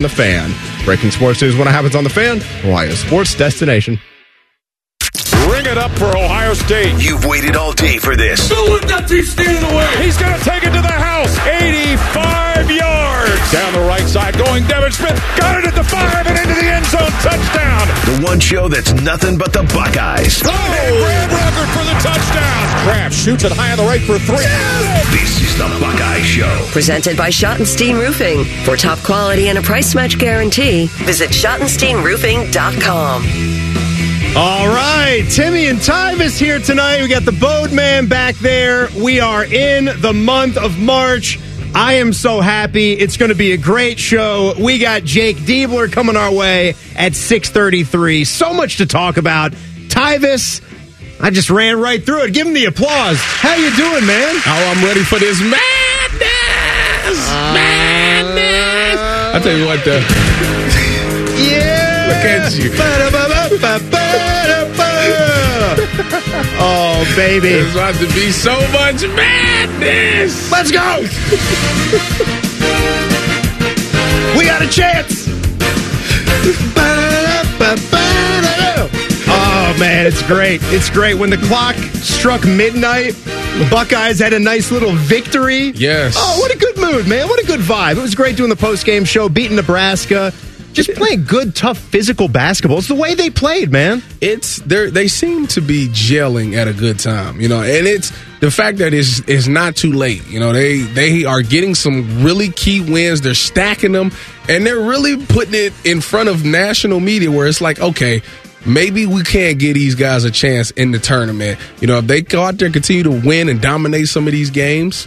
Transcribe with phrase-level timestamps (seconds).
[0.00, 0.52] The Fan.
[0.84, 4.00] Breaking sports news when it happens on The Fan, Ohio sports destination.
[5.64, 7.02] Ring it up for Ohio State.
[7.02, 8.50] You've waited all day for this.
[8.50, 9.88] Don't let that team stand in the way.
[10.04, 11.38] He's going to take it to the house.
[11.48, 13.40] 85 yards.
[13.48, 15.16] Down the right side going Devin Smith.
[15.40, 17.08] Got it at the five and into the end zone.
[17.24, 17.88] Touchdown.
[18.04, 20.42] The one show that's nothing but the Buckeyes.
[20.44, 22.68] Oh, Brad Rucker for the touchdown.
[22.84, 24.44] Kraft shoots it high on the right for three.
[25.16, 26.52] This is the Buckeye Show.
[26.72, 28.44] Presented by Schottenstein Roofing.
[28.68, 33.83] For top quality and a price match guarantee, visit SchottensteinRoofing.com.
[34.36, 37.00] All right, Timmy and Tyvis here tonight.
[37.00, 38.88] We got the Boatman back there.
[39.00, 41.38] We are in the month of March.
[41.72, 42.94] I am so happy.
[42.94, 44.52] It's going to be a great show.
[44.58, 48.26] We got Jake Diebler coming our way at 6:33.
[48.26, 49.52] So much to talk about.
[49.86, 50.60] Tyvis,
[51.20, 52.34] I just ran right through it.
[52.34, 53.18] Give him the applause.
[53.20, 54.34] How you doing, man?
[54.46, 57.28] Oh, I'm ready for this madness.
[57.54, 58.98] madness.
[59.32, 60.04] I tell you what, though.
[61.34, 62.06] Yeah.
[62.08, 63.33] Look at you.
[66.58, 67.48] Oh, baby.
[67.50, 70.50] There's about to be so much madness.
[70.50, 71.00] Let's go.
[74.38, 75.28] we got a chance.
[79.26, 80.60] Oh man, it's great.
[80.64, 81.14] It's great.
[81.14, 85.72] When the clock struck midnight, the Buckeyes had a nice little victory.
[85.74, 86.14] Yes.
[86.18, 87.28] Oh, what a good mood, man.
[87.28, 87.96] What a good vibe.
[87.96, 90.32] It was great doing the post-game show, beating Nebraska.
[90.74, 92.78] Just playing good, tough, physical basketball.
[92.78, 94.02] It's the way they played, man.
[94.20, 98.12] It's they they seem to be gelling at a good time, you know, and it's
[98.40, 100.26] the fact that it's it's not too late.
[100.28, 103.20] You know, they they are getting some really key wins.
[103.20, 104.10] They're stacking them,
[104.48, 108.20] and they're really putting it in front of national media where it's like, okay,
[108.66, 111.58] maybe we can't give these guys a chance in the tournament.
[111.80, 114.32] You know, if they go out there and continue to win and dominate some of
[114.32, 115.06] these games,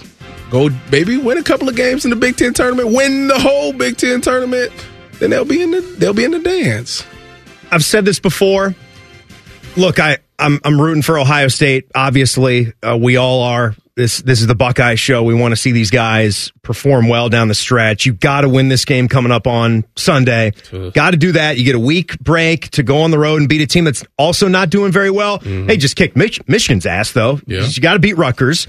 [0.50, 3.74] go maybe win a couple of games in the Big Ten tournament, win the whole
[3.74, 4.72] Big Ten tournament,
[5.20, 7.04] then they'll be in the they'll be in the dance.
[7.72, 8.76] I've said this before.
[9.76, 11.90] Look, I I'm I'm rooting for Ohio State.
[11.94, 13.76] Obviously, uh, we all are.
[13.96, 15.24] This this is the Buckeye show.
[15.24, 18.06] We want to see these guys perform well down the stretch.
[18.06, 20.52] You got to win this game coming up on Sunday.
[20.92, 21.58] Got to do that.
[21.58, 24.04] You get a week break to go on the road and beat a team that's
[24.16, 25.40] also not doing very well.
[25.40, 27.40] Hey, just kick Mich- Michigan's ass though.
[27.48, 27.62] Yeah.
[27.66, 28.68] You got to beat Rutgers.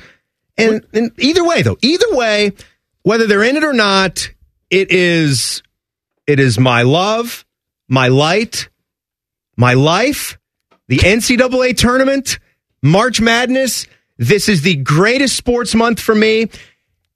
[0.57, 2.53] And, and either way though, either way,
[3.03, 4.31] whether they're in it or not,
[4.71, 5.63] it is
[6.29, 7.45] it is my love,
[7.89, 8.69] my light,
[9.57, 10.39] my life,
[10.87, 12.39] the NCAA tournament,
[12.83, 13.87] March Madness.
[14.19, 16.49] This is the greatest sports month for me.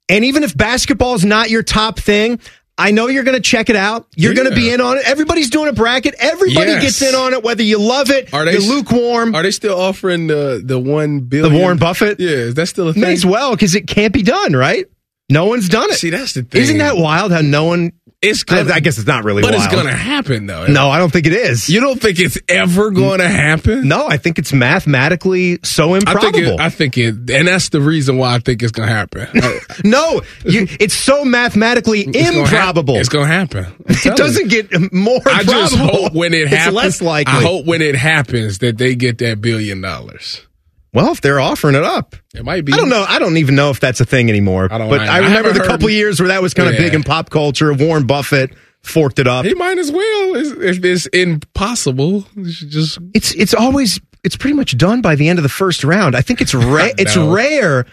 [0.09, 2.39] And even if basketball is not your top thing,
[2.75, 4.07] I know you're going to check it out.
[4.15, 5.03] You're going to be in on it.
[5.07, 6.15] Everybody's doing a bracket.
[6.17, 6.81] Everybody Yes.
[6.81, 9.35] gets in on it, whether you love it, Are they you're lukewarm.
[9.35, 11.49] Are they still offering the the one the?
[11.51, 12.19] Warren Buffett?
[12.19, 13.03] Yeah, is that still a thing?
[13.03, 14.87] May as well, because it can't be done, right?
[15.29, 15.95] No one's done it.
[15.97, 16.61] See, that's the thing.
[16.61, 17.93] Isn't that wild how no one.
[18.23, 19.63] It's I, gonna, I guess it's not really but wild.
[19.65, 20.65] it's going to happen though.
[20.67, 21.69] No, I don't think it is.
[21.69, 23.87] you don't think it's ever going to happen?
[23.87, 26.31] No, I think it's mathematically so I improbable.
[26.31, 28.93] think it, I think it, and that's the reason why I think it's going to
[28.95, 29.27] happen.
[29.83, 32.95] no, you, it's so mathematically It's gonna hap- improbable.
[32.95, 33.65] it's going to happen.
[33.87, 34.63] It doesn't you.
[34.63, 37.33] get more I just hope when it it's happens, less likely.
[37.33, 40.45] I hope when it happens that they get that billion dollars.
[40.93, 42.73] Well, if they're offering it up, It might be.
[42.73, 43.03] I don't know.
[43.07, 44.67] I don't even know if that's a thing anymore.
[44.71, 45.01] I don't but.
[45.01, 46.81] I I remember the couple years where that was kind of Yeah.
[46.81, 47.73] big in pop culture.
[47.73, 48.51] Warren Buffett
[48.83, 49.45] forked it up.
[49.45, 50.35] He might as well.
[50.35, 55.43] If it's impossible, just It's it's always it's pretty much done by the end of
[55.43, 56.15] the first round.
[56.15, 57.85] I think it's ra- it's rare.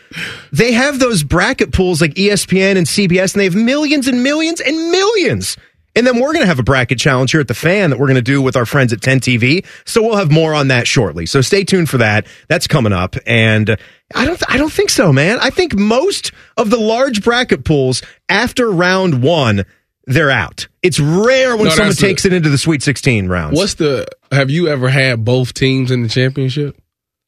[0.52, 4.60] They have those bracket pools like ESPN and CBS, and they have millions and millions
[4.60, 5.56] and millions.
[5.96, 8.06] And then we're going to have a bracket challenge here at the fan that we're
[8.06, 9.66] going to do with our friends at 10 TV.
[9.84, 11.26] So we'll have more on that shortly.
[11.26, 12.26] So stay tuned for that.
[12.48, 13.16] That's coming up.
[13.26, 13.76] And
[14.14, 15.38] I don't, I don't think so, man.
[15.40, 19.64] I think most of the large bracket pools after round one,
[20.06, 20.68] they're out.
[20.82, 23.56] It's rare when No, someone the- takes it into the Sweet 16 rounds.
[23.58, 24.06] What's the?
[24.30, 26.80] Have you ever had both teams in the championship?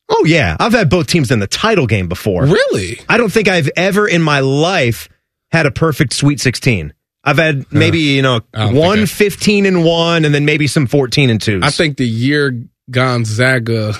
[0.08, 2.44] Oh yeah, I've had both teams in the title game before.
[2.44, 3.00] Really?
[3.08, 5.08] I don't think I've ever in my life
[5.50, 6.92] had a perfect Sweet 16.
[7.24, 11.30] I've had maybe, you know, one I- 15 and 1 and then maybe some 14
[11.30, 11.62] and 2s.
[11.64, 13.94] I think the year Gonzaga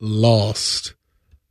[0.00, 0.94] lost,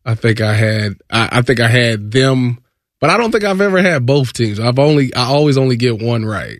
[0.05, 0.93] I think I had.
[1.09, 2.59] I, I think I had them,
[3.01, 4.59] but I don't think I've ever had both teams.
[4.59, 5.13] I've only.
[5.15, 6.59] I always only get one right.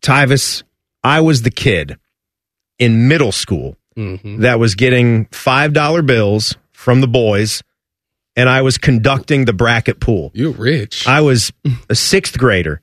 [0.00, 0.62] Tyvis,
[1.04, 1.96] I was the kid
[2.78, 4.40] in middle school Mm-hmm.
[4.40, 7.62] that was getting $5 bills from the boys
[8.34, 10.30] and I was conducting the bracket pool.
[10.32, 11.06] You're rich.
[11.06, 11.52] I was
[11.90, 12.80] a 6th grader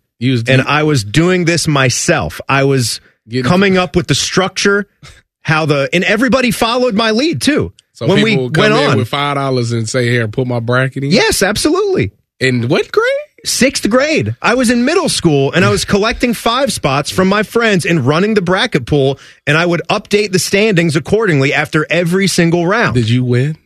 [0.50, 2.42] And I was doing this myself.
[2.50, 3.02] I was
[3.44, 4.88] coming up with the structure,
[5.42, 7.74] how the and everybody followed my lead too.
[7.94, 11.04] so when we went in on, with five dollars and say, "Here, put my bracket
[11.04, 12.12] in." yes, absolutely.
[12.40, 13.06] In what grade?
[13.46, 14.36] Sixth grade.
[14.42, 18.06] I was in middle school and I was collecting five spots from my friends and
[18.06, 22.96] running the bracket pool, and I would update the standings accordingly after every single round.
[22.96, 23.58] Did you win?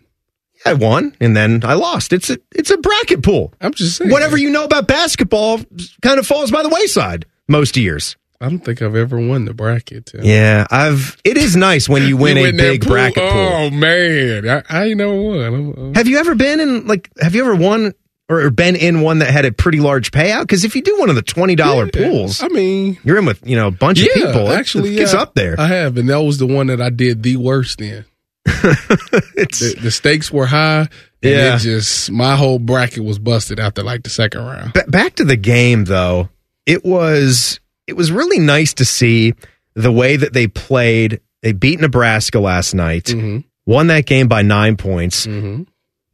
[0.65, 2.13] I won and then I lost.
[2.13, 3.54] It's a it's a bracket pool.
[3.62, 4.12] I'm just saying.
[4.12, 5.60] Whatever you know about basketball
[6.01, 8.15] kind of falls by the wayside most years.
[8.42, 10.07] I don't think I've ever won the bracket.
[10.07, 10.21] Tim.
[10.24, 11.15] Yeah, I've.
[11.24, 12.92] It is nice when you win You a win that big pool?
[12.92, 13.30] bracket pool.
[13.31, 15.39] Oh man, I, I ain't never won.
[15.39, 17.10] I'm- I'm- Have you ever been in like?
[17.21, 17.94] Have you ever won
[18.30, 20.42] or been in one that had a pretty large payout?
[20.42, 22.07] Because if you do one of the twenty dollar Yeah.
[22.10, 24.51] pools, I mean, you're in with you know a bunch yeah, of people.
[24.51, 25.56] It- actually, it gets yeah, up there.
[25.57, 28.04] I have, and that was the one that I did the worst in.
[28.45, 30.81] The, the stakes were high.
[31.22, 31.56] And Yeah.
[31.56, 34.74] it just my whole bracket was busted after like the second round.
[34.74, 36.30] Ba- back to the game though.
[36.66, 39.34] It was it was really nice to see
[39.75, 41.19] the way that they played.
[41.42, 43.40] They beat Nebraska last night, Mm-hmm.
[43.66, 45.63] won that game by nine points, Mm-hmm.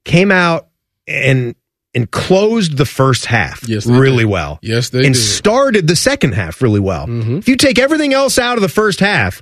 [0.05, 0.67] came out
[1.07, 1.55] and
[1.95, 4.29] and closed the first half Yes, really did.
[4.31, 4.59] well.
[4.61, 5.19] Yes, they and did.
[5.21, 7.07] started the second half really well.
[7.07, 7.39] Mhm.
[7.39, 9.41] If you take everything else out of the first half,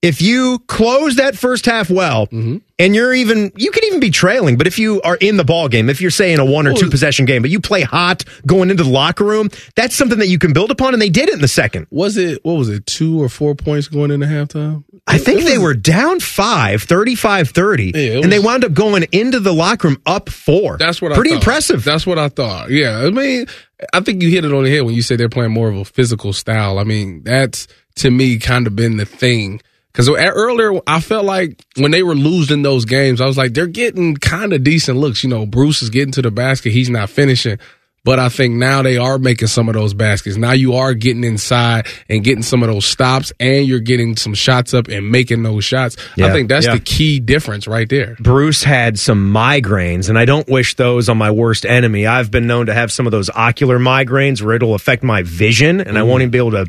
[0.00, 2.58] if you close that first half well, Mm-hmm.
[2.78, 5.68] and you're even you can even be trailing, but if you are in the ball
[5.68, 8.70] game, if you're saying a one or two possession game, but you play hot going
[8.70, 11.34] into the locker room, that's something that you can build upon, and they did it
[11.34, 11.86] in the second.
[11.90, 14.84] Was it what was it two or four points going into halftime?
[15.08, 18.74] I think It they were down five, 35 30, Yeah, it and they wound up
[18.74, 20.76] going into the locker room up four.
[20.76, 21.20] That's what I thought.
[21.22, 21.82] Pretty impressive.
[21.82, 22.70] That's what I thought.
[22.70, 23.46] Yeah, I mean,
[23.92, 25.76] I think you hit it on the head when you say they're playing more of
[25.76, 26.78] a physical style.
[26.78, 27.66] I mean, that's
[27.96, 29.60] to me kind of been the thing.
[29.98, 33.66] Because earlier, I felt like when they were losing those games, I was like, they're
[33.66, 35.24] getting kind of decent looks.
[35.24, 37.58] You know, Bruce is getting to the basket, he's not finishing.
[38.04, 40.36] But I think now they are making some of those baskets.
[40.36, 44.34] Now you are getting inside and getting some of those stops, and you're getting some
[44.34, 45.96] shots up and making those shots.
[46.16, 46.74] Yeah, I think that's yeah.
[46.74, 48.16] the key difference right there.
[48.20, 52.06] Bruce had some migraines, and I don't wish those on my worst enemy.
[52.06, 55.80] I've been known to have some of those ocular migraines where it'll affect my vision,
[55.80, 56.08] and I mm-hmm.
[56.08, 56.66] won't even be able to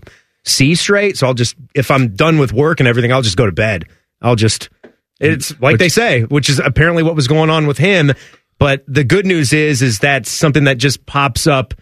[0.50, 1.18] see straight.
[1.18, 3.86] So I'll just, if I'm done with work and everything, I'll just go to bed.
[4.22, 4.70] I'll just,
[5.20, 8.12] it's like they say, which is apparently what was going on with him.
[8.58, 11.74] But the good news is, is that something that just pops up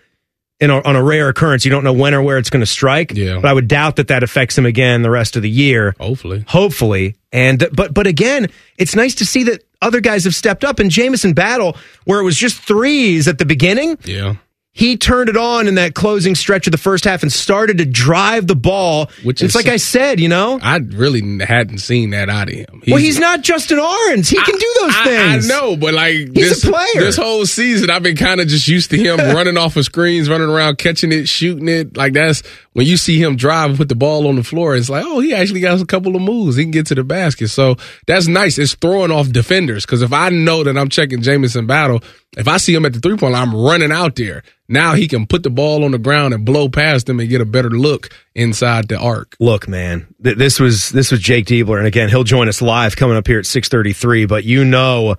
[0.59, 1.65] in a, on a rare occurrence.
[1.65, 3.13] You don't know when or where it's going to strike.
[3.15, 3.35] Yeah.
[3.39, 6.43] But I would doubt that that affects him again the rest of the year Hopefully.
[6.47, 7.15] hopefully.
[7.31, 8.47] And but but again,
[8.77, 10.79] it's nice to see that other guys have stepped up.
[10.79, 11.75] And Jamison Battle,
[12.05, 14.35] where it was just threes at the beginning, Yeah.
[14.77, 17.85] He turned it on in that closing stretch of the first half and started to
[17.85, 19.09] drive the ball.
[19.23, 20.59] Which it's is- like I said, you know.
[20.61, 22.83] I really hadn't seen that out of him.
[22.87, 24.29] well, he's not Justin Ahrens.
[24.29, 25.49] He can do those I, things.
[25.51, 26.85] I know, but like He's this, a player.
[26.95, 30.29] this whole season, I've been kind of just used to him running off of screens,
[30.29, 31.97] running around, catching it, shooting it.
[31.97, 34.75] Like that's when you see him drive and put the ball on the floor.
[34.75, 36.55] It's like, oh, he actually got a couple of moves.
[36.55, 37.47] He can get to the basket.
[37.47, 38.59] So that's nice.
[38.59, 42.03] It's throwing off defenders because if I know that I'm checking Jamison Battle,
[42.37, 44.43] if I see him at the three point line, I'm running out there.
[44.69, 47.39] Now he can put the ball on the ground and blow past him and get
[47.39, 49.35] a better look inside the arc.
[49.39, 52.95] Look, man, th- this was this was Jake Diebler, and again, he'll join us live
[52.95, 54.25] coming up here at six thirty three.
[54.25, 55.15] But you know,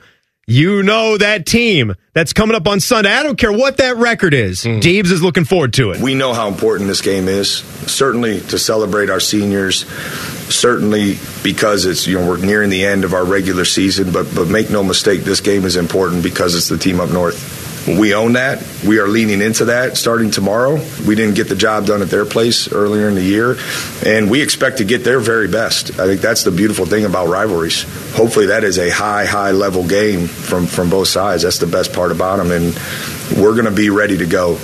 [0.46, 3.10] you know that team that's coming up on Sunday.
[3.10, 4.64] I don't care what that record is.
[4.64, 4.80] Mm-hmm.
[4.80, 6.00] Deebs is looking forward to it.
[6.00, 7.58] We know how important this game is.
[7.90, 9.86] Certainly to celebrate our seniors.
[10.48, 14.12] Certainly because it's you know we're nearing the end of our regular season.
[14.12, 17.57] But but make no mistake, this game is important because it's the team up north.
[17.86, 18.62] We own that.
[18.86, 20.74] We are leaning into that starting tomorrow.
[21.06, 23.56] We didn't get the job done at their place earlier in the year,
[24.04, 25.98] and we expect to get their very best.
[25.98, 27.82] I think that's the beautiful thing about rivalries.
[28.14, 31.42] Hopefully, that is a high, high level game from from both sides.
[31.42, 32.74] That's the best part about them, and
[33.40, 34.58] we're going to be ready to go.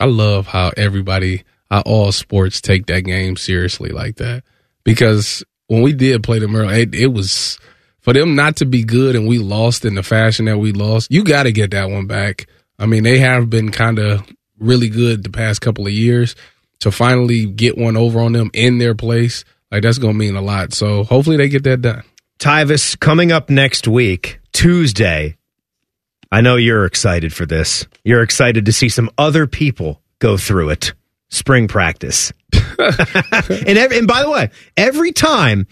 [0.00, 4.44] I love how everybody, how all sports take that game seriously like that.
[4.84, 7.58] Because when we did play them early, it, it was
[8.04, 11.10] for them not to be good and we lost in the fashion that we lost.
[11.10, 12.46] You got to get that one back.
[12.78, 16.36] I mean, they have been kind of really good the past couple of years.
[16.80, 20.36] To finally get one over on them in their place, like that's going to mean
[20.36, 20.74] a lot.
[20.74, 22.02] So hopefully they get that done.
[22.38, 25.38] Tyvis coming up next week, Tuesday.
[26.30, 27.86] I know you're excited for this.
[28.04, 30.92] You're excited to see some other people go through it.
[31.30, 32.32] Spring practice.
[32.78, 35.66] and every, and by the way, every time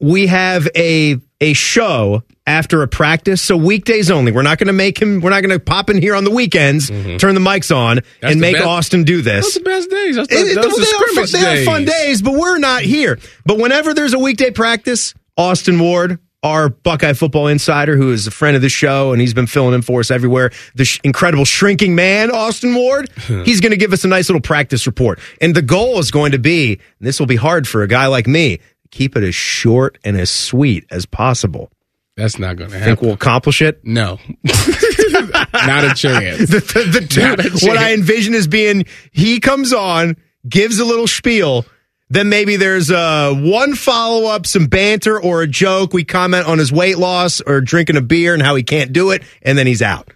[0.00, 4.32] we have a a show after a practice, so weekdays only.
[4.32, 5.20] We're not going to make him.
[5.20, 7.16] We're not going to pop in here on the weekends, mm-hmm.
[7.16, 9.44] turn the mics on, and make best- Austin do this.
[9.44, 10.16] Those are the best days.
[10.16, 12.22] That's the, It- those well, the they, are fun, they are fun days.
[12.22, 13.18] but we're not here.
[13.44, 18.30] But whenever there's a weekday practice, Austin Ward, our Buckeye football insider, who is a
[18.30, 21.44] friend of the show and he's been filling in for us everywhere, the sh- incredible
[21.44, 23.10] shrinking man, Austin Ward,
[23.44, 25.18] he's going to give us a nice little practice report.
[25.40, 28.06] And the goal is going to be, and this will be hard for a guy
[28.06, 31.70] like me, keep it as short and as sweet as possible.
[32.16, 32.96] That's not going to happen.
[32.96, 33.84] Think we'll accomplish it?
[33.84, 36.38] no, not a chance.
[36.50, 40.16] the, the, the a what I envision is being he comes on,
[40.48, 41.66] gives a little spiel,
[42.08, 45.92] then maybe there's uh, one follow up, some banter or a joke.
[45.92, 49.10] We comment on his weight loss or drinking a beer and how he can't do
[49.10, 50.10] it, and then he's out.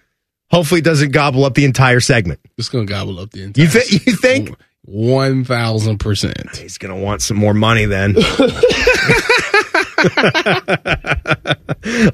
[0.50, 2.40] Hopefully, it doesn't gobble up the entire segment.
[2.56, 3.64] It's going to gobble up the entire.
[3.64, 6.56] You, th- you think One thousand percent.
[6.56, 8.14] he's going to want some more money then?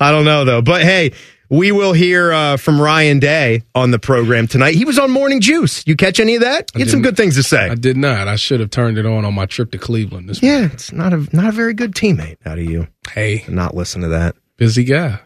[0.00, 1.12] I don't know though, but hey.
[1.49, 4.75] We will hear uh, from Ryan Day on the program tonight.
[4.75, 5.85] He was on Morning Juice.
[5.87, 6.73] You catch any of that?
[6.75, 7.68] He had some good things to say.
[7.70, 8.26] I did not.
[8.26, 11.12] I should have turned it on on my trip to Cleveland this Yeah, it's not
[11.12, 12.88] a not a very good teammate out of you.
[13.12, 14.35] Hey, Not listen to that.
[14.56, 15.20] busy guy.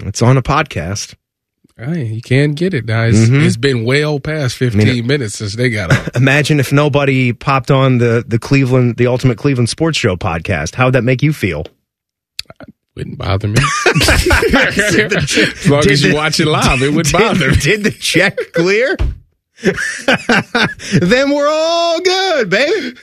[0.00, 1.14] It's on a podcast.
[1.80, 3.04] Hey, you can't get it now.
[3.04, 3.40] It's, Mm-hmm.
[3.40, 6.10] it's been well past fifteen minutes since they got on.
[6.14, 10.74] Imagine if nobody popped on the the Cleveland, the Ultimate Cleveland Sports Show podcast.
[10.74, 11.64] How would that make you feel?
[12.96, 13.54] Wouldn't bother me.
[13.86, 17.56] as long as you the- watch it live, it wouldn't bother me.
[17.56, 18.96] Did the check clear?
[21.00, 22.96] then we're all good, baby.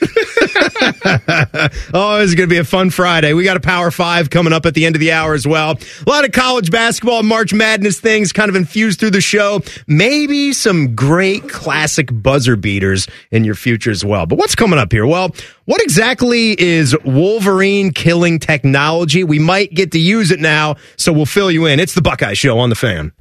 [1.94, 3.32] oh, this is going to be a fun Friday.
[3.32, 5.78] We got a Power Five coming up at the end of the hour as well.
[6.04, 9.62] A lot of college basketball, March Madness things kind of infused through the show.
[9.86, 14.26] Maybe some great classic buzzer beaters in your future as well.
[14.26, 15.06] But what's coming up here?
[15.06, 15.32] Well,
[15.66, 19.22] what exactly is Wolverine killing technology?
[19.22, 21.78] We might get to use it now, so we'll fill you in.
[21.78, 23.12] It's the Buckeye Show on the fan.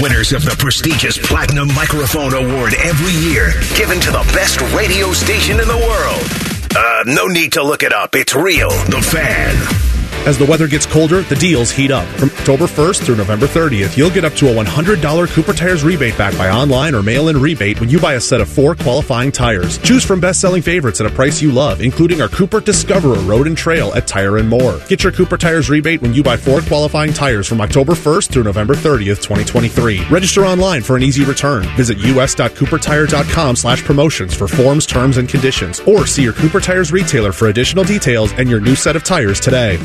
[0.00, 5.60] Winners of the prestigious Platinum Microphone Award every year, given to the best radio station
[5.60, 6.76] in the world.
[6.76, 8.14] Uh, no need to look it up.
[8.14, 8.70] It's real.
[8.70, 10.01] The Fan.
[10.24, 12.06] As the weather gets colder, the deals heat up.
[12.10, 16.16] From October 1st through November 30th, you'll get up to a $100 Cooper Tires rebate
[16.16, 19.32] back by online or mail in rebate when you buy a set of four qualifying
[19.32, 19.78] tires.
[19.78, 23.48] Choose from best selling favorites at a price you love, including our Cooper Discoverer Road
[23.48, 24.78] and Trail at Tire and More.
[24.86, 28.44] Get your Cooper Tires rebate when you buy four qualifying tires from October 1st through
[28.44, 30.04] November 30th, 2023.
[30.08, 31.64] Register online for an easy return.
[31.76, 37.32] Visit us.coopertire.com slash promotions for forms, terms, and conditions, or see your Cooper Tires retailer
[37.32, 39.80] for additional details and your new set of tires today.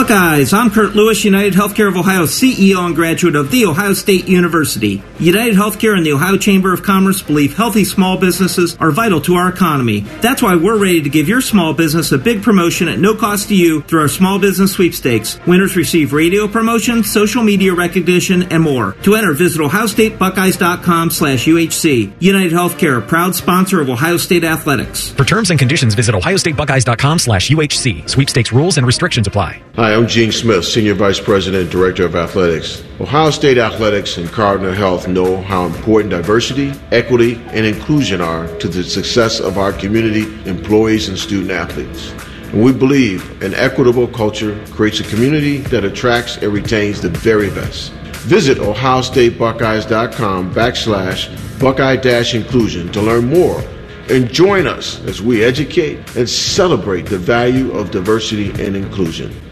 [0.00, 4.28] Buckeyes, I'm Kurt Lewis, United Healthcare of Ohio CEO and graduate of The Ohio State
[4.28, 5.02] University.
[5.18, 9.34] United Healthcare and the Ohio Chamber of Commerce believe healthy small businesses are vital to
[9.34, 10.00] our economy.
[10.22, 13.48] That's why we're ready to give your small business a big promotion at no cost
[13.48, 15.38] to you through our small business sweepstakes.
[15.46, 18.92] Winners receive radio promotion, social media recognition, and more.
[19.02, 22.10] To enter, visit ohiostatebuckeyes.com slash UHC.
[22.20, 25.10] United Healthcare, a proud sponsor of Ohio State Athletics.
[25.10, 28.08] For terms and conditions, visit ohiostatebuckeyes.com slash UHC.
[28.08, 29.62] Sweepstakes rules and restrictions apply.
[29.76, 32.84] Hi, I'm Gene Smith, Senior Vice President, and Director of Athletics.
[33.00, 38.68] Ohio State Athletics and Cardinal Health know how important diversity, equity, and inclusion are to
[38.68, 42.12] the success of our community, employees, and student athletes.
[42.52, 47.50] And we believe an equitable culture creates a community that attracts and retains the very
[47.50, 47.90] best.
[48.28, 53.60] Visit ohiostatebuckeyes.com backslash buckeye-inclusion to learn more
[54.08, 59.49] and join us as we educate and celebrate the value of diversity and inclusion.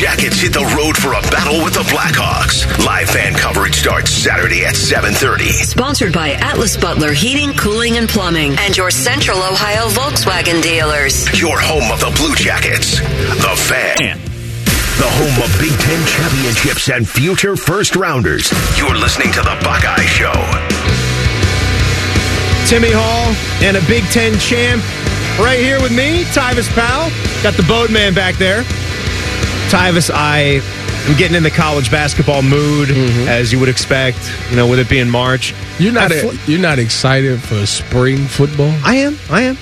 [0.00, 2.64] The Jackets hit the road for a battle with the Blackhawks.
[2.86, 5.52] Live fan coverage starts Saturday at 7:30.
[5.52, 11.28] Sponsored by Atlas Butler Heating, Cooling, and Plumbing and your Central Ohio Volkswagen dealers.
[11.38, 12.96] Your home of the Blue Jackets.
[12.96, 14.18] The Fan.
[14.96, 18.50] the home of Big Ten championships and future first rounders.
[18.78, 20.32] You're listening to The Buckeye Show.
[22.66, 24.82] Timmy Hall and a Big Ten champ
[25.38, 27.10] right here with me, Tyvis Powell.
[27.42, 28.64] Got the boatman back there.
[29.70, 30.60] Tyvis, I
[31.08, 32.90] am getting in the college basketball mood,
[33.28, 34.18] as you would expect,
[34.50, 35.52] you know, with it being March.
[35.52, 35.82] Mm-hmm.
[35.84, 38.74] You're not I a, you're not excited for spring football.
[38.84, 39.16] I am.
[39.30, 39.56] I am.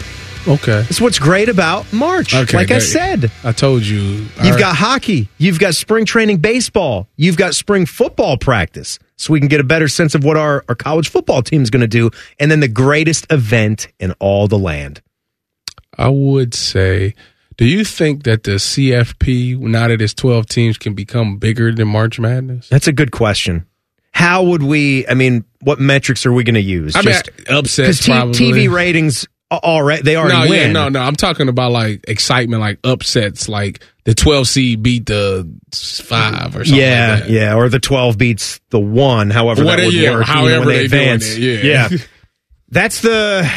[0.47, 2.35] Okay, It's what's great about March.
[2.35, 3.99] Okay, like I said, I told you.
[3.99, 4.59] You've right.
[4.59, 5.29] got hockey.
[5.37, 7.07] You've got spring training baseball.
[7.17, 8.99] You've got spring football practice.
[9.17, 11.69] So we can get a better sense of what our, our college football team is
[11.69, 12.11] going to do.
[12.41, 15.03] And then the greatest event in all the land.
[15.99, 17.15] I would say,
[17.59, 21.89] do you think that the CFP, now that it's 12 teams, can become bigger than
[21.89, 22.69] March Madness?
[22.69, 23.67] That's a good question.
[24.13, 26.97] How would we, I mean, what metrics are we going to use?
[26.97, 27.15] I mean,
[27.49, 28.35] upsets Because probably.
[28.67, 30.61] TV ratings, are already, they already no, win.
[30.69, 31.01] yeah, no, no.
[31.01, 36.65] I'm talking about like excitement, like upsets, like the 12 seed beat the five or
[36.65, 36.75] something.
[36.75, 37.31] yeah, like that.
[37.31, 39.31] yeah, or the twelve beats the one.
[39.31, 40.27] However, that Whatever- would yeah, work.
[40.29, 41.25] you know, however they, they advance.
[41.37, 41.89] it, yeah.
[42.69, 43.51] that's the.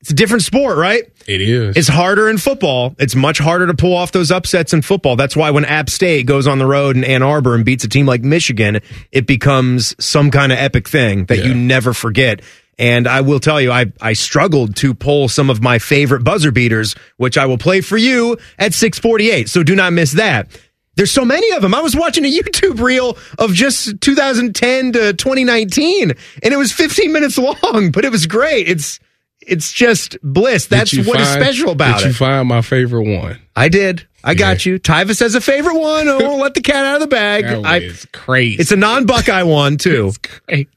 [0.00, 1.04] It's a different sport, right?
[1.28, 1.76] It is.
[1.76, 2.96] It's harder in football.
[2.98, 5.14] It's much harder to pull off those upsets in football.
[5.14, 7.88] That's why when App State goes on the road in Ann Arbor and beats a
[7.88, 8.80] team like Michigan,
[9.12, 12.40] it becomes some kind of epic thing that you never forget.
[12.78, 16.50] And I will tell you, I, I struggled to pull some of my favorite buzzer
[16.50, 19.50] beaters, which I will play for you at 648.
[19.50, 20.48] So do not miss that.
[20.94, 21.74] There's so many of them.
[21.74, 27.12] I was watching a YouTube reel of just 2010 to 2019, and it was 15
[27.12, 28.66] minutes long, but it was great.
[28.66, 28.98] It's
[29.48, 30.66] it's just bliss.
[30.66, 32.04] That's what is special about it.
[32.04, 33.40] Did you find my favorite one?
[33.56, 34.06] I did.
[34.22, 34.78] I got you.
[34.78, 36.06] Tyvis has a favorite one.
[36.06, 37.44] Won't let the cat out of the bag.
[37.44, 38.60] That I, is crazy.
[38.60, 40.12] it's a non-Buckeye one too.
[40.46, 40.68] great.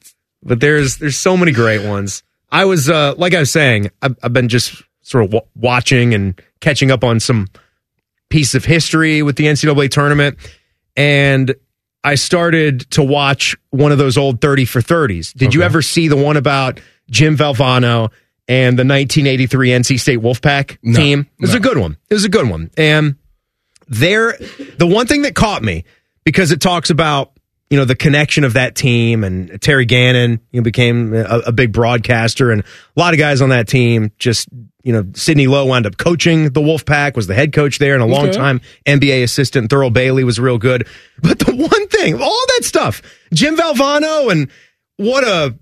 [0.42, 2.22] But there's there's so many great ones.
[2.50, 6.14] I was uh, like I was saying, I've, I've been just sort of w- watching
[6.14, 7.48] and catching up on some
[8.28, 10.38] piece of history with the NCAA tournament,
[10.96, 11.54] and
[12.04, 15.32] I started to watch one of those old thirty for thirties.
[15.32, 18.10] Did you ever see the one about Jim Valvano
[18.52, 21.20] and the 1983 NC State Wolfpack No, team?
[21.38, 21.56] It was no.
[21.56, 21.96] a good one.
[22.10, 23.16] It was a good one, and
[23.88, 24.36] there
[24.78, 25.84] the one thing that caught me
[26.24, 27.32] because it talks about
[27.70, 31.52] you know the connection of that team and Terry Gannon you know, became a, a
[31.52, 34.48] big broadcaster and a lot of guys on that team just
[34.82, 38.02] you know Sidney Lowe wound up coaching the Wolfpack was the head coach there and
[38.02, 38.36] a long Okay.
[38.38, 40.86] time NBA assistant Thurl Bailey was real good
[41.22, 43.00] but the one thing all that stuff
[43.32, 44.50] Jim Valvano and
[44.98, 45.56] what a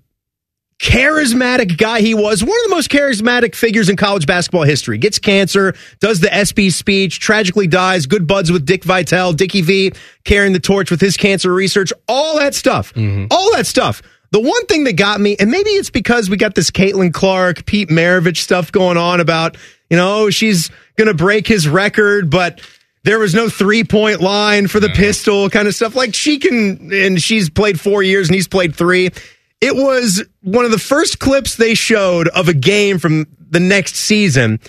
[0.81, 2.43] charismatic guy he was.
[2.43, 4.97] One of the most charismatic figures in college basketball history.
[4.97, 9.93] Gets cancer, does the SB speech, tragically dies, good buds with Dick Vitale, Dickie V,
[10.23, 12.93] carrying the torch with his cancer research, all that stuff.
[12.95, 13.27] Mm-hmm.
[13.29, 14.01] All that stuff.
[14.31, 17.65] The one thing that got me, and maybe it's because we got this Caitlin Clark,
[17.65, 19.57] Pete Maravich stuff going on about,
[19.89, 22.61] you know, she's going to break his record, but
[23.03, 25.95] there was no three point line for the pistol kind of stuff.
[25.95, 29.11] Like she can, and she's played four years and he's played three.
[29.61, 33.95] It was one of the first clips they showed of a game from the next
[33.95, 34.59] season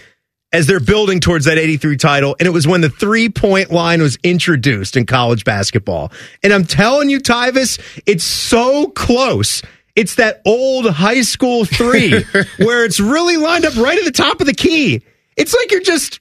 [0.52, 2.36] as they're building towards that 83 title.
[2.38, 6.12] And it was when the three point line was introduced in college basketball.
[6.42, 9.62] And I'm telling you, Tyvis, it's so close.
[9.96, 12.22] It's that old high school three
[12.58, 15.02] where it's really lined up right at the top of the key.
[15.36, 16.20] It's like you're just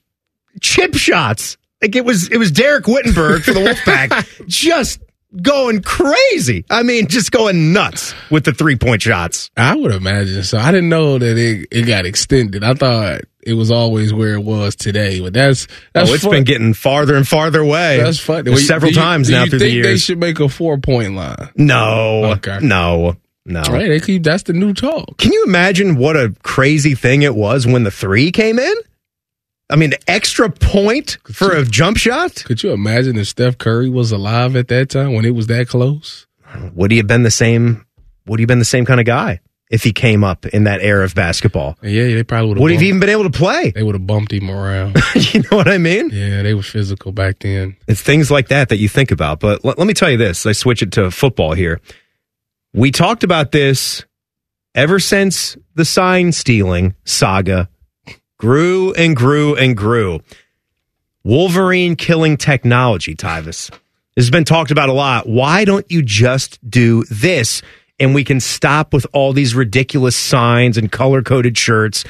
[0.60, 1.58] chip shots.
[1.82, 5.00] Like it was, it was Dereck Whittenburg for the Wolfpack just
[5.40, 6.64] going crazy.
[6.70, 9.50] I mean, just going nuts with the three point shots.
[9.56, 10.58] I would imagine so.
[10.58, 12.62] I didn't know that it, it got extended.
[12.64, 16.32] I thought it was always where it was today, but that's that's oh, it's fun.
[16.32, 17.98] been getting farther and farther away.
[18.02, 18.54] That's funny.
[18.56, 21.50] Several you- times now through the think They should make a four point line.
[21.56, 22.58] No, Okay.
[22.62, 23.16] no,
[23.46, 23.62] no.
[23.62, 23.88] Right?
[23.88, 25.16] They keep that's the new talk.
[25.18, 28.74] Can you imagine what a crazy thing it was when the three came in?
[29.72, 32.44] I mean, extra point for a jump shot.
[32.44, 35.66] Could you imagine if Steph Curry was alive at that time when it was that
[35.66, 36.26] close?
[36.74, 37.86] Would he have been the same?
[38.26, 40.82] Would he have been the same kind of guy if he came up in that
[40.82, 41.78] era of basketball?
[41.82, 42.62] Yeah, they probably would have.
[42.62, 43.70] Would he have even been able to play?
[43.70, 44.98] They would have bumped him around.
[45.14, 46.10] you know what I mean?
[46.10, 47.74] yeah, they were physical back then.
[47.88, 49.40] It's things like that that you think about.
[49.40, 50.44] But let, let me tell you this.
[50.44, 51.80] I switch it to football here.
[52.74, 54.04] We talked about this
[54.74, 57.70] ever since the sign stealing saga
[58.42, 60.18] grew and grew and grew.
[61.22, 63.70] Wolverine killing technology, Tyvis.
[64.16, 65.28] This has been talked about a lot.
[65.28, 67.62] Why don't you just do this?
[68.00, 72.02] And we can stop with all these ridiculous signs and color coded shirts.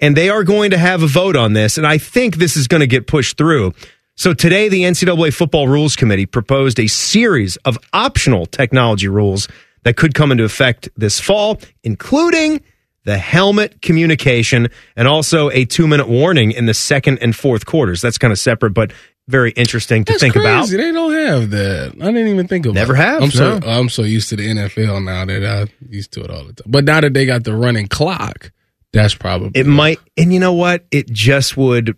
[0.00, 1.78] And they are going to have a vote on this.
[1.78, 3.72] And I think this is going to get pushed through.
[4.16, 9.46] So today, the NCAA Football Rules Committee proposed a series of optional technology rules
[9.84, 12.60] that could come into effect this fall, including
[13.06, 18.00] the helmet communication and also a two minute warning in the second and fourth quarters.
[18.02, 18.92] That's kind of separate, but
[19.28, 20.46] very interesting to That's think crazy.
[20.48, 20.68] about.
[20.68, 21.94] They don't have that.
[22.00, 22.74] I didn't even think about.
[22.74, 22.98] Never it.
[22.98, 23.60] have, I'm so.
[23.64, 26.66] I'm so used to the NFL now that I used to it all the time.
[26.70, 28.52] But now that they got the running clock,
[28.92, 30.84] that's probably It might, and you know what?
[30.90, 31.96] It just would,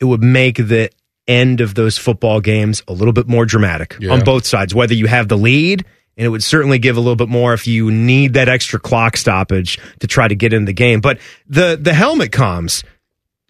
[0.00, 0.90] it would make the
[1.28, 4.12] end of those football games a little bit more dramatic Yeah.
[4.12, 4.74] on both sides.
[4.74, 5.84] Whether you have the lead,
[6.16, 9.16] and it would certainly give a little bit more if you need that extra clock
[9.16, 11.00] stoppage to try to get in the game.
[11.00, 12.84] But the the helmet comms,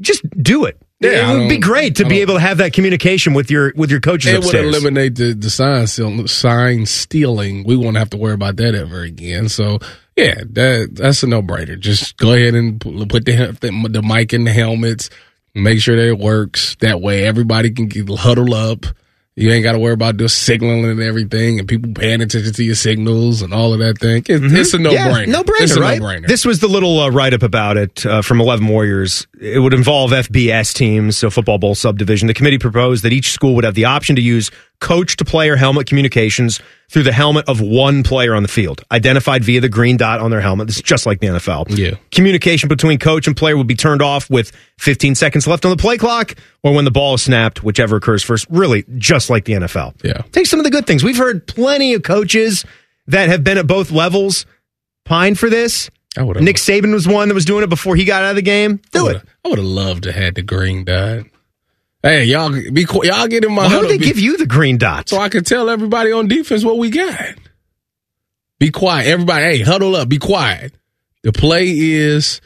[0.00, 0.80] just do it.
[1.00, 3.90] Yeah, it would be great to be able to have that communication with your with
[3.90, 7.64] your coaches It would eliminate the, the sign steal, sign stealing.
[7.64, 9.48] We won't have to worry about that ever again.
[9.48, 9.80] So
[10.16, 11.78] yeah, that that's a no brainer.
[11.78, 15.10] Just go ahead and put the, the the mic in the helmets.
[15.54, 16.76] Make sure that it works.
[16.80, 18.86] That way, everybody can get, huddle up.
[19.36, 22.62] You ain't got to worry about just signaling and everything, and people paying attention to
[22.62, 24.18] your signals and all of that thing.
[24.28, 24.94] It, It's a no Mm-hmm.
[24.94, 25.26] Yeah, brainer.
[25.28, 26.00] No brainer, It's a right?
[26.00, 26.26] no-brainer.
[26.28, 29.26] This was the little uh, write up about it uh, from 11 Warriors.
[29.40, 32.28] It would involve FBS teams, so football bowl subdivision.
[32.28, 35.56] The committee proposed that each school would have the option to use coach to player
[35.56, 36.60] helmet communications
[36.90, 40.30] through the helmet of one player on the field, identified via the green dot on
[40.30, 40.66] their helmet.
[40.66, 41.76] This is just like the NFL.
[41.76, 41.96] Yeah.
[42.12, 45.76] Communication between coach and player would be turned off with 15 seconds left on the
[45.76, 48.46] play clock or when the ball is snapped, whichever occurs first.
[48.50, 49.94] Really, just like the NFL.
[50.04, 50.22] Yeah.
[50.32, 51.02] Take some of the good things.
[51.02, 52.64] We've heard plenty of coaches
[53.06, 54.46] that have been at both levels
[55.04, 55.90] pine for this.
[56.16, 58.42] I Nick Saban was one that was doing it before he got out of the
[58.42, 58.80] game.
[58.92, 59.20] Do it.
[59.44, 61.24] I would have loved to had the green dot.
[62.04, 63.80] Hey, y'all be y'all get in my Why huddle.
[63.82, 65.08] would they be- give you the green dot?
[65.08, 67.18] so I can tell everybody on defense what we got.
[68.60, 69.42] Be quiet, everybody.
[69.44, 70.08] Hey, huddle up.
[70.10, 70.74] Be quiet.
[71.22, 72.42] The play is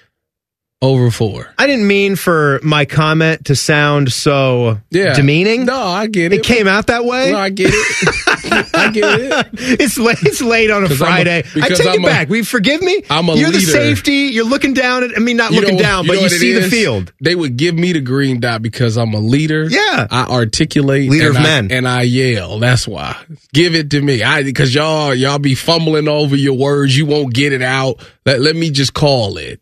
[0.80, 1.52] over four.
[1.58, 5.14] I didn't mean for my comment to sound so Yeah.
[5.14, 5.64] demeaning.
[5.64, 6.44] No, I get It it.
[6.44, 7.32] came out that way.
[7.32, 8.66] No, I get it.
[8.74, 9.46] I get it.
[9.80, 10.18] it's late.
[10.22, 11.38] It's late on a I'm a- Friday.
[11.56, 12.28] I take I'm it a- back.
[12.28, 13.02] We forgive me.
[13.10, 14.30] I'm a You're the safety.
[14.32, 15.10] You're looking down at.
[15.16, 17.12] I mean, not You looking know- down, you but you see the field.
[17.20, 19.66] They would give me the green dot because I'm a leader.
[19.68, 20.06] Yeah.
[20.10, 21.10] I articulate.
[21.10, 21.72] Leader and of I- men.
[21.72, 22.60] and I yell.
[22.60, 23.16] That's why.
[23.52, 24.22] Give it to me.
[24.22, 26.96] I because y'all y'all be fumbling over your words.
[26.96, 28.00] You won't get it out.
[28.24, 29.60] Let let me just call it.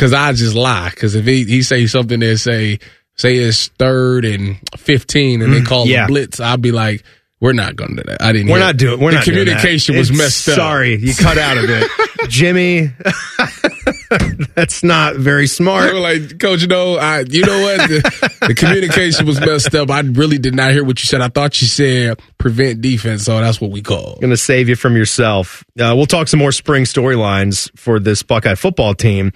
[0.00, 0.90] Cause I just lie.
[0.96, 2.78] Cause if he he say something that say
[3.16, 6.04] say it's third and fifteen and they Mm, call yeah.
[6.04, 7.04] a blitz, I'll be like,
[7.40, 8.22] we're not going to do that.
[8.22, 8.50] I didn't.
[8.50, 8.98] We're not doing.
[9.00, 10.54] We're the not communication was It's- messed up.
[10.56, 11.90] Sorry, you cut out of it,
[12.30, 12.90] Jimmy.
[14.54, 15.94] That's not very smart.
[15.94, 17.88] like, Coach, you know, I, you know what?
[17.88, 19.90] The, the communication was messed up.
[19.90, 21.20] I really did not hear what you said.
[21.20, 24.16] I thought you said prevent defense, so that's what we call.
[24.16, 25.64] Going to save you from yourself.
[25.78, 29.32] Uh, we'll talk some more spring storylines for this Buckeye football team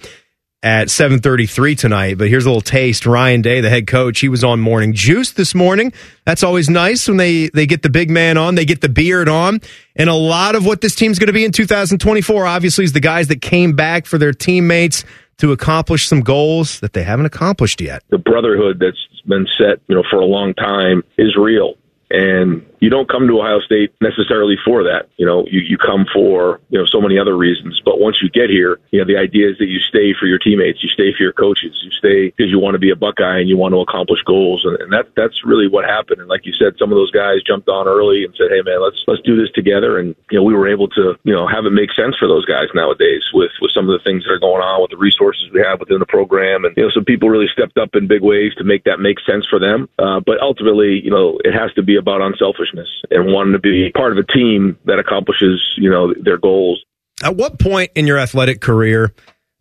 [0.65, 2.17] at 7:33 tonight.
[2.17, 3.05] But here's a little taste.
[3.05, 5.93] Ryan Day, the head coach, he was on Morning Juice this morning.
[6.25, 9.29] That's always nice when they they get the big man on, they get the beard
[9.29, 9.61] on,
[9.95, 12.99] and a lot of what this team's going to be in 2024, obviously, is the
[12.99, 15.05] guys that came back for their teammates
[15.37, 18.01] to accomplish some goals that they haven't accomplished yet.
[18.09, 18.97] the brotherhood that's
[19.27, 21.75] been set, you know, for a long time is real.
[22.09, 25.09] And you don't come to Ohio State necessarily for that.
[25.17, 27.81] You know, you, you come for, you know, so many other reasons.
[27.83, 30.39] But once you get here, you know, the idea is that you stay for your
[30.39, 33.39] teammates, you stay for your coaches, you stay because you want to be a Buckeye
[33.39, 34.65] and you want to accomplish goals.
[34.65, 36.19] And, and that, that's really what happened.
[36.19, 38.81] And like you said, some of those guys jumped on early and said, Hey man,
[38.81, 39.97] let's, let's do this together.
[39.97, 42.45] And, you know, we were able to, you know, have it make sense for those
[42.45, 45.49] guys nowadays with, with some of the things that are going on with the resources
[45.53, 46.65] we have within the program.
[46.65, 49.19] And, you know, some people really stepped up in big ways to make that make
[49.21, 49.89] sense for them.
[49.97, 52.21] Uh, but ultimately, you know, it has to be about
[52.65, 56.83] unselfishness and wanting to be part of a team that accomplishes, you know, their goals.
[57.23, 59.13] At what point in your athletic career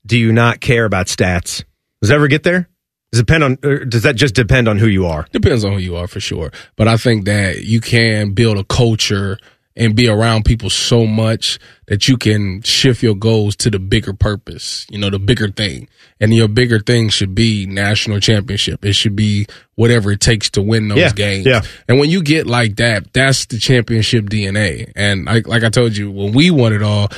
[0.04, 1.64] do you not care about stats?
[2.00, 2.68] Does it ever get there?
[3.12, 3.58] Does it depend on?
[3.62, 5.26] Or does that just depend on who you are?
[5.32, 6.50] Depends on who you are for sure.
[6.76, 9.38] But I think that you can build a culture
[9.76, 14.12] and be around people so much that you can shift your goals to the bigger
[14.12, 15.88] purpose, you know, the bigger thing.
[16.20, 18.84] And your bigger thing should be national championship.
[18.84, 21.44] It should be whatever it takes to win those Yeah, games.
[21.46, 21.62] yeah.
[21.88, 24.92] And when you get like that, that's the championship DNA.
[24.94, 27.08] And like, like I told you, when we won it all,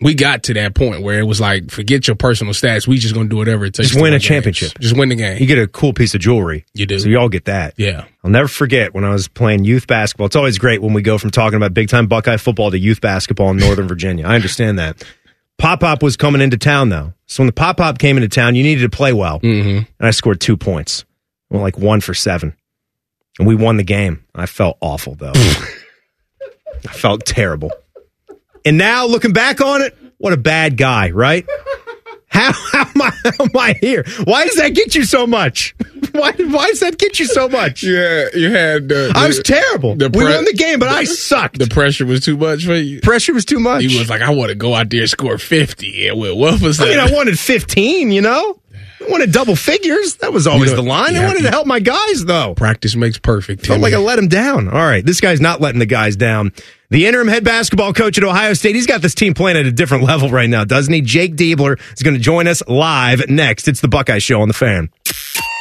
[0.00, 2.86] we got to that point where it was like, forget your personal stats.
[2.86, 3.88] We just gonna do whatever it takes.
[3.88, 4.24] Just to win a games.
[4.24, 4.78] championship.
[4.80, 5.38] Just win the game.
[5.40, 6.64] You get a cool piece of jewelry.
[6.74, 6.98] You do.
[6.98, 7.74] So you all get that.
[7.76, 8.04] Yeah.
[8.24, 10.26] I'll never forget when I was playing youth basketball.
[10.26, 13.00] It's always great when we go from talking about big time Buckeye football to youth
[13.00, 14.26] basketball in Northern Virginia.
[14.26, 15.04] I understand that.
[15.58, 17.12] Pop Pop was coming into town though.
[17.26, 19.38] So when the Pop Pop came into town, you needed to play well.
[19.40, 19.68] Mm-hmm.
[19.78, 21.04] And I scored two points.
[21.50, 22.56] Well, like one for seven.
[23.38, 24.24] And we won the game.
[24.34, 25.32] I felt awful though.
[26.88, 27.70] I felt terrible.
[28.64, 31.46] And now looking back on it, what a bad guy, right?
[32.34, 34.02] How, how, am I, how am I here?
[34.24, 35.72] Why does that get you so much?
[36.12, 37.82] Why, why does that get you so much?
[37.82, 38.88] Yeah, you had.
[38.88, 39.94] The, I was terrible.
[39.96, 41.58] the we pre- won the game, but I sucked.
[41.58, 43.00] The pressure was too much for you.
[43.00, 43.82] Pressure was too much.
[43.82, 46.06] He was like, I want to go out there and score fifty.
[46.06, 48.60] And what, what was I mean, I wanted 15, you know?
[49.06, 50.16] I wanted double figures.
[50.16, 51.16] That was always the line.
[51.16, 52.54] I wanted to- to help my guys, though.
[52.54, 53.66] Practice makes perfect.
[53.66, 53.82] Felt Timmy.
[53.82, 54.68] like I let him down.
[54.68, 56.52] All right, this guy's not letting the guys down.
[56.90, 59.72] The interim head basketball coach at Ohio State, he's got this team playing at a
[59.72, 61.00] different level right now, doesn't he?
[61.00, 63.68] Jake Diebler is going to join us live next.
[63.68, 64.90] It's the Buckeye Show on the fan.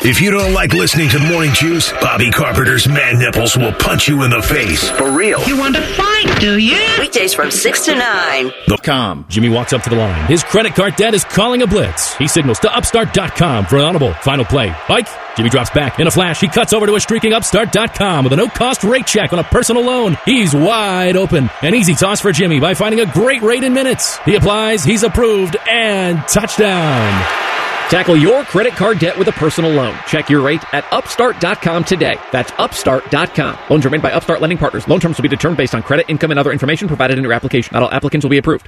[0.06, 4.24] If you don't like listening to Morning Juice, Bobby Carpenter's man nipples will punch you
[4.24, 4.89] in the face.
[4.89, 5.42] For real.
[5.48, 6.78] You want to fight, do you?
[7.00, 8.52] Weekdays from 6 to 9.
[8.84, 9.26] Com.
[9.30, 10.28] Jimmy walks up to the line.
[10.28, 12.16] His credit card debt is calling a blitz.
[12.16, 14.13] He signals to upstart.com for an audible.
[14.16, 14.76] Final play.
[14.89, 15.08] Bike.
[15.38, 15.98] Jimmy drops back.
[16.02, 19.08] In a flash, he cuts over to a streaking upstart.com with a no cost rate
[19.08, 20.18] check on a personal loan.
[20.26, 21.50] He's wide open.
[21.62, 24.18] An easy toss for Jimmy by finding a great rate in minutes.
[24.26, 27.53] He applies, he's approved, and touchdown.
[27.89, 29.96] Tackle your credit card debt with a personal loan.
[30.08, 32.17] Check your rate at upstart.com today.
[32.32, 33.60] That's upstart.com.
[33.69, 34.88] Loans are made by Upstart Lending Partners.
[34.88, 37.34] Loan terms will be determined based on credit, income, and other information provided in your
[37.34, 37.74] application.
[37.74, 38.67] Not all applicants will be approved.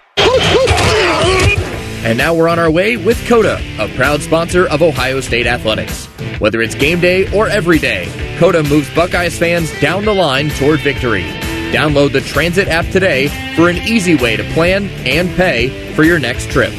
[2.05, 6.05] And now we're on our way with COTA, a proud sponsor of Ohio State Athletics.
[6.39, 8.05] Whether it's game day or every day,
[8.37, 11.23] COTA moves Buckeyes fans down the line toward victory.
[11.71, 16.19] Download the Transit app today for an easy way to plan and pay for your
[16.19, 16.71] next trip.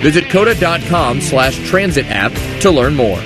[0.00, 3.20] Visit cota.com slash transit app to learn more.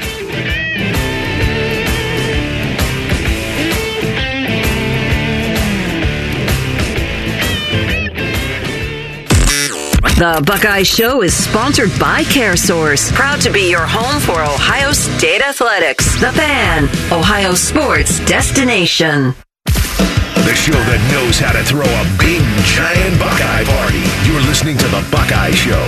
[10.20, 15.40] The Buckeye Show is sponsored by CareSource, proud to be your home for Ohio State
[15.40, 16.20] Athletics.
[16.20, 19.34] The Fan, Ohio sports destination.
[19.64, 24.04] The show that knows how to throw a big, giant Buckeye party.
[24.28, 25.80] You're listening to The Buckeye Show.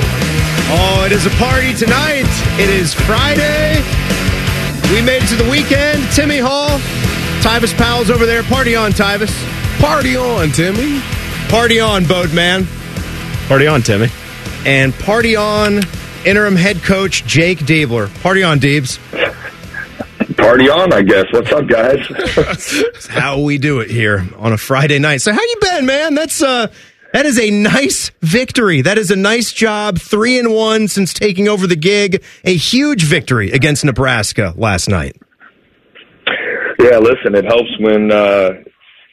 [0.75, 2.25] Oh, it is a party tonight.
[2.59, 3.77] It is Friday.
[4.91, 6.03] We made it to the weekend.
[6.13, 6.79] Timmy Hall,
[7.43, 8.43] Tyvis Powell's over there.
[8.43, 9.31] Party on, Tyvis.
[9.81, 11.03] Party on, Timmy.
[11.51, 12.67] Party on, Boatman.
[13.49, 14.09] Party on, Timmy.
[14.65, 15.83] And party on,
[16.25, 18.09] interim head coach Jake Diebler.
[18.23, 18.99] Party on, Deebs.
[20.39, 21.27] Party on, I guess.
[21.33, 21.99] What's up, guys?
[22.35, 25.21] That's how we do it here on a Friday night.
[25.21, 26.15] So how you been, man?
[26.15, 26.69] That's uh
[27.12, 28.83] that is a nice victory.
[28.83, 29.98] That is a nice job.
[29.98, 32.22] Three and one since taking over the gig.
[32.44, 35.16] A huge victory against Nebraska last night.
[36.79, 38.51] Yeah, listen, it helps when uh,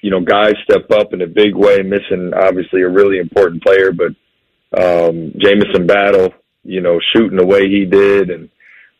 [0.01, 1.81] you know guys step up in a big way.
[1.83, 4.13] Missing obviously a really important player, but
[4.77, 6.33] um, Jamison Battle,
[6.63, 8.49] you know, shooting the way he did, and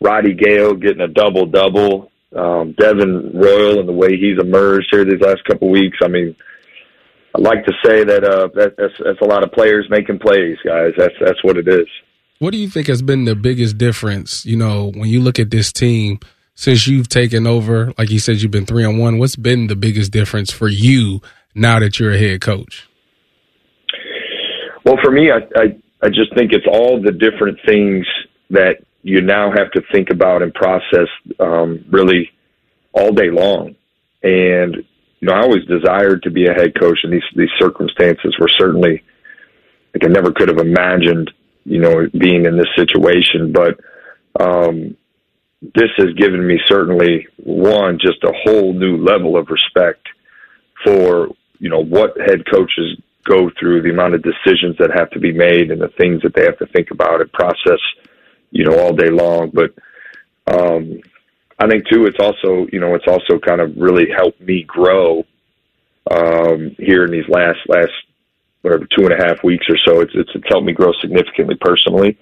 [0.01, 2.11] Roddy Gayle getting a double double.
[2.35, 5.97] Um, Devin Royal and the way he's emerged here these last couple weeks.
[6.03, 6.35] I mean,
[7.39, 10.57] I like to say that uh, that that's, that's a lot of players making plays,
[10.65, 10.91] guys.
[10.97, 11.87] That's that's what it is.
[12.39, 14.45] What do you think has been the biggest difference?
[14.45, 16.19] You know, when you look at this team
[16.55, 19.17] since you've taken over, like you said, you've been three on one.
[19.19, 21.21] What's been the biggest difference for you
[21.55, 22.89] now that you're a head coach?
[24.85, 25.65] Well, for me, I, I
[26.01, 28.05] I just think it's all the different things
[28.49, 31.07] that you now have to think about and process
[31.39, 32.29] um, really
[32.91, 33.75] all day long.
[34.23, 34.83] And
[35.19, 38.49] you know, I always desired to be a head coach, and these these circumstances were
[38.57, 39.03] certainly
[39.93, 41.31] like I never could have imagined,
[41.65, 43.51] you know, being in this situation.
[43.51, 43.79] But
[44.39, 44.95] um,
[45.61, 50.07] this has given me certainly one just a whole new level of respect
[50.85, 51.27] for
[51.59, 55.33] you know what head coaches go through, the amount of decisions that have to be
[55.33, 57.79] made, and the things that they have to think about and process,
[58.51, 59.51] you know, all day long.
[59.53, 59.73] But
[60.47, 61.01] um,
[61.59, 65.25] I think too, it's also you know, it's also kind of really helped me grow
[66.09, 67.91] um, here in these last last
[68.61, 70.01] whatever two and a half weeks or so.
[70.01, 72.17] It's it's, it's helped me grow significantly personally.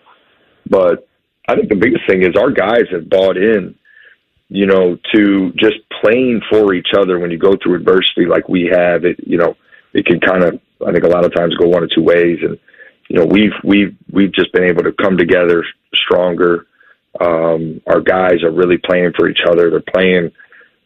[0.69, 1.07] But
[1.47, 3.75] I think the biggest thing is our guys have bought in,
[4.49, 8.69] you know, to just playing for each other when you go through adversity like we
[8.71, 9.05] have.
[9.05, 9.55] It you know,
[9.93, 12.39] it can kind of I think a lot of times go one or two ways,
[12.41, 12.57] and
[13.07, 16.67] you know we've we've we've just been able to come together stronger.
[17.19, 19.69] Um, our guys are really playing for each other.
[19.69, 20.31] They're playing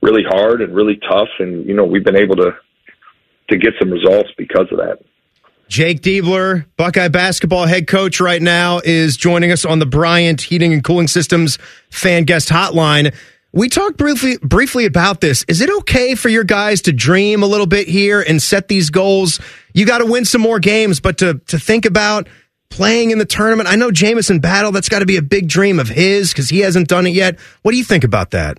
[0.02, 2.52] really hard and really tough, and you know we've been able to
[3.50, 5.00] to get some results because of that.
[5.68, 10.74] Jake Diebler, Buckeye basketball head coach right now, is joining us on the Bryant Heating
[10.74, 11.58] and Cooling Systems
[11.90, 13.16] fan guest hotline.
[13.54, 15.46] We talked briefly briefly about this.
[15.48, 18.90] Is it okay for your guys to dream a little bit here and set these
[18.90, 19.40] goals?
[19.74, 22.28] You got to win some more games, but to to think about
[22.72, 23.70] playing in the tournament.
[23.70, 26.60] I know Jamison Battle, that's got to be a big dream of his because he
[26.60, 27.40] hasn't done it yet.
[27.62, 28.58] What do you think about that?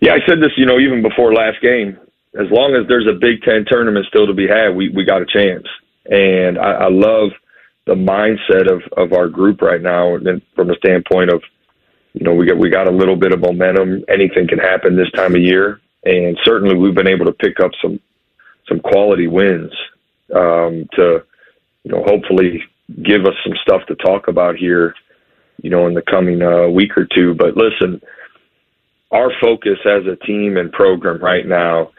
[0.00, 1.98] Yeah, I said this, you know, even before last game.
[2.38, 5.20] As long as there's a Big Ten tournament still to be had, we we got
[5.20, 5.66] a chance.
[6.06, 7.32] And I, I love
[7.86, 11.42] the mindset of of our group right now, and from the standpoint of,
[12.12, 14.04] you know, we got we got a little bit of momentum.
[14.08, 17.72] Anything can happen this time of year, and certainly we've been able to pick up
[17.82, 17.98] some
[18.68, 19.72] some quality wins
[20.34, 21.24] um, to,
[21.84, 22.62] you know, hopefully
[23.02, 24.94] give us some stuff to talk about here
[25.62, 27.34] you know, in the coming uh, week or two.
[27.34, 28.00] But listen,
[29.10, 31.90] our focus as a team and program right now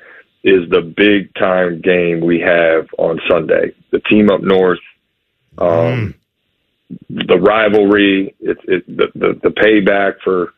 [0.44, 3.74] is the big time game we have on Sunday.
[3.92, 4.80] The team up north,
[5.58, 6.16] um,
[7.10, 10.54] the rivalry, it, it, the, the the payback for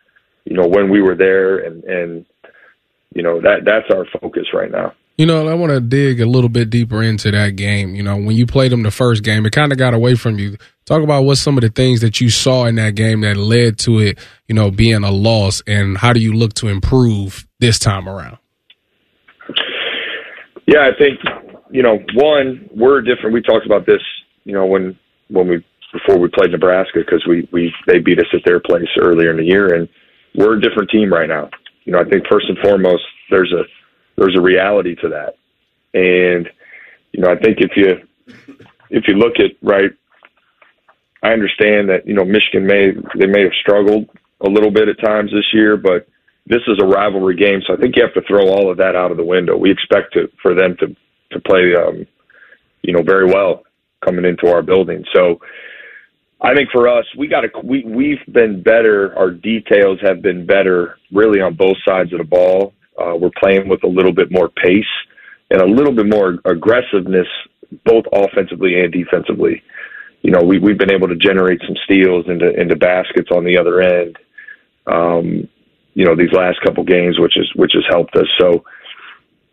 [0.45, 2.25] you know when we were there, and and
[3.13, 4.93] you know that that's our focus right now.
[5.15, 7.93] You know, I want to dig a little bit deeper into that game.
[7.95, 10.39] You know, when you played them the first game, it kind of got away from
[10.39, 10.57] you.
[10.85, 13.77] Talk about what some of the things that you saw in that game that led
[13.79, 17.77] to it, you know, being a loss, and how do you look to improve this
[17.77, 18.37] time around?
[20.65, 21.19] Yeah, I think
[21.73, 23.33] you know, one, we're different.
[23.33, 24.01] We talked about this,
[24.45, 24.97] you know, when
[25.29, 28.87] when we before we played Nebraska because we we they beat us at their place
[29.01, 29.89] earlier in the year, and
[30.35, 31.49] we're a different team right now.
[31.85, 33.63] You know, I think first and foremost, there's a
[34.17, 35.35] there's a reality to that.
[35.93, 36.49] And
[37.11, 38.07] you know, I think if you
[38.89, 39.91] if you look at right,
[41.21, 44.09] I understand that you know Michigan may they may have struggled
[44.41, 46.07] a little bit at times this year, but
[46.45, 48.95] this is a rivalry game, so I think you have to throw all of that
[48.95, 49.55] out of the window.
[49.55, 50.95] We expect to for them to
[51.31, 52.05] to play, um,
[52.81, 53.63] you know, very well
[54.03, 55.05] coming into our building.
[55.13, 55.39] So
[56.41, 59.17] I think for us, we got to we we've been better.
[59.17, 62.73] Our details have been better, really on both sides of the ball.
[62.99, 64.85] Uh, we're playing with a little bit more pace
[65.49, 67.27] and a little bit more aggressiveness,
[67.85, 69.61] both offensively and defensively.
[70.21, 73.57] You know, we, we've been able to generate some steals into into baskets on the
[73.57, 74.17] other end.
[74.87, 75.49] Um,
[75.93, 78.27] you know, these last couple games, which is which has helped us.
[78.39, 78.63] So,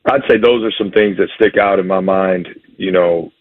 [0.06, 2.48] I'd say those are some things that stick out in my mind.
[2.76, 3.32] You know,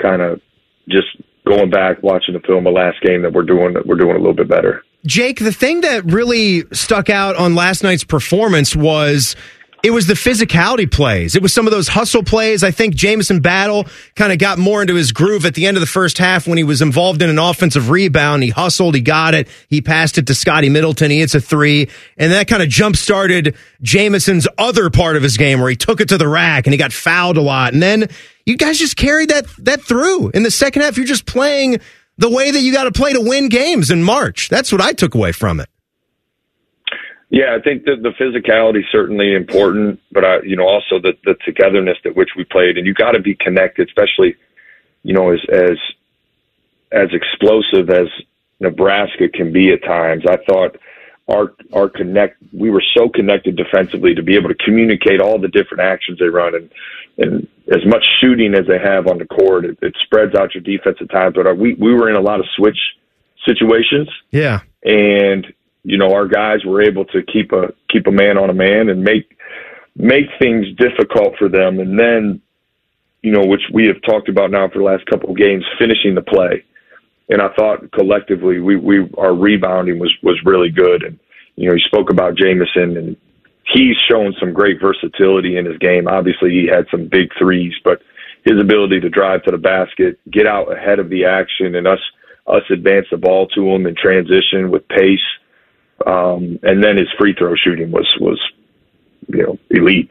[0.00, 0.40] kind of
[0.88, 1.08] just
[1.46, 4.18] going back watching the film, the last game that we're doing that we're doing a
[4.18, 4.84] little bit better.
[5.06, 9.34] Jake, the thing that really stuck out on last night's performance was
[9.82, 11.34] it was the physicality plays.
[11.34, 12.62] It was some of those hustle plays.
[12.62, 15.80] I think Jamison Battle kind of got more into his groove at the end of
[15.80, 18.42] the first half when he was involved in an offensive rebound.
[18.42, 21.10] He hustled, he got it, he passed it to Scotty Middleton.
[21.10, 25.38] He hits a three, and that kind of jump started Jamison's other part of his
[25.38, 27.72] game where he took it to the rack and he got fouled a lot.
[27.72, 28.08] And then
[28.44, 30.98] you guys just carried that that through in the second half.
[30.98, 31.80] You're just playing
[32.20, 34.50] the way that you got to play to win games in March.
[34.50, 35.68] That's what I took away from it.
[37.30, 41.16] Yeah, I think that the physicality is certainly important, but I, you know, also the
[41.24, 44.36] the togetherness at which we played, and you got to be connected, especially,
[45.02, 45.78] you know, as as
[46.92, 48.08] as explosive as
[48.58, 50.24] Nebraska can be at times.
[50.28, 50.76] I thought
[51.28, 55.48] our our connect we were so connected defensively to be able to communicate all the
[55.48, 56.70] different actions they run and
[57.18, 60.62] and as much shooting as they have on the court, it, it spreads out your
[60.62, 61.34] defense at times.
[61.36, 62.78] But our, we we were in a lot of switch
[63.46, 64.08] situations.
[64.30, 65.46] Yeah, and
[65.84, 68.88] you know our guys were able to keep a keep a man on a man
[68.88, 69.36] and make
[69.96, 72.40] make things difficult for them and then
[73.22, 76.14] you know which we have talked about now for the last couple of games finishing
[76.14, 76.64] the play
[77.28, 81.18] and I thought collectively we we our rebounding was was really good and
[81.56, 83.16] you know you spoke about Jamison and
[83.66, 88.00] he's shown some great versatility in his game obviously he had some big threes but
[88.44, 92.00] his ability to drive to the basket get out ahead of the action and us
[92.46, 95.20] us advance the ball to him in transition with pace
[96.06, 98.40] um, and then his free throw shooting was was
[99.28, 100.10] you know elite.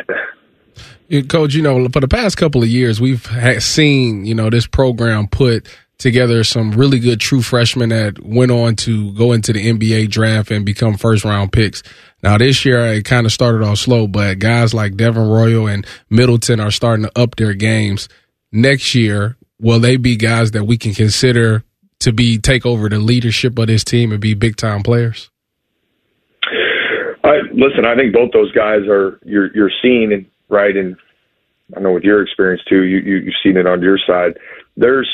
[1.27, 3.27] Coach, you know, for the past couple of years, we've
[3.59, 5.67] seen you know this program put
[5.99, 10.49] together some really good true freshmen that went on to go into the NBA draft
[10.49, 11.83] and become first round picks.
[12.23, 15.85] Now this year it kind of started off slow, but guys like Devin Royal and
[16.09, 18.09] Middleton are starting to up their games.
[18.51, 21.63] Next year, will they be guys that we can consider
[21.99, 25.29] to be take over the leadership of this team and be big time players?
[27.23, 30.95] I, listen, I think both those guys are you're you're seeing and right, and
[31.75, 34.39] I know with your experience too, you, you you've seen it on your side.
[34.77, 35.09] There's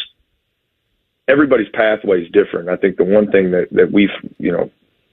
[1.27, 2.69] everybody's pathway is different.
[2.69, 4.69] I think the one thing that that we've you know,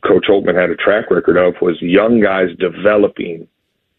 [0.06, 3.48] Coach Holtmann had a track record of was young guys developing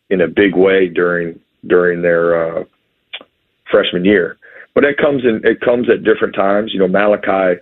[0.10, 2.64] in a big way during during their uh,
[3.70, 4.38] freshman year.
[4.74, 6.72] But it comes in it comes at different times.
[6.74, 7.60] You know, Malaki,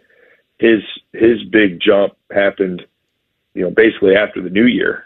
[0.59, 0.81] his
[1.13, 2.85] his big jump happened,
[3.53, 5.05] you know, basically after the new year.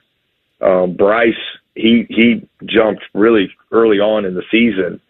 [0.62, 1.34] Um, Brice,
[1.76, 5.02] he he jumped really early on in the season,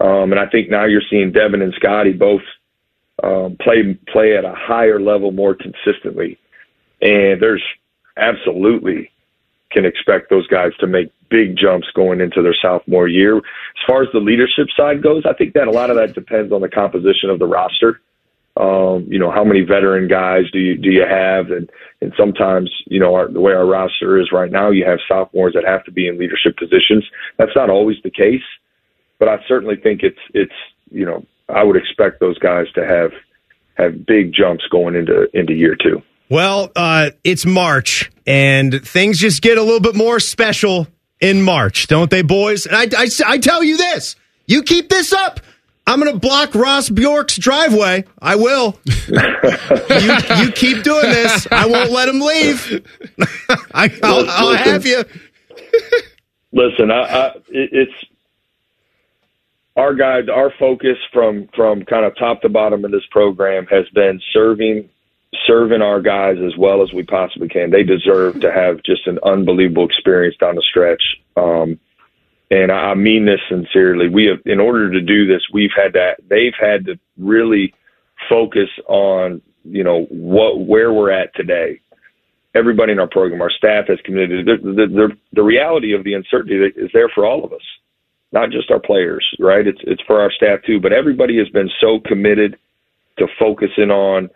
[0.00, 2.42] um, and I think now you're seeing Devin and Scotty both
[3.22, 6.38] um, play play at a higher level more consistently,
[7.00, 7.62] and there's
[8.16, 9.10] absolutely
[9.70, 13.38] can expect those guys to make big jumps going into their sophomore year.
[13.38, 13.42] As
[13.86, 16.60] far as the leadership side goes, I think that a lot of that depends on
[16.60, 18.00] the composition of the roster.
[18.54, 21.70] Um, you know, how many veteran guys do you do you have, and
[22.02, 25.54] and sometimes you know our, the way our roster is right now, you have sophomores
[25.54, 27.04] that have to be in leadership positions.
[27.38, 28.42] That's not always the case,
[29.18, 30.52] but I certainly think it's it's
[30.90, 33.12] you know I would expect those guys to have
[33.74, 36.02] have big jumps going into into year two.
[36.28, 40.86] Well, uh, it's March, and things just get a little bit more special
[41.20, 42.66] in March, don't they, boys?
[42.66, 45.40] And I, I, I tell you this: you keep this up,
[45.86, 48.04] I'm going to block Ross Bjork's driveway.
[48.20, 48.78] I will.
[49.08, 51.46] you, you keep doing this.
[51.50, 52.86] I won't let him leave.
[53.74, 55.02] I, will I'll have you.
[56.52, 57.92] Listen, I, I, it's
[59.82, 60.30] our guide.
[60.30, 64.88] Our focus from from kind of top to bottom of this program has been serving
[65.46, 67.70] serving our guys as well as we possibly can.
[67.70, 71.02] They deserve to have just an unbelievable experience down the stretch.
[71.36, 71.80] Um,
[72.50, 74.08] and I mean this sincerely.
[74.08, 77.72] We have, in order to do this, we've had to, they've had to really
[78.28, 81.80] focus on, you know, what, where we're at today.
[82.54, 84.44] Everybody in our program, our staff has committed.
[84.44, 87.62] The, the, the, the reality of the uncertainty is there for all of us,
[88.32, 89.66] not just our players, right?
[89.66, 92.58] It's, it's for our staff too, but everybody has been so committed
[93.18, 94.30] to focusing on,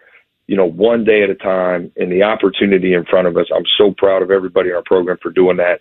[0.47, 3.47] you know, one day at a time and the opportunity in front of us.
[3.55, 5.81] I'm so proud of everybody in our program for doing that.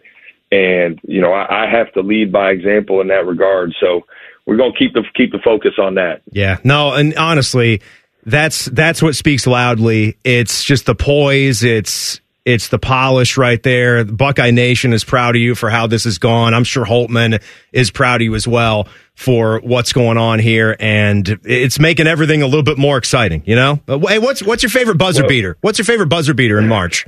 [0.51, 3.73] And, you know, I, I have to lead by example in that regard.
[3.79, 4.05] So
[4.45, 6.21] we're going to keep the, keep the focus on that.
[6.31, 6.59] Yeah.
[6.63, 7.81] No, and honestly,
[8.25, 10.17] that's, that's what speaks loudly.
[10.23, 11.63] It's just the poise.
[11.63, 14.05] It's, it's the polish right there.
[14.05, 16.53] Buckeye Nation is proud of you for how this has gone.
[16.53, 17.41] I'm sure Holtmann
[17.73, 22.43] is proud of you as well for what's going on here, and it's making everything
[22.43, 23.41] a little bit more exciting.
[23.45, 25.57] You know, hey, what's what's your favorite buzzer beater?
[25.61, 27.07] What's your favorite buzzer beater in March?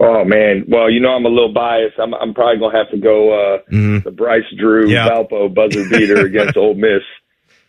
[0.00, 1.98] Oh man, well you know I'm a little biased.
[1.98, 3.98] I'm I'm probably gonna have to go uh, mm-hmm.
[4.04, 5.10] the Bryce Drew yep.
[5.10, 7.02] Valpo buzzer beater against Ole Miss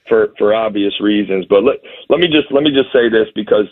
[0.08, 1.46] for for obvious reasons.
[1.50, 1.78] But let
[2.10, 3.66] let me just let me just say this because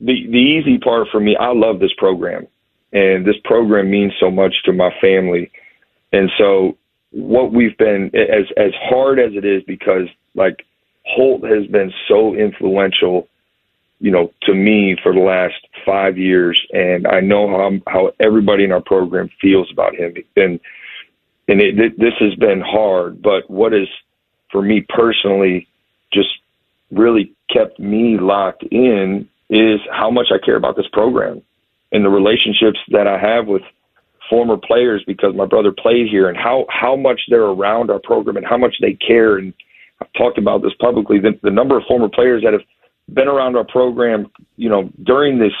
[0.00, 2.46] the the easy part for me, I love this program,
[2.92, 5.50] and this program means so much to my family,
[6.12, 6.76] and so
[7.10, 10.64] what we've been as as hard as it is because like
[11.04, 13.28] Holt has been so influential
[14.00, 18.64] you know, to me for the last five years, and I know how how everybody
[18.64, 20.60] in our program feels about him, and
[21.48, 23.20] and it, it, this has been hard.
[23.20, 23.88] But what is
[24.52, 25.66] for me personally,
[26.12, 26.28] just
[26.90, 31.42] really kept me locked in is how much I care about this program
[31.92, 33.62] and the relationships that I have with
[34.28, 38.36] former players because my brother played here and how how much they're around our program
[38.36, 39.54] and how much they care and
[40.00, 42.62] I've talked about this publicly the, the number of former players that have
[43.12, 45.54] been around our program, you know, during this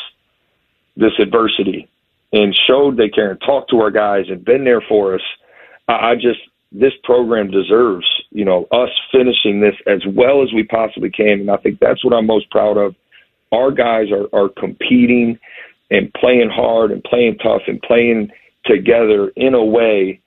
[0.96, 1.88] this adversity
[2.32, 5.22] and showed they care and talked to our guys and been there for us.
[5.88, 10.64] I, I just this program deserves, you know, us finishing this as well as we
[10.64, 12.94] possibly can, and I think that's what I'm most proud of.
[13.52, 15.38] Our guys are are competing
[15.90, 18.30] and playing hard and playing tough and playing
[18.64, 20.20] together in a way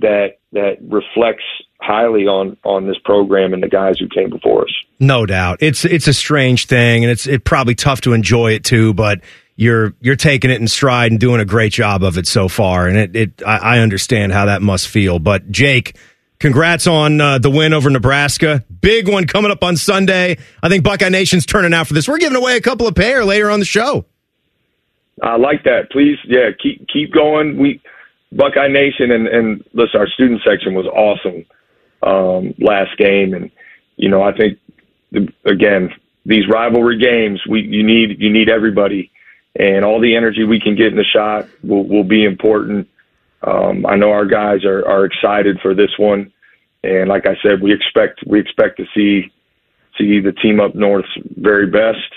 [0.00, 1.44] that that reflects
[1.80, 4.74] highly on on this program and the guys who came before us.
[4.98, 8.64] No doubt, it's it's a strange thing, and it's it probably tough to enjoy it
[8.64, 8.94] too.
[8.94, 9.20] But
[9.56, 12.86] you're you're taking it in stride and doing a great job of it so far,
[12.86, 15.18] and it, it I, I understand how that must feel.
[15.18, 15.96] But Jake.
[16.40, 18.64] Congrats on uh, the win over Nebraska.
[18.80, 20.38] Big one coming up on Sunday.
[20.62, 22.08] I think Buckeye Nation's turning out for this.
[22.08, 24.06] We're giving away a couple of pair later on the show.
[25.22, 25.90] I like that.
[25.90, 27.58] Please, yeah, keep keep going.
[27.58, 27.82] We
[28.32, 31.44] Buckeye Nation and and listen, our student section was awesome
[32.02, 33.50] um, last game, and
[33.96, 34.58] you know I think
[35.12, 35.90] the, again
[36.24, 39.10] these rivalry games we you need you need everybody,
[39.56, 42.88] and all the energy we can get in the shot will will be important.
[43.42, 46.32] Um, I know our guys are are excited for this one,
[46.82, 49.32] and like I said, we expect we expect to see
[49.98, 52.12] see the team up north's very best.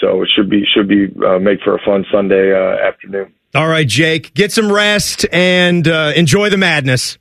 [0.00, 3.34] So it should be should be uh, make for a fun Sunday uh, afternoon.
[3.54, 7.18] All right, Jake, get some rest and uh, enjoy the madness.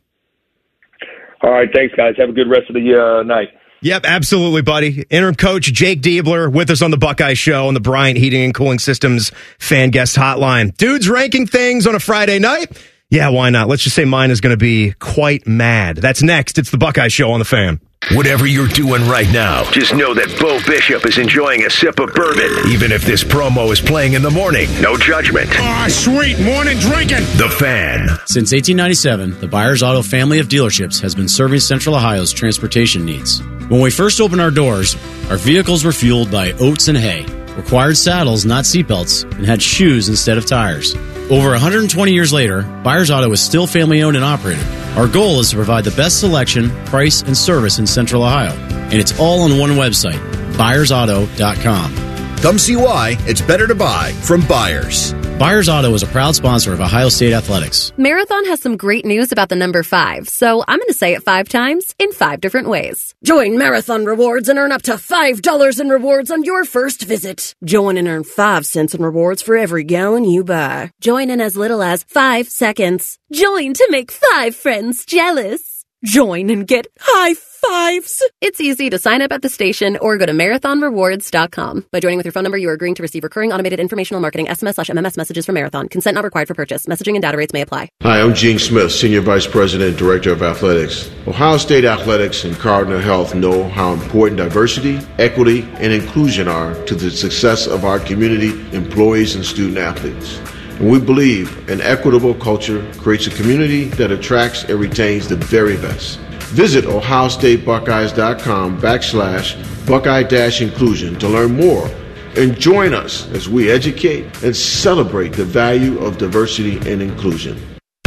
[1.42, 2.16] All right, thanks, guys.
[2.18, 3.50] Have a good rest of the uh, night.
[3.82, 5.06] Yep, absolutely, buddy.
[5.10, 8.54] Interim coach Jake Diebler with us on the Buckeye Show on the Bryant Heating and
[8.54, 10.76] Cooling Systems fan guest hotline.
[10.78, 12.76] Dudes ranking things on a Friday night.
[13.10, 13.70] Yeah, why not?
[13.70, 15.96] Let's just say mine is going to be quite mad.
[15.96, 16.58] That's next.
[16.58, 17.80] It's the Buckeye Show on the fan.
[18.12, 22.14] Whatever you're doing right now, just know that Bo Bishop is enjoying a sip of
[22.14, 22.70] bourbon.
[22.70, 25.50] Even if this promo is playing in the morning, no judgment.
[25.54, 27.24] Ah, oh, sweet morning drinking.
[27.38, 28.08] The Fan.
[28.28, 33.42] Since 1897, the Byers Auto family of dealerships has been serving Central Ohio's transportation needs.
[33.70, 34.96] When we first opened our doors,
[35.30, 40.10] our vehicles were fueled by oats and hay, required saddles, not seatbelts, and had shoes
[40.10, 40.94] instead of tires.
[41.30, 44.66] Over 120 years later, Byers Auto is still family owned and operated.
[44.96, 48.54] Our goal is to provide the best selection, price, and service in Central Ohio.
[48.54, 50.20] And it's all on one website,
[50.54, 52.17] byersauto.com.
[52.42, 55.14] Come see why it's better to buy from Byers.
[55.40, 57.92] Byers Auto is a proud sponsor of Ohio State Athletics.
[57.98, 61.24] Marathon has some great news about the number five, so I'm going to say it
[61.24, 63.16] five times in five different ways.
[63.24, 67.56] Join Marathon Rewards and earn up to $5 in rewards on your first visit.
[67.64, 70.92] Join and earn 5 cents in rewards for every gallon you buy.
[71.02, 73.18] Join in as little as 5 seconds.
[73.32, 75.86] Join to make 5 friends jealous.
[76.04, 77.34] Join and get high
[77.68, 78.24] fives.
[78.40, 81.88] It's easy to sign up at the station or go to marathonrewards.com.
[81.92, 84.48] By joining with your phone number, you are agreeing to receive recurring automated informational marketing
[84.48, 85.90] SMS slash MMS messages from Marathon.
[85.90, 86.86] Consent not required for purchase.
[86.86, 87.90] Messaging and data rates may apply.
[88.04, 91.10] Hi, I'm Gene Smith, Senior Vice President and Director of Athletics.
[91.28, 96.96] Ohio State Athletics and Cardinal Health know how important diversity, equity, and inclusion are to
[96.96, 100.40] the success of our community, employees, and student athletes.
[100.80, 105.76] And we believe an equitable culture creates a community that attracts and retains the very
[105.76, 106.20] best.
[106.54, 111.90] Visit ohiostatebuckeyes.com backslash buckeye-inclusion to learn more
[112.38, 117.58] and join us as we educate and celebrate the value of diversity and inclusion.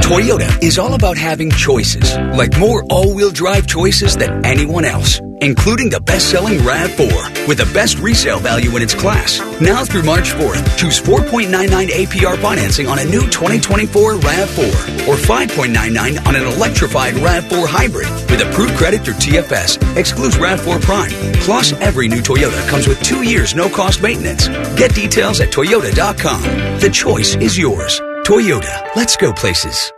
[0.01, 5.91] Toyota is all about having choices, like more all-wheel drive choices than anyone else, including
[5.91, 9.41] the best-selling RAV4 with the best resale value in its class.
[9.61, 16.27] Now through March 4th, choose 4.99 APR financing on a new 2024 RAV4 or 5.99
[16.27, 19.97] on an electrified RAV4 hybrid with approved credit through TFS.
[19.97, 21.13] Excludes RAV4 Prime.
[21.41, 24.49] Plus, every new Toyota comes with two years no-cost maintenance.
[24.77, 26.43] Get details at toyota.com.
[26.81, 28.01] The choice is yours.
[28.25, 28.95] Toyota.
[28.95, 29.93] Let's go places.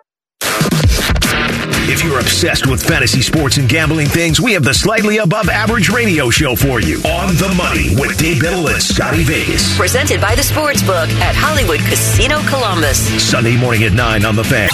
[1.84, 5.90] If you're obsessed with fantasy sports and gambling things, we have the slightly above average
[5.90, 6.98] radio show for you.
[6.98, 9.76] On the money with Dave Biddle and Scotty Vegas.
[9.76, 12.98] Presented by the Sportsbook at Hollywood Casino Columbus.
[13.22, 14.70] Sunday morning at 9 on the fan.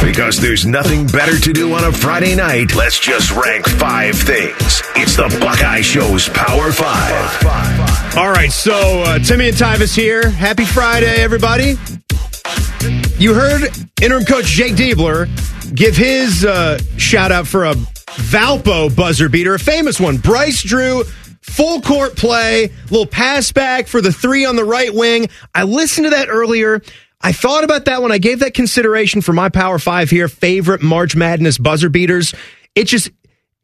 [0.00, 4.82] Because there's nothing better to do on a Friday night, let's just rank five things.
[4.94, 8.16] It's the Buckeye Show's Power Five.
[8.16, 8.72] All right, so
[9.02, 10.30] uh, Timmy and Tyvis here.
[10.30, 11.76] Happy Friday, everybody.
[13.18, 13.68] You heard
[14.00, 15.26] interim coach Jake Diebler
[15.74, 20.18] give his uh, shout out for a Valpo buzzer beater, a famous one.
[20.18, 21.02] Bryce Drew,
[21.40, 25.28] full court play, little pass back for the three on the right wing.
[25.52, 26.80] I listened to that earlier.
[27.20, 30.80] I thought about that when I gave that consideration for my Power Five here, favorite
[30.80, 32.36] March Madness buzzer beaters.
[32.76, 33.10] It just,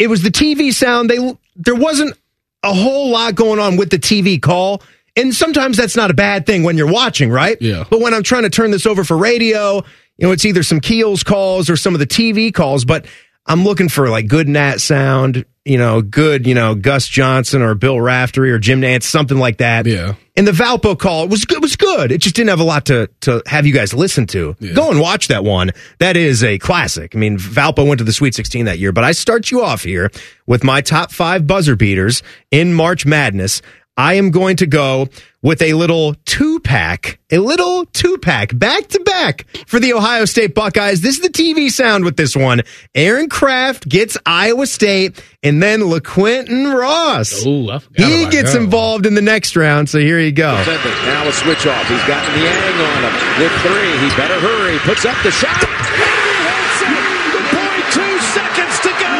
[0.01, 1.09] it was the TV sound.
[1.09, 2.19] They, there wasn't
[2.65, 4.83] a whole lot going on with the TV call.
[5.17, 7.57] And sometimes that's not a bad thing when you're watching, right?
[7.61, 7.85] Yeah.
[7.89, 9.77] But when I'm trying to turn this over for radio,
[10.19, 13.07] you know, it's either some Keels calls or some of the TV calls, but
[13.47, 17.75] I'm looking for like good Nat sound, you know, good, you know, Gus Johnson or
[17.75, 19.87] Bill Raftery or Jim Nantz, something like that.
[19.87, 20.15] Yeah.
[20.37, 22.11] And the Valpo call was good, was good.
[22.11, 24.57] It just didn't have a lot to, to have you guys listen to.
[24.75, 25.71] Go and watch that one.
[25.99, 27.15] That is a classic.
[27.15, 29.85] I mean, Valpo went to the Sweet 16 that year, but I start you off
[29.85, 30.11] here
[30.47, 33.63] with my top five buzzer beaters in March Madness.
[33.97, 35.07] I am going to go
[35.41, 40.25] with a little two pack, a little two pack back to back for the Ohio
[40.25, 41.01] State Buckeyes.
[41.01, 42.63] This is the TV sound with this one.
[42.97, 47.47] Aaron Craft gets Iowa State and then LaQuinton Ross.
[47.47, 49.89] Ooh, he gets that involved in the next round.
[49.89, 50.51] So here you go.
[50.51, 51.87] Now a switch off.
[51.87, 53.93] He's got angle on him with three.
[54.03, 54.79] He better hurry.
[54.81, 55.55] Puts up the shot.
[55.55, 56.99] And he hits it.
[57.95, 59.15] 0.2 seconds to go.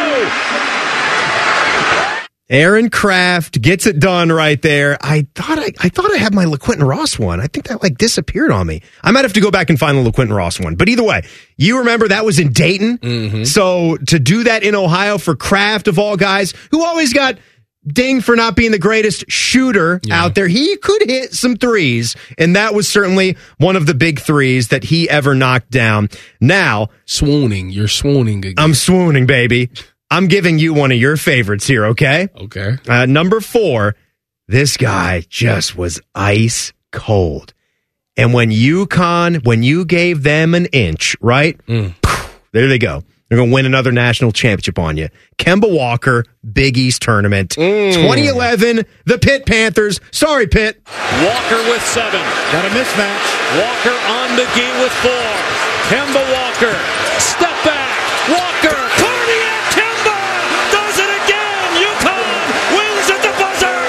[2.49, 4.97] Aaron Craft gets it done right there.
[5.01, 7.41] I thought I, I thought I had my LaQuinton Ross one.
[7.41, 8.83] I think that like disappeared on me.
[9.03, 10.75] I might have to go back and find the LaQuinton Ross one.
[10.75, 11.23] But either way,
[11.57, 12.99] you remember that was in Dayton.
[12.99, 13.43] Mm-hmm.
[13.45, 17.39] So to do that in Ohio for Craft of all guys, who always got
[17.87, 22.55] dinged for not being the greatest shooter out there, he could hit some threes, and
[22.55, 26.09] that was certainly one of the big threes that he ever knocked down.
[26.41, 28.55] Now swooning, you're swooning again.
[28.57, 29.69] I'm swooning, baby.
[30.11, 32.27] I'm giving you one of your favorites here, okay?
[32.35, 32.77] Okay.
[32.87, 33.95] Uh, number four,
[34.47, 37.53] this guy just was ice cold.
[38.17, 41.57] And when UConn, when you gave them an inch, right?
[41.67, 41.93] Mm.
[42.53, 43.03] There they go.
[43.27, 45.09] They're going to win another national championship on you.
[45.37, 47.55] Kemba Walker, Big East tournament.
[47.57, 47.91] Mm.
[47.93, 49.99] 2011, the Pitt Panthers.
[50.11, 50.79] Sorry, Pitt.
[51.25, 52.21] Walker with seven.
[52.53, 53.27] Got a mismatch.
[53.59, 55.27] Walker on the McGhee with four.
[55.89, 56.71] Kemba Walker.
[57.19, 57.91] Step back.
[58.29, 58.77] Walker.
[59.01, 60.17] Cardiac Kemba
[60.71, 61.65] does it again.
[61.81, 62.45] UConn
[62.77, 63.81] wins at the buzzer.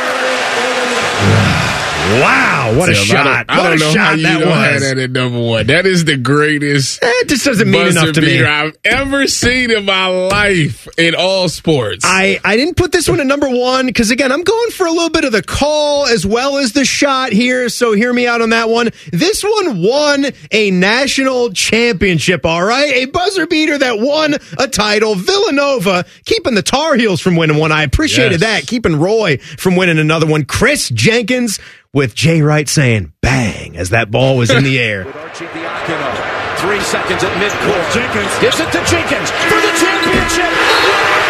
[2.76, 3.46] Wow, what a Sam, I don't- shot.
[3.48, 5.66] I don't a know shot how you that don't have that at number one.
[5.66, 7.02] That is the greatest.
[7.02, 8.44] Eh, it just doesn't mean enough to me.
[8.44, 12.04] I've ever seen in my life in all sports.
[12.06, 14.90] I, I didn't put this one at number one because, again, I'm going for a
[14.90, 17.68] little bit of the call as well as the shot here.
[17.68, 18.90] So hear me out on that one.
[19.12, 22.92] This one won a national championship, all right?
[22.92, 25.14] A buzzer beater that won a title.
[25.14, 27.72] Villanova keeping the Tar Heels from winning one.
[27.72, 28.62] I appreciated Yes.
[28.62, 28.66] that.
[28.66, 30.44] Keeping Roy from winning another one.
[30.44, 31.58] Kris Jenkins
[31.96, 35.04] with Jay Wright saying bang as that ball was in the air.
[35.04, 37.94] Three seconds at midcourt.
[37.94, 40.44] Jenkins gives it to Jenkins for the championship.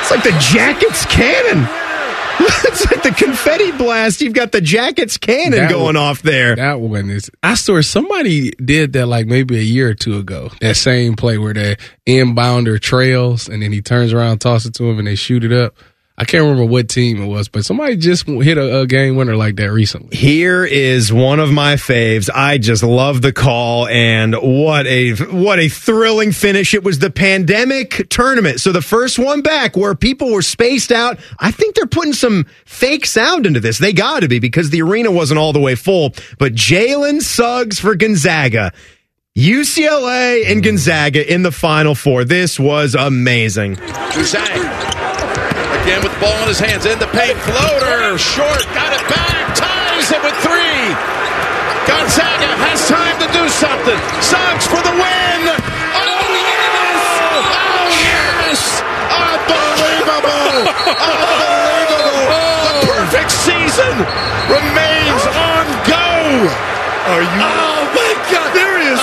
[0.00, 1.89] It's like the Jackets cannon.
[2.64, 4.20] it's like the confetti blast.
[4.20, 6.56] You've got the Jackets cannon That going one- off there.
[6.56, 7.30] That one is.
[7.42, 10.50] I swear somebody did that like maybe a year or two ago.
[10.60, 11.76] That same play where the
[12.06, 15.52] inbounder trails and then he turns around, tosses it to him, and they shoot it
[15.52, 15.74] up.
[16.20, 19.36] I can't remember what team it was, but somebody just hit a, a game winner
[19.36, 20.14] like that recently.
[20.14, 22.28] Here is one of my faves.
[22.34, 26.74] I just love the call and what a what a thrilling finish.
[26.74, 28.60] It was the pandemic tournament.
[28.60, 31.18] So the first one back where people were spaced out.
[31.38, 33.78] I think they're putting some fake sound into this.
[33.78, 36.12] They got to be because the arena wasn't all the way full.
[36.38, 38.74] But Jalen Suggs for Gonzaga.
[39.38, 40.64] UCLA and mm.
[40.64, 42.24] Gonzaga in the final four.
[42.24, 43.76] This was amazing.
[43.76, 44.99] Juzang
[45.82, 47.36] again with the ball in his hands in the paint.
[47.40, 50.92] Floater short, got it back, ties it with three.
[51.88, 53.98] Gonzaga has time to do something.
[54.20, 55.40] Suggs for the win.
[55.96, 57.00] Oh yes!
[57.64, 58.60] Oh yes!
[59.08, 60.68] Unbelievable!
[61.00, 62.08] Unbelievable!
[62.30, 62.80] Oh.
[62.80, 63.94] The perfect season
[64.52, 66.10] remains on go.
[67.10, 67.42] Are you?
[67.42, 68.50] Oh my God!
[68.54, 69.00] There is.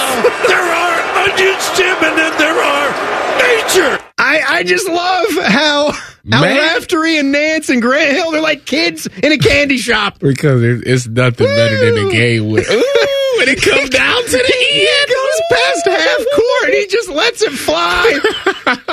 [0.48, 2.90] there are onions, Jim, and then there are
[3.42, 4.07] nature.
[4.20, 5.88] I, I just love how
[6.32, 6.58] Al Man.
[6.58, 10.20] Raftery and Nantz and Grant Hill, they're like kids in a candy shop.
[10.20, 12.68] Because it's nothing better than a game with.
[12.70, 14.38] Ooh, and it comes down to the
[14.72, 15.08] He end.
[15.08, 16.74] goes past half court.
[16.74, 18.20] He just lets it fly,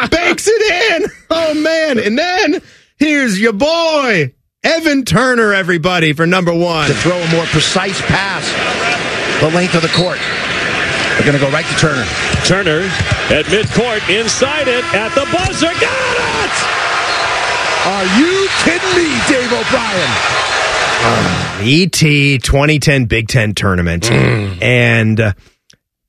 [0.10, 1.10] banks it in.
[1.30, 1.98] Oh man!
[1.98, 2.60] And then
[2.98, 6.88] here's your boy Evan Turner, everybody for number one.
[6.88, 8.44] to throw a more precise pass
[9.40, 10.18] the length of the court.
[11.14, 12.04] They're going to go right to Turner.
[12.44, 12.80] Turner
[13.30, 15.72] at midcourt, inside it, at the buzzer.
[15.80, 16.54] Got it!
[17.86, 20.10] Are you kidding me, Dave O'Brien?
[21.60, 21.92] ET
[22.42, 24.10] 2010 Big Ten tournament.
[24.10, 25.32] And uh,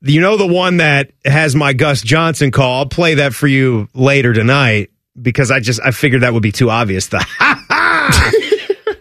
[0.01, 2.79] you know the one that has my Gus Johnson call?
[2.79, 4.89] I'll play that for you later tonight
[5.21, 7.07] because I just I figured that would be too obvious.
[7.07, 8.31] The ha ha!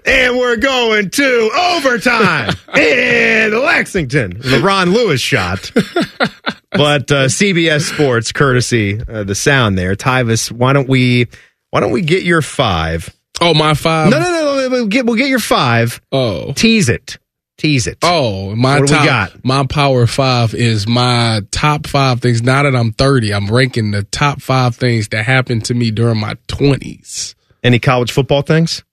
[0.04, 4.38] And we're going to overtime in Lexington.
[4.38, 5.70] The Ron Lewis shot.
[6.70, 9.94] but uh, CBS Sports, courtesy uh, the sound there.
[9.94, 11.28] Tyvis, why don't we
[11.70, 13.14] why don't we get your five?
[13.40, 14.10] Oh, my five.
[14.10, 14.68] No, no, no.
[14.70, 16.00] We'll get, we'll get your five.
[16.12, 16.52] Oh.
[16.52, 17.18] Tease it.
[17.58, 17.98] Tease it.
[18.02, 19.44] Oh, my What top, got?
[19.44, 22.42] my power five is my top five things.
[22.42, 26.18] Now that I'm 30, I'm ranking the top five things that happened to me during
[26.20, 27.34] my 20s.
[27.62, 28.84] Any college football things?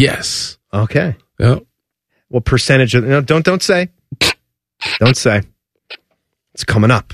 [0.00, 0.56] Yes.
[0.72, 1.14] Okay.
[1.38, 1.64] Yep.
[2.28, 3.90] What percentage of no, don't don't say.
[4.98, 5.42] Don't say.
[6.54, 7.12] It's coming up.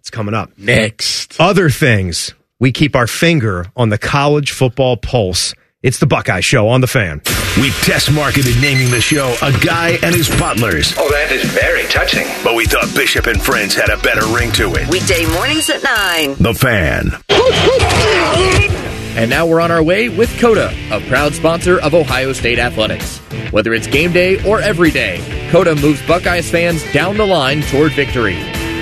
[0.00, 0.50] It's coming up.
[0.58, 1.40] Next.
[1.40, 2.34] Other things.
[2.60, 5.54] We keep our finger on the college football pulse.
[5.82, 7.22] It's the Buckeye Show on the fan.
[7.58, 10.94] We test marketed naming the show A Guy and His Butlers.
[10.98, 12.26] Oh, that is very touching.
[12.44, 14.88] But we thought Bishop and Friends had a better ring to it.
[14.88, 16.36] Weekday mornings at 9.
[16.38, 18.82] The Fan.
[19.16, 23.18] And now we're on our way with COTA, a proud sponsor of Ohio State Athletics.
[23.50, 27.92] Whether it's game day or every day, COTA moves Buckeyes fans down the line toward
[27.92, 28.34] victory.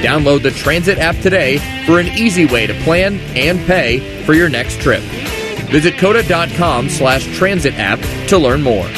[0.02, 4.48] Download the Transit app today for an easy way to plan and pay for your
[4.48, 5.02] next trip.
[5.70, 8.88] Visit cota.com slash transit app to learn more.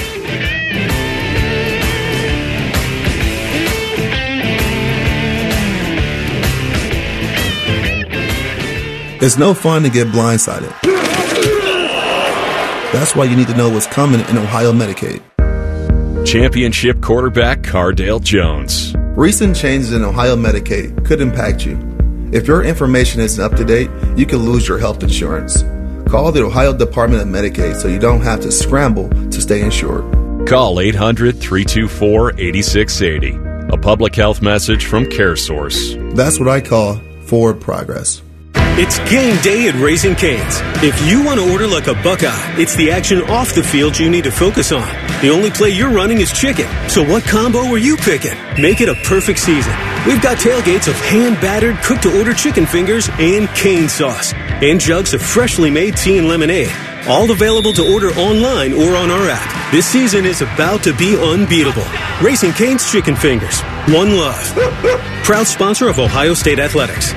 [9.19, 11.16] It's no fun to get blindsided.
[12.97, 15.21] That's why you need to know what's coming in Ohio Medicaid.
[16.27, 18.95] Championship quarterback Cardale Jones.
[19.15, 21.79] Recent changes in Ohio Medicaid could impact you.
[22.33, 25.63] If your information isn't up to date, you could lose your health insurance.
[26.09, 30.49] Call the Ohio Department of Medicaid so you don't have to scramble to stay insured.
[30.49, 33.75] Call 800 324 8680.
[33.75, 36.17] A public health message from CareSource.
[36.17, 38.23] That's what I call forward progress.
[38.79, 40.61] It's game day at Raising Canes.
[40.85, 44.11] If you want to order like a Buckeye, it's the action off the field you
[44.11, 44.87] need to focus on.
[45.23, 46.67] The only play you're running is chicken.
[46.91, 48.37] So what combo are you picking?
[48.61, 49.73] Make it a perfect season.
[50.07, 54.79] We've got tailgates of hand battered, cooked to order chicken fingers and cane sauce, and
[54.79, 56.71] jugs of freshly made tea and lemonade.
[57.09, 59.73] All available to order online or on our app.
[59.73, 61.87] This season is about to be unbeatable.
[62.21, 63.59] Raising Cane's Chicken Fingers.
[63.89, 64.45] One love.
[65.25, 67.15] Proud sponsor of Ohio State Athletics.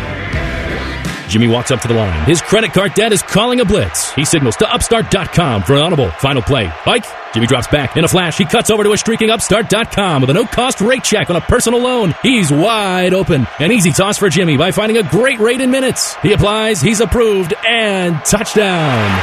[1.29, 2.25] Jimmy walks up to the line.
[2.25, 4.11] His credit card debt is calling a blitz.
[4.13, 6.09] He signals to upstart.com for an audible.
[6.11, 6.71] Final play.
[6.85, 7.05] Bike.
[7.33, 7.95] Jimmy drops back.
[7.95, 11.03] In a flash, he cuts over to a streaking upstart.com with a no cost rate
[11.03, 12.15] check on a personal loan.
[12.23, 13.45] He's wide open.
[13.59, 16.15] An easy toss for Jimmy by finding a great rate in minutes.
[16.15, 19.21] He applies, he's approved, and touchdown.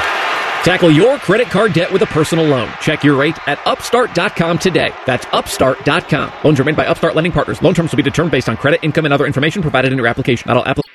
[0.62, 2.68] Tackle your credit card debt with a personal loan.
[2.80, 4.92] Check your rate at upstart.com today.
[5.06, 6.32] That's upstart.com.
[6.44, 7.62] Loans are made by Upstart Lending Partners.
[7.62, 10.06] Loan terms will be determined based on credit, income, and other information provided in your
[10.08, 10.48] application.
[10.48, 10.92] Not all applications.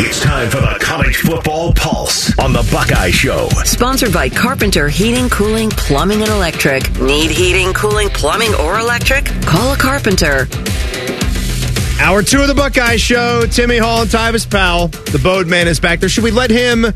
[0.00, 3.48] It's time for the College Football Pulse on the Buckeye Show.
[3.64, 6.88] Sponsored by Carpenter Heating, Cooling, Plumbing, and Electric.
[7.00, 9.24] Need heating, cooling, plumbing, or electric?
[9.42, 10.46] Call a carpenter.
[12.00, 13.46] Hour two of the Buckeye Show.
[13.50, 14.86] Timmy Hall and Tyvis Powell.
[14.86, 16.08] The Boatman is back there.
[16.08, 16.86] Should we let him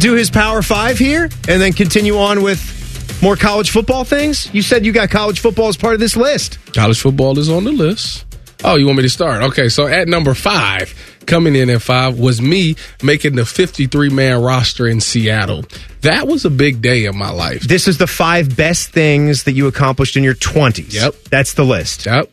[0.00, 4.52] do his Power Five here and then continue on with more college football things?
[4.52, 6.58] You said you got college football as part of this list.
[6.74, 8.24] College football is on the list.
[8.64, 9.42] Oh, you want me to start?
[9.42, 10.92] Okay, so at number five,
[11.30, 15.64] coming in at five, was me making the 53 man roster in Seattle.
[16.02, 17.62] That was a big day in my life.
[17.62, 20.92] This is the five best things that you accomplished in your 20s.
[20.92, 21.14] Yep.
[21.30, 22.06] That's the list.
[22.06, 22.30] Yep.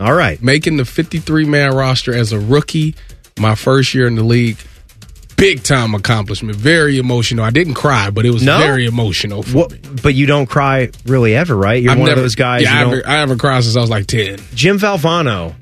[0.00, 0.40] All right.
[0.42, 2.94] Making the 53 man roster as a rookie,
[3.38, 4.58] my first year in the league.
[5.36, 6.56] Big time accomplishment.
[6.56, 7.44] Very emotional.
[7.44, 8.56] I didn't cry, but it was No?
[8.56, 9.78] very emotional for What, me.
[10.02, 11.82] but you don't cry really ever, right?
[11.82, 12.62] You're I've one never- of those guys.
[12.62, 14.38] Yeah, I haven't, I haven't cried since I was like 10.
[14.54, 15.54] Jim Valvano,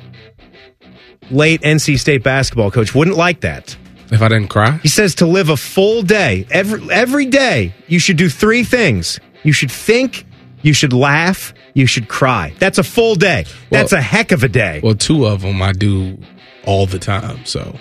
[1.30, 3.76] late NC State basketball coach, wouldn't like that.
[4.10, 4.78] If I didn't cry?
[4.82, 9.18] He says to live a full day, every every day, you should do three things.
[9.42, 10.26] You should think,
[10.62, 12.54] you should laugh, you should cry.
[12.58, 13.44] That's a full day.
[13.70, 14.80] That's a heck of a day.
[14.82, 16.18] Well, two of them I do
[16.66, 17.44] all the time.
[17.44, 17.76] So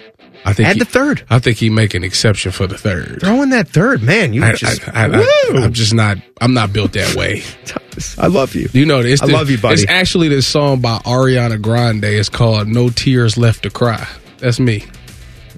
[0.46, 1.24] I think Add he- the third.
[1.30, 3.22] I think he make an exception for the third.
[3.22, 4.34] Throw in that third, man.
[4.34, 6.18] You I, just I, am just not.
[6.42, 7.44] I'm not built that way.
[8.18, 8.68] I love you.
[8.74, 9.22] You know, this.
[9.22, 9.82] I the- love you, buddy.
[9.82, 12.04] It's actually this song by Ariana Grande.
[12.06, 14.06] It's called "No Tears Left to Cry."
[14.40, 14.84] That's me.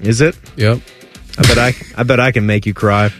[0.02, 0.38] Is it?
[0.58, 0.80] Yep.
[1.38, 3.12] I bet I I bet I can make you cry.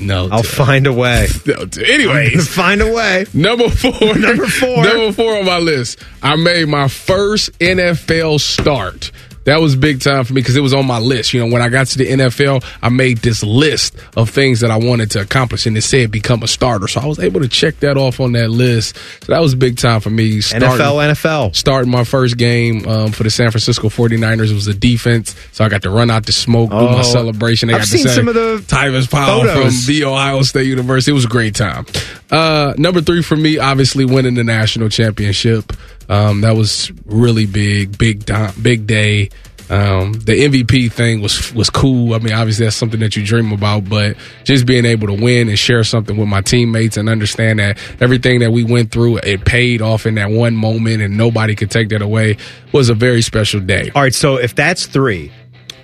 [0.00, 1.28] No, I'll find a way.
[1.46, 3.26] No, anyways, find a way.
[3.34, 3.92] Number four.
[4.16, 4.82] Number four.
[4.82, 5.98] Number four on my list.
[6.22, 9.12] I made my first NFL start.
[9.44, 11.32] That was big time for me because it was on my list.
[11.32, 14.70] You know, when I got to the NFL, I made this list of things that
[14.70, 16.88] I wanted to accomplish, and it said become a starter.
[16.88, 18.96] So I was able to check that off on that list.
[19.24, 20.42] So that was big time for me.
[20.42, 21.56] Starting, NFL, NFL.
[21.56, 24.50] Starting my first game um, for the San Francisco 49ers.
[24.50, 25.34] It was a defense.
[25.52, 27.02] So I got to run out the smoke, do my Oh.
[27.02, 27.68] celebration.
[27.68, 29.84] They I've got seen to say, some of the Tyvis Powell photos.
[29.84, 31.12] from the Ohio State University.
[31.12, 31.86] It was a great time.
[32.30, 35.72] Uh, number three for me, obviously winning the national championship.
[36.10, 38.28] Um, that was really big, big,
[38.60, 39.30] big day.
[39.70, 42.14] Um, the MVP thing was was cool.
[42.14, 45.48] I mean, obviously that's something that you dream about, but just being able to win
[45.48, 49.44] and share something with my teammates and understand that everything that we went through it
[49.44, 52.36] paid off in that one moment and nobody could take that away
[52.72, 53.92] was a very special day.
[53.94, 55.30] All right, so if that's three,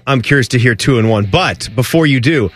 [0.09, 1.27] I'm curious to hear two and one.
[1.27, 2.51] But before you do,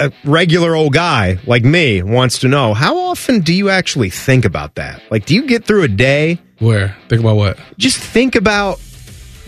[0.00, 4.46] a regular old guy like me wants to know how often do you actually think
[4.46, 5.02] about that?
[5.10, 6.40] Like, do you get through a day?
[6.58, 6.96] Where?
[7.08, 7.58] Think about what?
[7.76, 8.80] Just think about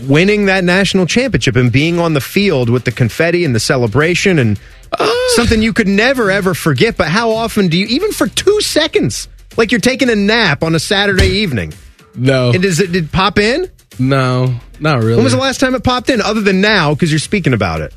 [0.01, 4.39] winning that national championship and being on the field with the confetti and the celebration
[4.39, 4.59] and
[4.97, 5.33] ah.
[5.35, 6.97] something you could never ever forget.
[6.97, 10.75] But how often do you, even for two seconds, like you're taking a nap on
[10.75, 11.73] a Saturday evening?
[12.15, 12.51] No.
[12.51, 13.69] And does it did it pop in?
[13.97, 15.15] No, not really.
[15.15, 16.21] When was the last time it popped in?
[16.21, 17.93] Other than now, because you're speaking about it.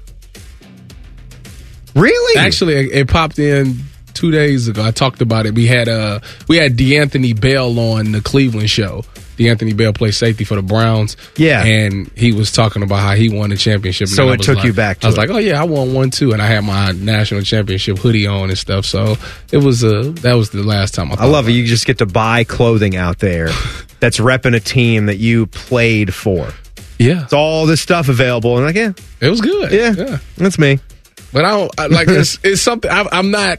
[1.94, 2.40] Really?
[2.40, 3.76] Actually, it popped in
[4.14, 4.82] two days ago.
[4.84, 5.54] I talked about it.
[5.54, 9.04] We had uh we had D'Anthony Bell on the Cleveland show.
[9.38, 11.16] D'Anthony Bell plays safety for the Browns.
[11.36, 11.64] Yeah.
[11.64, 14.08] and he was talking about how he won the championship.
[14.08, 15.20] So it took like- you back to I was it.
[15.20, 18.50] like, oh yeah, I won one too, and I had my national championship hoodie on
[18.50, 18.84] and stuff.
[18.84, 19.16] So
[19.50, 21.16] it was uh that was the last time I.
[21.20, 21.52] I love it.
[21.52, 23.48] You just get to buy clothing out there
[24.00, 26.48] that's repping a team that you played for.
[26.98, 27.24] Yeah.
[27.24, 28.56] It's all this stuff available.
[28.58, 29.72] And like, yeah, it was good.
[29.72, 29.92] Yeah.
[29.96, 30.18] yeah.
[30.36, 30.78] That's me.
[31.32, 32.90] But I don't I, like it's it's something.
[32.90, 33.58] I, I'm not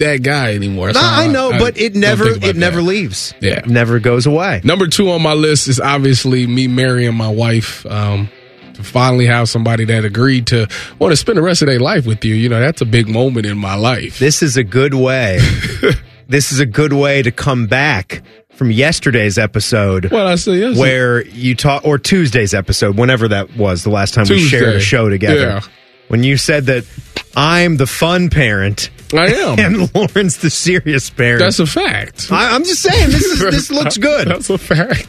[0.00, 0.88] that guy anymore.
[0.88, 3.32] No, so I know, but it never it never leaves.
[3.40, 3.60] Yeah.
[3.60, 4.60] It never goes away.
[4.64, 7.86] Number two on my list is obviously me marrying my wife.
[7.86, 8.28] Um,
[8.74, 12.06] to finally have somebody that agreed to want to spend the rest of their life
[12.06, 12.34] with you.
[12.34, 14.18] You know, that's a big moment in my life.
[14.18, 15.38] This is a good way.
[16.28, 20.10] this is a good way to come back from yesterday's episode.
[20.10, 20.78] What I say yes.
[20.78, 24.80] where you talk or Tuesday's episode, whenever that was, the last time we shared a
[24.80, 25.40] show together.
[25.40, 25.60] Yeah.
[26.08, 26.84] When you said that
[27.36, 28.90] I'm the fun parent.
[29.14, 29.58] I am.
[29.58, 31.40] And Lauren's the serious parent.
[31.40, 32.28] That's a fact.
[32.30, 34.28] I, I'm just saying this is this looks good.
[34.28, 35.08] That's a fact.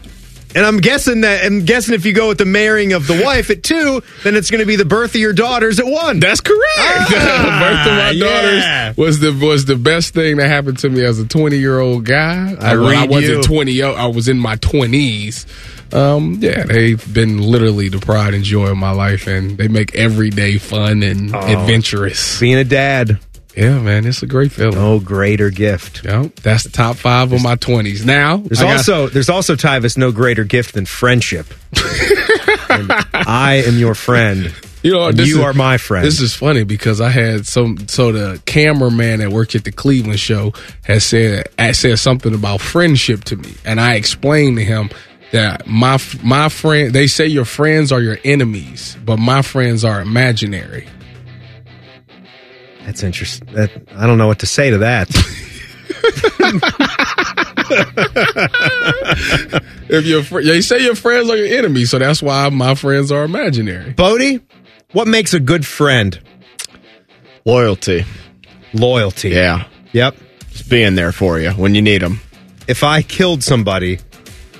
[0.54, 3.50] And I'm guessing that I'm guessing if you go with the marrying of the wife
[3.50, 6.20] at two, then it's going to be the birth of your daughters at one.
[6.20, 6.60] That's correct.
[6.78, 7.06] Ah,
[7.86, 8.86] Birth of my yeah.
[8.92, 11.80] daughters was the was the best thing that happened to me as a 20 year
[11.80, 12.54] old guy.
[12.60, 13.44] I when I read wasn't you.
[13.44, 13.82] 20.
[13.84, 15.94] I was in my 20s.
[15.94, 19.96] Um, yeah, they've been literally the pride and joy of my life, and they make
[19.96, 21.40] every day fun and Oh.
[21.40, 22.40] adventurous.
[22.42, 23.20] Being a dad.
[23.56, 24.76] Yeah, man, it's a great feeling.
[24.76, 26.04] No greater gift.
[26.06, 28.06] Yep, that's the top five of my 20s.
[28.06, 31.48] Now, There's I got- also there's also Tyvis no greater gift than friendship.
[32.70, 34.54] And I am your friend.
[34.82, 36.06] You know, you is- are my friend.
[36.06, 37.86] This is funny because I had some.
[37.90, 40.54] So the cameraman that worked at the Cleveland show
[40.86, 44.90] has said said something about friendship to me, and I explained to him
[45.34, 46.94] that my my friend.
[46.94, 50.88] They say your friends are your enemies, but my friends are imaginary.
[52.86, 53.54] That's interesting.
[53.54, 55.10] That, I don't know what to say to that.
[59.90, 63.12] If your fr- they say your friends are your enemies, so that's why my friends
[63.12, 63.92] are imaginary.
[63.92, 64.40] Bodie,
[64.94, 66.18] what makes a good friend?
[67.46, 68.06] Loyalty.
[68.74, 69.30] Loyalty.
[69.30, 69.68] Yeah.
[69.92, 70.16] Yep.
[70.52, 72.22] Just being there for you when you need them.
[72.68, 74.00] If I killed somebody,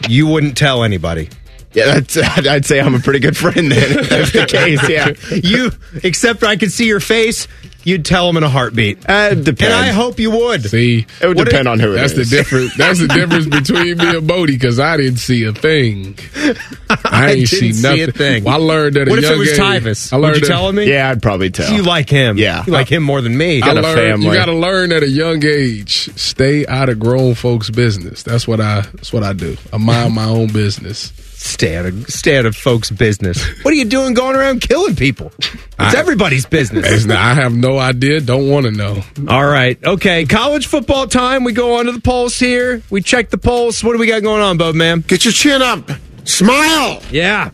[0.10, 1.30] you wouldn't tell anybody.
[1.74, 2.18] Yeah, that's,
[2.48, 4.00] I'd say I'm a pretty good friend then.
[4.00, 5.14] If that's the case, yeah.
[5.32, 5.72] you,
[6.04, 7.48] except I could see your face,
[7.84, 9.08] you'd tell them in a heartbeat.
[9.10, 9.62] Uh, depends.
[9.64, 10.64] And I hope you would.
[10.70, 12.30] See, It would What depend if- on who it That's is.
[12.30, 12.76] the difference.
[12.76, 16.18] That's the difference between me and Bodie because I didn't see a thing.
[17.06, 18.10] I ain't didn't see see nothing.
[18.10, 18.44] a thing.
[18.44, 19.08] Well, I learned that.
[19.08, 20.12] What if it was Tyvis?
[20.14, 20.90] I Would learned you that- tell me?
[20.90, 21.72] Yeah, I'd probably tell.
[21.74, 22.38] You like him.
[22.38, 22.64] Yeah.
[22.66, 23.62] You like him more than me.
[23.62, 24.26] I got a learned, family.
[24.28, 26.10] You got to learn at a young age.
[26.18, 28.24] Stay out of grown folks' business.
[28.24, 28.82] That's what I.
[28.82, 29.58] That's what I do.
[29.74, 31.14] I mind my own business.
[31.44, 33.44] Stay out of stay out of folks' business.
[33.64, 35.32] What are you doing going around killing people?
[35.40, 36.86] It's I- everybody's business.
[36.88, 38.22] It's not- I have no idea.
[38.22, 39.04] Don't want to know.
[39.28, 39.76] All right.
[39.84, 40.26] Okay.
[40.26, 41.44] College football time.
[41.44, 42.84] We go on to the polls here.
[42.92, 43.84] We check the polls.
[43.84, 45.04] What do we got going on, Bub, man?
[45.08, 45.90] Get your chin up.
[46.26, 47.02] Smile.
[47.10, 47.50] Yeah.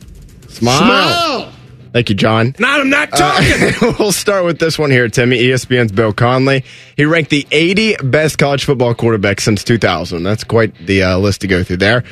[0.49, 0.77] Smile.
[0.79, 1.51] Smile.
[1.93, 2.55] Thank you, John.
[2.59, 3.73] Not, I'm not talking.
[3.81, 5.39] Uh, we'll start with this one here, Timmy.
[5.39, 6.65] ESPN's Bill Connelly.
[6.97, 10.23] He ranked the 80 best college football quarterbacks since 2000.
[10.23, 12.03] That's quite the uh, list to go through there.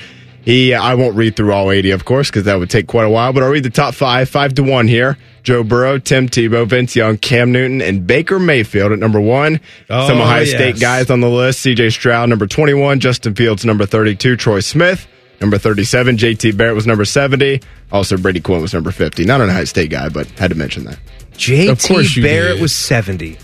[0.46, 3.10] He, I won't read through all 80, of course, because that would take quite a
[3.10, 5.18] while, but I'll read the top five, five to one here.
[5.41, 9.60] Joe Burrow, Tim Tebow, Vince Young, Cam Newton, and Baker Mayfield at number one.
[9.89, 10.52] Oh, Some Ohio yes.
[10.52, 11.66] State guys on the list.
[11.66, 13.00] CJ Stroud, number 21.
[13.00, 14.38] Justin Fields, number 32.
[14.38, 15.08] Troy Smith,
[15.41, 16.18] number 37.
[16.18, 17.62] JT Barrett was number 70.
[17.91, 19.26] Also, Brady Quinn was number 50.
[19.26, 20.98] Not an Ohio State guy, but had to mention that.
[20.98, 22.62] Of course JT Barrett did.
[22.62, 23.38] was 70.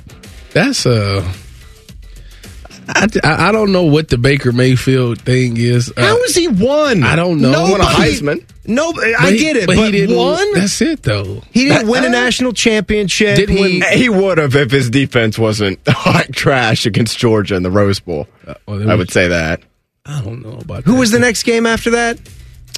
[0.53, 1.21] That's uh
[2.95, 5.91] I, I I don't know what the Baker Mayfield thing is.
[5.95, 7.03] Uh, How has he one?
[7.03, 7.51] I don't know.
[7.51, 8.45] Nobody, Won a Heisman.
[8.65, 10.15] No, I he- get it, but but, he didn't.
[10.17, 10.53] one.
[10.53, 11.41] That's it though.
[11.51, 13.35] He didn't win a national championship.
[13.37, 17.71] Didn't he, He would have if his defense wasn't hot trash against Georgia in the
[17.71, 18.27] Rose Bowl.
[18.67, 19.61] well, there I was- would say that.
[20.05, 20.99] I don't know about Who that.
[20.99, 22.19] was the next game after that?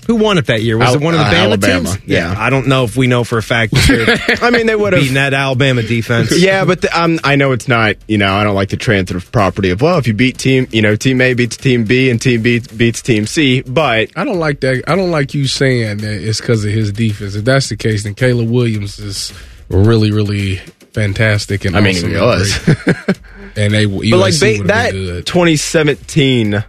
[0.07, 0.77] Who won it that year?
[0.77, 2.07] Was Al- it one of the uh, Bama Alabama, teams?
[2.07, 2.35] yeah.
[2.37, 3.73] I don't know if we know for a fact
[4.41, 6.31] I mean, they would have beaten that Alabama defense.
[6.43, 7.95] Yeah, but the, um, I know it's not.
[8.07, 10.81] You know, I don't like the transitive property of well, if you beat team, you
[10.81, 13.61] know, team A beats team B and team B beats team C.
[13.61, 14.83] But I don't like that.
[14.87, 17.35] I don't like you saying that it's because of his defense.
[17.35, 19.31] If that's the case, then Caleb Williams is
[19.69, 20.57] really, really
[20.93, 21.63] fantastic.
[21.65, 22.67] And I mean, awesome he and was.
[23.55, 24.91] and they, but like USC ba- that
[25.25, 26.63] 2017,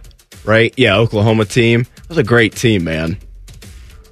[0.45, 0.73] right?
[0.77, 3.17] Yeah, Oklahoma team was a great team, man.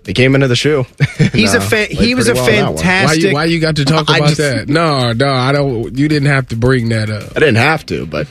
[0.03, 0.85] They came into the shoe.
[1.31, 1.87] He's a No, fan.
[1.87, 2.73] played He was a pretty well on.
[2.75, 3.23] Why fantastic.
[3.23, 4.67] you, why you got to talk about just- that?
[4.69, 5.97] No, no, I don't.
[5.97, 7.31] You didn't have to bring that up.
[7.35, 8.27] I didn't have to, but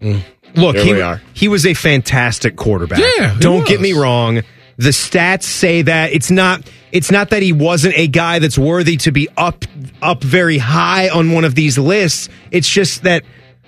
[0.00, 0.22] mm.
[0.56, 1.22] Look, Here he, we are.
[1.32, 2.98] he was a fantastic quarterback.
[2.98, 4.42] Yeah, don't get me wrong.
[4.78, 6.68] The stats say that it's not.
[6.90, 9.64] It's not that he wasn't a guy that's worthy to be up
[10.02, 12.28] up very high on one of these lists.
[12.50, 13.22] It's just that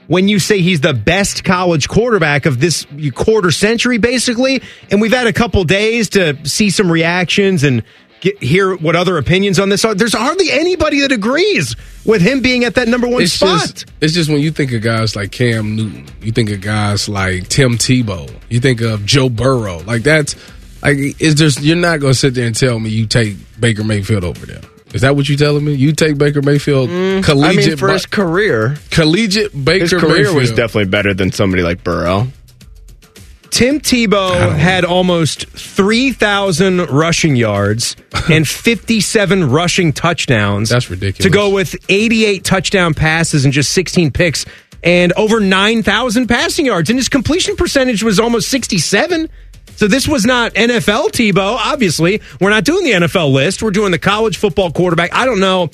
[0.09, 5.13] when you say he's the best college quarterback of this quarter century, basically, and we've
[5.13, 7.83] had a couple days to see some reactions and
[8.21, 9.95] get, hear what other opinions on this are.
[9.95, 13.61] There's hardly anybody that agrees with him being at that number one It's spot.
[13.61, 17.09] just, it's just when you think of guys like Cam Newton, you think of guys
[17.09, 19.79] like Tim Tebow, you think of Joe Burrow.
[19.81, 20.35] Like that's
[20.83, 23.85] like it's just you're not going to sit there and tell me you take Baker
[23.85, 24.63] Mayfield over them.
[24.93, 25.75] Is that what you telling me?
[25.75, 27.19] You take Baker Mayfield mm.
[27.19, 30.37] I collegiate mean, for Ba- his career, collegiate Baker his career Mayfield.
[30.37, 32.29] was definitely better than somebody like Burrow.
[33.51, 37.97] Tim Tebow had almost 3,000 rushing yards
[38.31, 40.71] and 57 rushing touchdowns.
[40.71, 41.25] That's ridiculous.
[41.25, 44.47] To go with 88 touchdown passes and just 16 picks
[44.83, 46.89] and over 9,000 passing yards.
[46.89, 49.29] And his completion percentage was almost 67.
[49.83, 52.23] So this was not NFL Tebow, obviously.
[52.41, 53.65] We're not doing the NFL list.
[53.65, 55.13] We're doing the college football quarterback.
[55.13, 55.71] I don't know.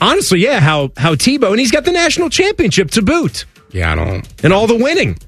[0.00, 3.94] Honestly, yeah, how how Tebow and he's got the national championship to boot yeah, I
[3.94, 4.26] don't.
[4.42, 5.18] and all the winning.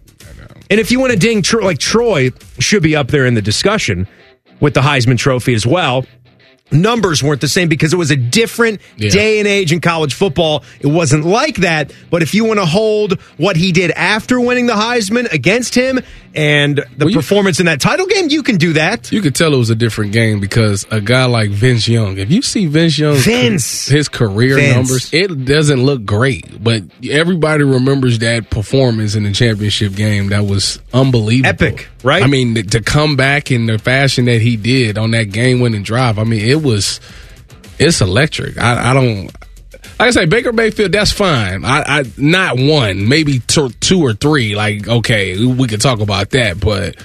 [0.70, 4.09] And if you want to ding like Troy should be up there in the discussion.
[4.59, 6.07] with the Heisman Trophy as well.
[6.75, 9.11] Numbers weren't the same because it was a different Yeah.
[9.11, 10.64] day and age in college football.
[10.81, 11.93] It wasn't like that.
[12.11, 16.01] But if you want to hold what he did after winning the Heisman against him
[16.35, 19.12] and the performance in that title game, you can do that.
[19.12, 22.31] You could tell it was a different game because a guy like Vince Young, if
[22.31, 23.87] you see Vince Young's Vince.
[23.89, 24.75] his career Vince.
[24.75, 30.29] numbers, it doesn't look great, but everybody remembers that performance in the championship game.
[30.31, 32.22] That was unbelievable, Epic, right?
[32.22, 36.18] I mean, to come back in the fashion that he did on that game-winning drive.
[36.18, 37.00] I mean, it was
[37.78, 38.58] it's electric.
[38.58, 39.26] I, I don't.
[39.98, 41.64] Like I say, Baker Mayfield, that's fine.
[41.64, 44.56] I, I not one, maybe two, two or three.
[44.56, 46.96] Like, okay, we could talk about that, but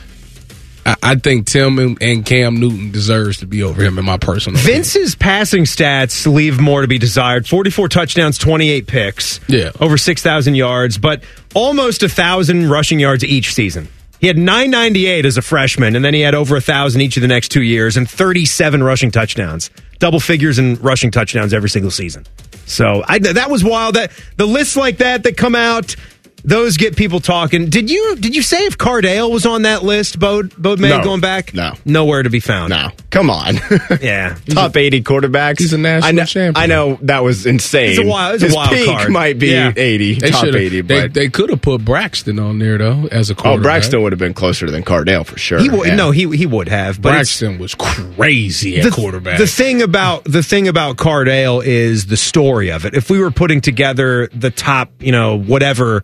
[0.86, 4.18] I, I think Tim and, and Cam Newton deserves to be over him in my
[4.18, 4.60] personal.
[4.60, 4.78] opinion.
[4.78, 9.40] Vince's passing stats leave more to be desired 44 touchdowns, 28 picks.
[9.48, 9.72] Yeah.
[9.80, 13.88] Over 6,000 yards, but almost a 1,000 rushing yards each season.
[14.20, 17.28] He had 998 as a freshman, and then he had over 1,000 each of the
[17.28, 19.70] next two years and 37 rushing touchdowns.
[20.00, 22.26] Double figures in rushing touchdowns every single season.
[22.66, 23.96] So I, that was wild.
[23.96, 25.96] That The lists like that that come out.
[26.44, 27.70] Those get people talking.
[27.70, 31.04] Did you did you say if Cardale was on that list, Bode, Bode May, No.
[31.04, 31.54] going back?
[31.54, 31.74] No.
[31.86, 32.70] Nowhere to be found.
[32.72, 32.90] No.
[33.10, 33.56] Come on.
[34.02, 34.38] yeah.
[34.50, 35.60] Top 80 quarterbacks.
[35.60, 36.64] He's a national I know, champion.
[36.64, 37.90] I know that was insane.
[37.92, 39.12] It's a wild- it's a His wild peak card.
[39.12, 39.74] might be Yeah.
[39.76, 43.30] 80, They top 80, they, but they could have put Braxton on there though as
[43.30, 43.60] a oh, quarterback.
[43.60, 43.64] oh.
[43.64, 45.60] Braxton would have been closer than Cardale for sure.
[45.60, 45.96] He would Yeah.
[45.96, 47.02] no, he he would have.
[47.02, 49.38] But Braxton was crazy at the, quarterback.
[49.38, 52.94] The thing about the thing about Cardale is the story of it.
[52.94, 56.04] If we were putting together the top, you know, whatever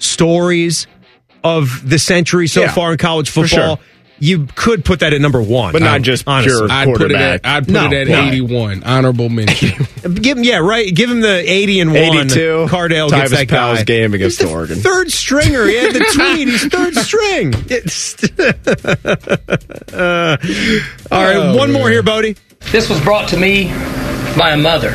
[0.00, 0.86] stories
[1.44, 3.84] of the century so Yeah, far in college football, sure.
[4.18, 6.52] you could put that at number one, But not Um, just honestly.
[6.66, 7.46] pure I'd put it at quarterback.
[7.46, 8.28] I'd put No, it at no.
[8.28, 8.82] 81.
[8.84, 9.86] Honorable mention.
[10.14, 10.94] Give him, yeah, right.
[10.94, 11.98] Give him the eighty and one.
[11.98, 12.66] 82.
[12.68, 13.56] Cardale gets Tyvis that guy.
[13.56, 14.76] Powell's game against He's the Oregon.
[14.80, 15.64] Third stringer.
[15.66, 16.48] He had the tweet.
[16.48, 17.54] He's third string.
[17.70, 18.16] It's-
[19.92, 20.36] Uh,
[21.10, 22.36] all right, Oh, one more here, Bodie.
[22.70, 23.64] This was brought to me
[24.38, 24.90] by a mother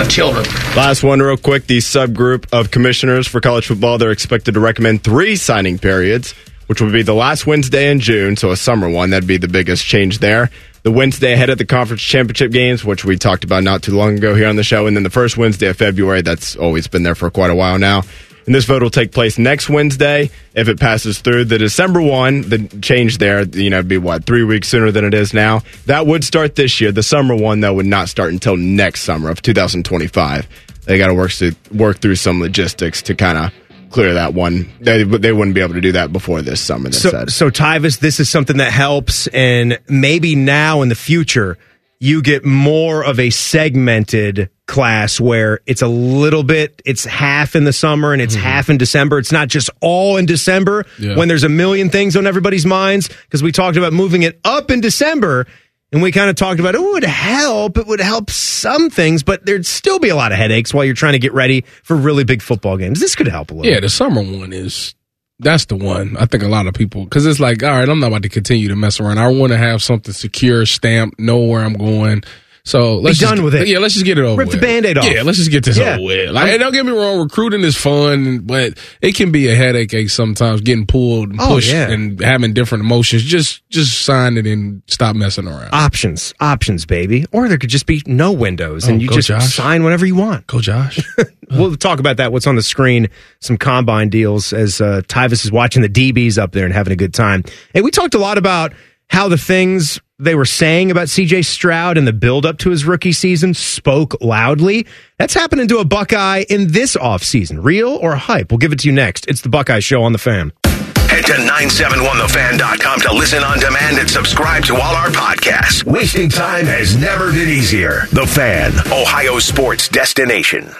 [0.00, 0.44] of children.
[0.76, 1.66] Last one, real quick.
[1.66, 6.32] The subgroup of commissioners for college football, they're expected to recommend three signing periods,
[6.66, 9.10] which would be the last Wednesday in June, so a summer one.
[9.10, 10.50] That'd be the biggest change there.
[10.82, 14.16] The Wednesday ahead of the conference championship games, which we talked about not too long
[14.16, 16.22] ago here on the show, and then the first Wednesday of February.
[16.22, 18.02] That's always been there for quite a while now.
[18.46, 20.30] And this vote will take place next Wednesday.
[20.54, 24.42] If it passes through the December one, the change there, you know, be what, three
[24.44, 25.62] weeks sooner than it is now.
[25.86, 26.90] That would start this year.
[26.92, 30.48] The summer one, though, would not start until next summer of 2025.
[30.84, 33.52] They got to work to work through some logistics to kind of
[33.92, 34.68] clear that one.
[34.80, 36.88] They, they wouldn't be able to do that before this summer.
[36.88, 37.30] They So, said.
[37.30, 41.58] so Tyvis, this is something that helps, and maybe now in the future,
[42.02, 47.62] you get more of a segmented class where it's a little bit, it's half in
[47.62, 48.42] the summer and it's mm-hmm.
[48.44, 49.18] half in December.
[49.18, 51.16] It's not just all in December Yeah.
[51.16, 54.72] when there's a million things on everybody's minds because we talked about moving it up
[54.72, 55.46] in December.
[55.92, 57.78] And we kind of talked about it would help.
[57.78, 60.94] It would help some things, but there'd still be a lot of headaches while you're
[60.94, 62.98] trying to get ready for really big football games.
[62.98, 63.70] This could help a little.
[63.70, 64.94] Yeah, the summer one is
[65.42, 66.16] that's the one.
[66.16, 68.28] I think a lot of people because it's like, all right, I'm not about to
[68.28, 69.18] continue to mess around.
[69.18, 72.22] I want to have something secure, stamped, know where I'm going.
[72.64, 73.66] So let's Be just- done with it.
[73.66, 74.38] Yeah, let's just get it over.
[74.38, 74.62] Rip the with.
[74.62, 75.10] Band-Aid off.
[75.10, 75.94] Yeah, let's just get this Yeah.
[75.96, 76.30] over with.
[76.30, 79.92] Like, and don't get me wrong, recruiting is fun, but it can be a headache
[79.94, 80.60] ache sometimes.
[80.60, 81.90] Getting pulled, and Oh, pushed, yeah.
[81.90, 83.24] and having different emotions.
[83.24, 85.70] Just just sign it and stop messing around.
[85.72, 87.24] options, options, baby.
[87.32, 89.54] Or there could just be no windows, and Oh, you just Josh.
[89.54, 90.46] sign whenever you want.
[90.46, 91.00] Go, Josh.
[91.50, 92.32] we'll talk about that.
[92.32, 93.08] What's on the screen?
[93.40, 96.96] Some combine deals as uh, Tyvis is watching the DBs up there and having a
[96.96, 97.42] good time.
[97.74, 98.72] Hey, we talked a lot about
[99.08, 102.84] how the things they were saying about CJ Stroud and the build up to his
[102.84, 104.86] rookie season spoke loudly.
[105.18, 107.62] That's happening to a Buckeye in this offseason.
[107.62, 108.50] Real or hype?
[108.50, 109.26] We'll give it to you next.
[109.28, 110.52] It's the Buckeye Show on the fan.
[110.64, 115.84] Head to 971thefan.com to listen on demand and subscribe to all our podcasts.
[115.84, 118.06] Wasting time has never been easier.
[118.12, 120.72] The Fan, Ohio sports destination.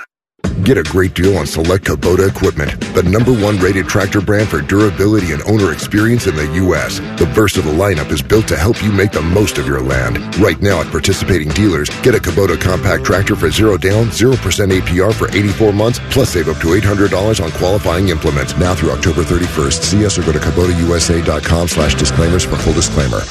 [0.63, 4.61] Get a great deal on select Kubota equipment, the number one rated tractor brand for
[4.61, 7.01] durability and owner experience in the U.S.
[7.19, 10.19] The versatile lineup is built to help you make the most of your land.
[10.37, 15.13] Right now at participating dealers, get a Kubota compact tractor for zero down, 0% APR
[15.13, 19.83] for 84 months, plus save up to $800 on qualifying implements now through October 31st.
[19.83, 23.23] See us or go to KubotaUSA.com slash disclaimers for full disclaimer.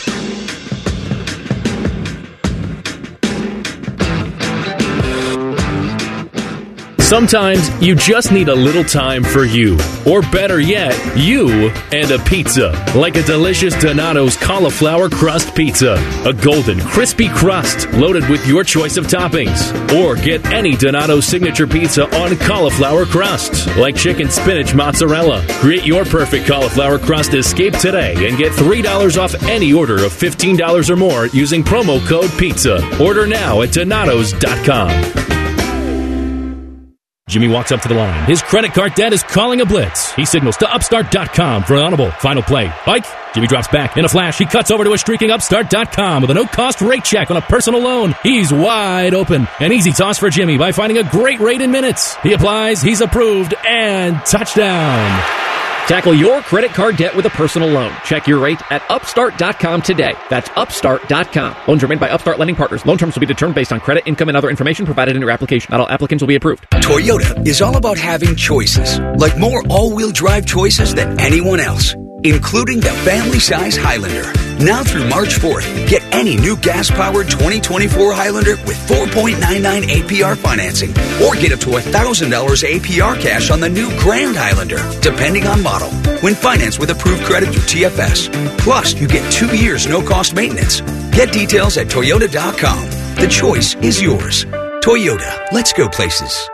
[7.12, 11.50] Sometimes you just need a little time for you, or better yet, you
[11.92, 15.96] and a pizza, like a delicious Donato's cauliflower crust pizza.
[16.26, 19.60] A golden, crispy crust loaded with your choice of toppings.
[19.94, 25.46] Or get any Donato's signature pizza on cauliflower crust, like chicken spinach mozzarella.
[25.60, 30.90] Create your perfect cauliflower crust escape today and get $3 off any order of $15
[30.90, 33.02] or more using promo code PIZZA.
[33.02, 35.41] Order now at Donatos.com.
[37.32, 38.26] Jimmy walks up to the line.
[38.26, 40.12] His credit card debt is calling a blitz.
[40.12, 42.12] He signals to Upstart.com for an audible.
[42.12, 42.70] Final play.
[42.86, 43.06] Bike.
[43.34, 43.96] Jimmy drops back.
[43.96, 47.06] In a flash, he cuts over to a streaking Upstart.com with a no cost rate
[47.06, 48.14] check on a personal loan.
[48.22, 49.48] He's wide open.
[49.62, 52.16] An easy toss for Jimmy by finding a great rate in minutes.
[52.18, 55.51] He applies, he's approved, and touchdown.
[55.88, 57.94] Tackle your credit card debt with a personal loan.
[58.06, 60.14] Check your rate at upstart.com today.
[60.30, 61.56] That's upstart.com.
[61.68, 62.86] Loans are made by Upstart Lending Partners.
[62.86, 65.32] Loan terms will be determined based on credit, income, and other information provided in your
[65.32, 65.70] application.
[65.72, 66.70] Not all applicants will be approved.
[66.72, 71.94] Toyota is all about having choices, like more all wheel drive choices than anyone else,
[72.24, 74.51] including the family size Highlander.
[74.64, 79.40] Now through March 4th, get any new gas powered 2024 Highlander with 4.99
[79.82, 80.92] APR financing,
[81.26, 85.90] or get up to $1,000 APR cash on the new Grand Highlander, depending on model,
[86.22, 88.32] when financed with approved credit through TFS.
[88.60, 90.82] Plus, you get two years no cost maintenance.
[91.10, 93.16] Get details at Toyota.com.
[93.16, 94.46] The choice is yours.
[94.46, 96.48] Toyota, let's go places.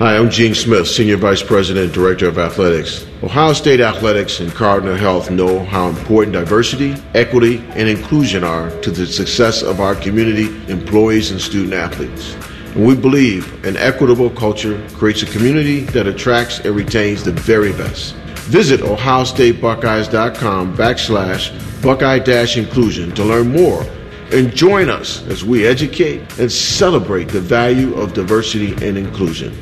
[0.00, 3.06] Hi, I'm Gene Smith, Senior Vice President and Director of Athletics.
[3.22, 8.90] Ohio State Athletics and Cardinal Health know how important diversity, equity, and inclusion are to
[8.90, 12.34] the success of our community, employees, and student athletes.
[12.74, 17.70] And we believe an equitable culture creates a community that attracts and retains the very
[17.70, 18.16] best.
[18.50, 23.84] Visit ohiostatebuckeyes.com backslash buckeye-inclusion to learn more
[24.32, 29.56] and join us as we educate and celebrate the value of diversity and inclusion.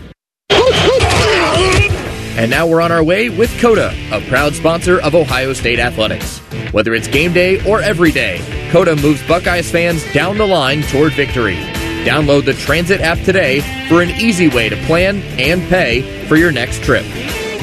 [2.37, 6.39] And now we're on our way with COTA, a proud sponsor of Ohio State Athletics.
[6.73, 11.13] Whether it's game day or every day, COTA moves Buckeyes fans down the line toward
[11.13, 11.57] victory.
[12.05, 16.51] Download the Transit app today for an easy way to plan and pay for your
[16.51, 17.05] next trip.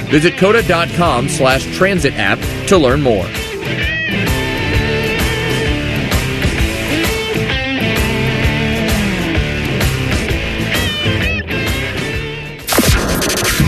[0.10, 3.26] Visit cota.com slash transit app to learn more.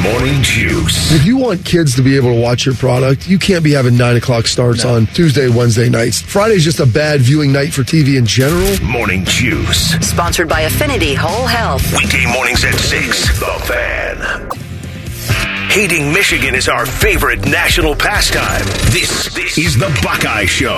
[0.02, 0.41] Morning
[0.82, 1.11] Juice.
[1.11, 3.97] If you want kids to be able to watch your product, you can't be having
[3.97, 6.21] nine o'clock starts on Tuesday, Wednesday nights.
[6.21, 8.82] Friday's just a bad viewing night for TV in general.
[8.84, 9.91] Morning Juice.
[10.07, 11.84] Sponsored by Affinity Whole Health.
[11.97, 13.39] Weekday mornings at 6.
[13.39, 14.49] The Fan.
[15.69, 18.65] Hating Michigan is our favorite national pastime.
[18.91, 20.75] This, this is the Buckeye Show.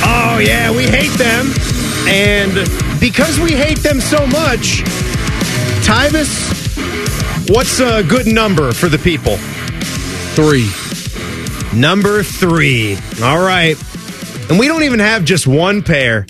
[0.00, 1.52] Oh, yeah, we hate them.
[2.06, 4.82] And because we hate them so much,
[5.84, 6.67] Tyvis,
[7.48, 9.36] what's a good number for the people?
[10.34, 10.68] Three.
[11.78, 12.96] Number three.
[13.22, 13.76] All right.
[14.50, 16.26] And we don't even have just one pair.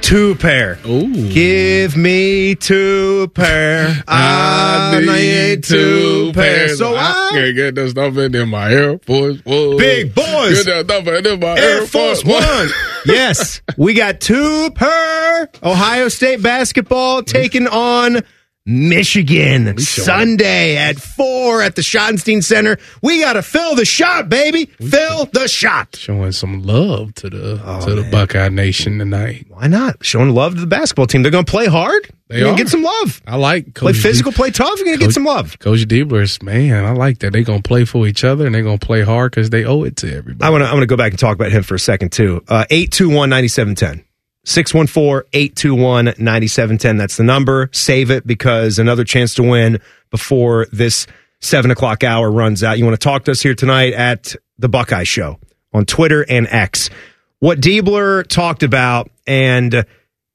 [0.00, 0.78] Two pair.
[0.86, 1.30] Ooh.
[1.30, 4.02] Give me two pair.
[4.08, 6.68] I need two pair.
[6.74, 9.76] So I can't get this stuff in my Air Force One.
[9.76, 10.64] Big boys.
[10.64, 12.68] Get that stuff in my Air Force One.
[13.06, 18.22] yes, we got two per Ohio State basketball taking on
[18.70, 22.78] Michigan Sunday at four at the Schottenstein Center.
[23.02, 24.66] We got to fill the shot, baby.
[24.66, 25.96] Fill the shot.
[25.96, 29.46] Showing some love to the Oh, to the Buckeye Nation tonight.
[29.48, 30.04] Why not?
[30.04, 31.22] Showing love to the basketball team.
[31.22, 32.08] They're going to play hard.
[32.28, 33.20] They You're gonna get some love.
[33.26, 34.76] I like Play physical, D- play tough.
[34.76, 35.58] You're going to get some love.
[35.58, 36.84] Coach Diebler's man.
[36.84, 37.32] I like that.
[37.32, 39.96] They're gonna play for each other and they're gonna play hard because they owe it
[39.96, 40.46] to everybody.
[40.46, 40.68] I want to.
[40.68, 42.44] I want to go back and talk about him for a second too.
[42.46, 44.04] Uh, Eight two one ninety seven ten.
[44.46, 46.98] 614-821-9710.
[46.98, 47.70] That's the number.
[47.72, 49.80] Save it because another chance to win
[50.10, 51.06] before this
[51.40, 52.78] seven o'clock hour runs out.
[52.78, 55.38] You want to talk to us here tonight at the Buckeye Show
[55.72, 56.90] on Twitter and X.
[57.38, 59.84] What Diebler talked about, and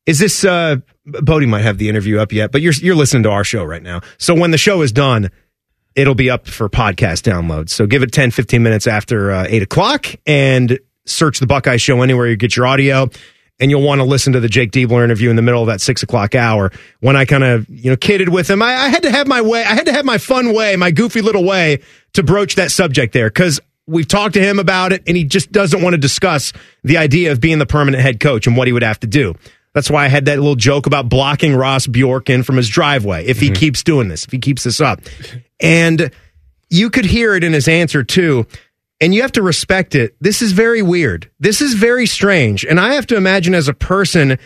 [0.05, 3.29] is this uh Bodie might have the interview up yet, but you're you're listening to
[3.29, 4.01] our show right now.
[4.17, 5.29] So when the show is done,
[5.95, 7.69] it'll be up for podcast download.
[7.69, 12.01] So give it 10, 15 minutes after uh, 8 o'clock and search the Buckeye Show
[12.01, 13.09] anywhere you get your audio.
[13.59, 15.79] And you'll want to listen to the Jake Diebler interview in the middle of that
[15.79, 18.61] six o'clock hour when I kind of, you know, kidded with him.
[18.61, 19.61] I, I had to have my way.
[19.61, 21.81] I had to have my fun way, my goofy little way
[22.13, 25.51] to broach that subject there because we've talked to him about it and he just
[25.51, 26.51] doesn't want to discuss
[26.83, 29.33] the idea of being the permanent head coach and what he would have to do.
[29.73, 33.25] That's why I had that little joke about blocking Ross Bjork in from his driveway
[33.25, 33.55] if he mm-hmm.
[33.55, 35.01] keeps doing this, if he keeps this up.
[35.59, 36.11] And
[36.69, 38.47] you could hear it in his answer too.
[39.01, 40.15] And you have to respect it.
[40.21, 41.29] This is very weird.
[41.39, 42.65] This is very strange.
[42.65, 44.39] And I have to imagine as a person,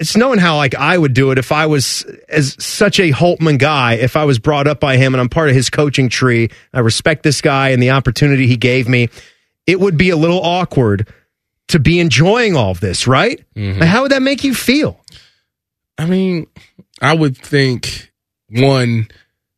[0.00, 3.58] it's knowing how like I would do it if I was as such a Holtmann
[3.58, 6.50] guy, if I was brought up by him and I'm part of his coaching tree.
[6.72, 9.10] I respect this guy and the opportunity he gave me.
[9.66, 11.12] It would be a little awkward
[11.68, 13.42] to be enjoying all of this, right?
[13.54, 13.82] Mm-hmm.
[13.82, 15.00] How would that make you feel?
[15.96, 16.46] I mean,
[17.00, 18.12] I would think
[18.50, 19.08] one,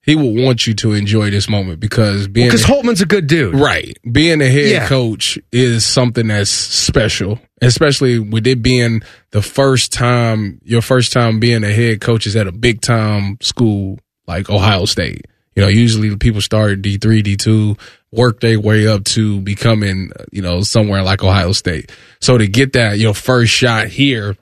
[0.06, 3.54] he will want you to enjoy this moment because being Because Holtmann's a good dude.
[3.54, 4.86] right, being a head Yeah.
[4.88, 9.02] coach is something that's special, especially with it being
[9.32, 13.36] the first time your first time being a head coach is at a big time
[13.42, 15.26] school like Ohio State.
[15.56, 17.76] You know, usually people start D three, D two,
[18.12, 21.90] work their way up to becoming, you know, somewhere like Ohio State.
[22.20, 24.36] So to get that your first shot here,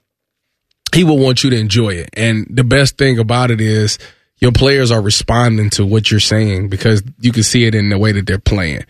[0.95, 2.11] he will want you to enjoy it.
[2.15, 3.99] And the best thing about it is
[4.45, 7.97] your players are responding to what you're saying because you can see it in the
[7.97, 8.85] way that they're playing.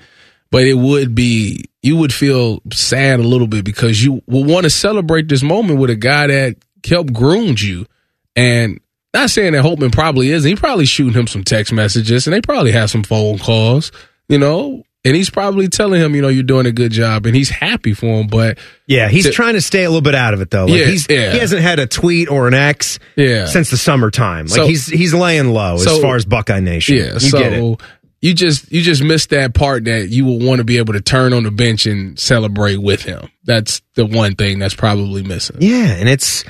[0.50, 4.64] But it would be, you would feel sad a little bit because you will want
[4.64, 7.86] to celebrate this moment with a guy that helped groomed you.
[8.34, 8.80] And
[9.14, 10.42] not saying that Holtmann probably is.
[10.42, 13.92] He probably shooting him some text messages and they probably have some phone calls,
[14.28, 17.36] you know, and he's probably telling him, you know, you're doing a good job and
[17.36, 18.26] he's happy for him.
[18.26, 20.64] But Yeah, he's to- trying to stay a little bit out of it though.
[20.66, 21.32] Like Yeah, he's, yeah.
[21.32, 23.44] He hasn't had a tweet or an X Yeah.
[23.46, 24.46] since the summertime.
[24.46, 26.96] Like So- he's he's laying low as far as Buckeye Nation.
[26.96, 27.80] Yeah, you so get it.
[28.22, 31.00] you just you just missed that part that you will want to be able to
[31.00, 33.28] turn on the bench and celebrate with him.
[33.44, 35.56] That's the one thing that's probably missing.
[35.60, 36.44] Yeah, and it's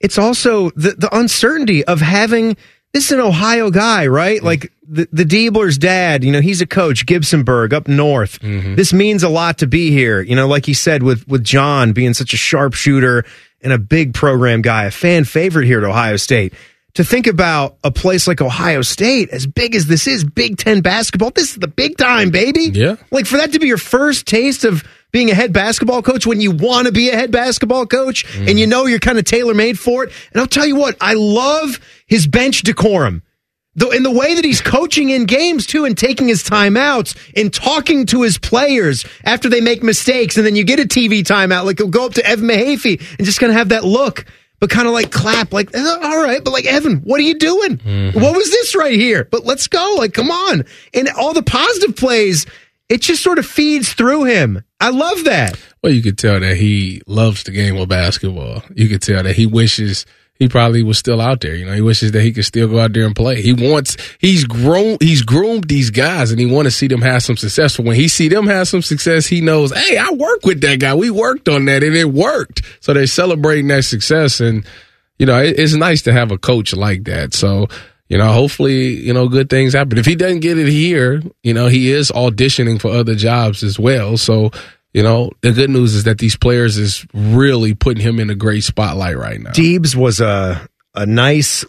[0.00, 2.58] it's also the the uncertainty of having
[2.94, 4.40] this is an Ohio guy, right?
[4.40, 4.44] Mm.
[4.44, 8.38] Like the the Diebler's dad, you know, he's a coach, Gibsonburg up north.
[8.38, 8.76] Mm-hmm.
[8.76, 10.22] This means a lot to be here.
[10.22, 13.24] You know, like he said with with Jon being such a sharpshooter
[13.62, 16.54] and a big program guy, a fan favorite here at Ohio State.
[16.94, 20.80] To think about a place like Ohio State, as big as this is, Big Ten
[20.80, 22.70] basketball, this is the big time, baby.
[22.72, 22.94] Yeah.
[23.10, 24.84] Like for that to be your first taste of
[25.14, 28.58] being a head basketball coach when you want to be a head basketball coach and
[28.58, 30.12] you know you're kind of tailor made for it.
[30.32, 31.78] And I'll tell you what, I love
[32.08, 33.22] his bench decorum.
[33.76, 37.54] The, in the way that he's coaching in games too and taking his timeouts and
[37.54, 41.64] talking to his players after they make mistakes and then you get a TV timeout
[41.64, 44.24] like he'll go up to Evan Mahaffey and just kind of have that look
[44.58, 46.42] but kind of like clap like "Eh, all right?
[46.42, 47.78] But like Evan what are you doing?
[48.14, 49.28] What was this right here?
[49.30, 50.64] But let's go like come on.
[50.92, 52.46] And all the positive plays
[52.88, 56.56] it just sort of feeds through him I love that Well, you could tell that
[56.56, 58.62] he loves the game of basketball.
[58.74, 60.06] You could tell that he wishes
[60.36, 61.54] he probably was still out there.
[61.54, 63.40] You know, he wishes that he could still go out there and play.
[63.40, 67.22] He wants he's grown he's groomed these guys and he want to see them have
[67.22, 67.76] some success.
[67.76, 70.80] But when he see them have some success, he knows, hey, I work with that
[70.80, 70.94] guy.
[70.94, 72.62] We worked on that and it worked.
[72.80, 74.66] So they're celebrating that success and
[75.18, 77.34] you know, it, it's nice to have a coach like that.
[77.34, 77.68] So
[78.08, 79.98] you know, hopefully, you know, good things happen.
[79.98, 83.78] If he doesn't get it here, you know, he is auditioning for other jobs as
[83.78, 84.16] well.
[84.16, 84.50] So,
[84.92, 88.34] you know, the good news is that these players is really putting him in a
[88.34, 89.50] great spotlight right now.
[89.50, 91.64] Deebs was a a nice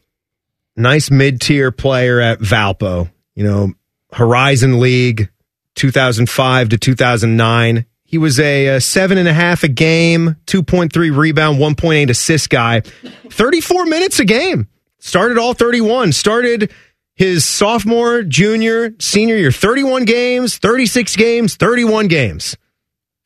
[0.75, 3.09] nice mid tier player at Valpo.
[3.33, 3.73] You know,
[4.11, 5.29] Horizon League,
[5.73, 7.85] two thousand five to two thousand nine.
[8.03, 11.75] He was a, uh seven and a half a game, two point three rebound, one
[11.75, 12.81] point eight assist guy.
[13.31, 14.67] Thirty four minutes a game.
[14.99, 16.11] Started all thirty one.
[16.11, 16.71] Started
[17.15, 19.51] his sophomore, junior, senior year.
[19.51, 22.57] Thirty one games, thirty six games, thirty one games.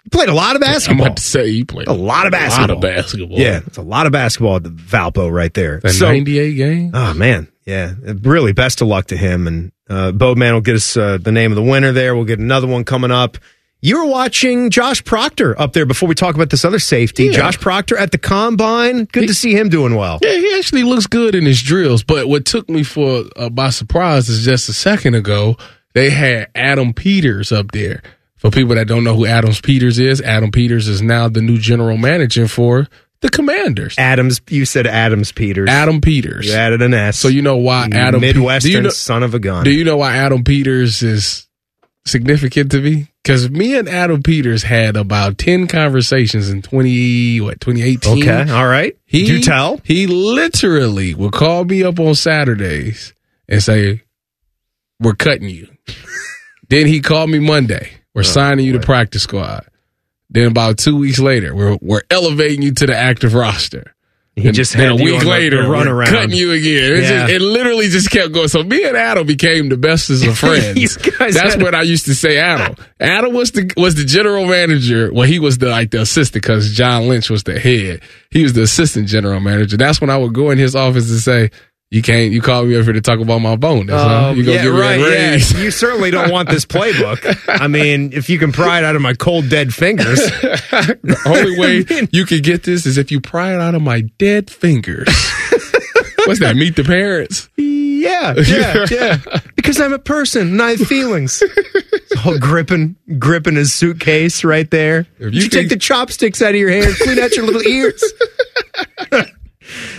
[0.03, 1.05] He played a lot of basketball.
[1.05, 2.65] I'm about to say he played a lot of basketball.
[2.65, 3.37] A lot of basketball.
[3.37, 5.79] Yeah, it's a lot of basketball at the Valpo right there.
[5.81, 6.91] That 98 game?
[6.93, 8.53] Oh man, yeah, really.
[8.53, 11.55] Best of luck to him, and uh, Boatman will get us uh, the name of
[11.57, 11.91] the winner.
[11.91, 13.37] There, we'll get another one coming up.
[13.81, 17.25] You were watching Josh Proctor up there before we talk about this other safety.
[17.25, 17.31] Yeah.
[17.31, 19.05] Josh Proctor at the combine.
[19.05, 20.19] Good to see him doing well.
[20.21, 22.03] Yeah, he actually looks good in his drills.
[22.03, 25.55] But what took me for uh, by surprise is just a second ago
[25.93, 28.03] they had Adam Peters up there.
[28.35, 31.57] For people that don't know who Adam Peters is, Adam Peters is now the new
[31.57, 32.87] general manager for
[33.19, 33.95] the Commanders.
[33.97, 35.69] Adams, you said Adams Peters.
[35.69, 36.47] Adam Peters.
[36.47, 37.17] You added an S.
[37.17, 39.65] So you know why Adam Pe- Midwestern do you know- son of a gun.
[39.65, 41.48] Do you know why Adam Peters is
[42.09, 43.07] significant to me?
[43.23, 48.23] Because me and Adam Peters had about ten conversations in twenty what twenty eighteen.
[48.23, 48.97] Okay, all right.
[49.05, 49.79] He Do tell.
[49.83, 53.13] He literally would call me up on Saturdays
[53.47, 54.03] and say,
[54.99, 55.67] "We're cutting you."
[56.69, 57.91] then he called me Monday.
[58.13, 59.65] We're oh, signing you to practice squad.
[60.29, 63.95] Then about two weeks later, we're we're elevating you to the active roster.
[64.39, 66.93] He And just had a week later, the we're cutting you again.
[66.93, 67.09] It, Yeah.
[67.27, 68.47] just, it literally just kept going.
[68.47, 70.97] So me and Adam became the bestest of friends.
[70.97, 72.37] That's what I used to say.
[72.37, 72.75] Adam.
[72.99, 75.11] Adam was the was the general manager.
[75.13, 78.01] Well, he was the like the assistant because John Lynch was the head.
[78.31, 79.77] He was the assistant general manager.
[79.77, 81.51] That's when I would go in his office and say,
[81.91, 82.31] You can't.
[82.31, 83.95] You call me over here to talk about my bonus.
[83.95, 84.29] huh?
[84.29, 84.99] Um, You gonna yeah, right.
[84.99, 87.35] Yeah, you certainly don't want this playbook.
[87.47, 90.17] I mean, if you can pry it out of my cold, dead fingers.
[90.19, 94.01] the only way you can get this is if you pry it out of my
[94.19, 95.07] dead fingers.
[96.25, 96.55] What's that?
[96.55, 97.49] Meet the parents.
[97.57, 99.17] Yeah, yeah, yeah.
[99.55, 101.41] Because I'm a person and I have feelings.
[102.23, 105.07] Oh, gripping, gripping his suitcase right there.
[105.17, 108.03] If you, take the chopsticks out of your hair clean out your little ears.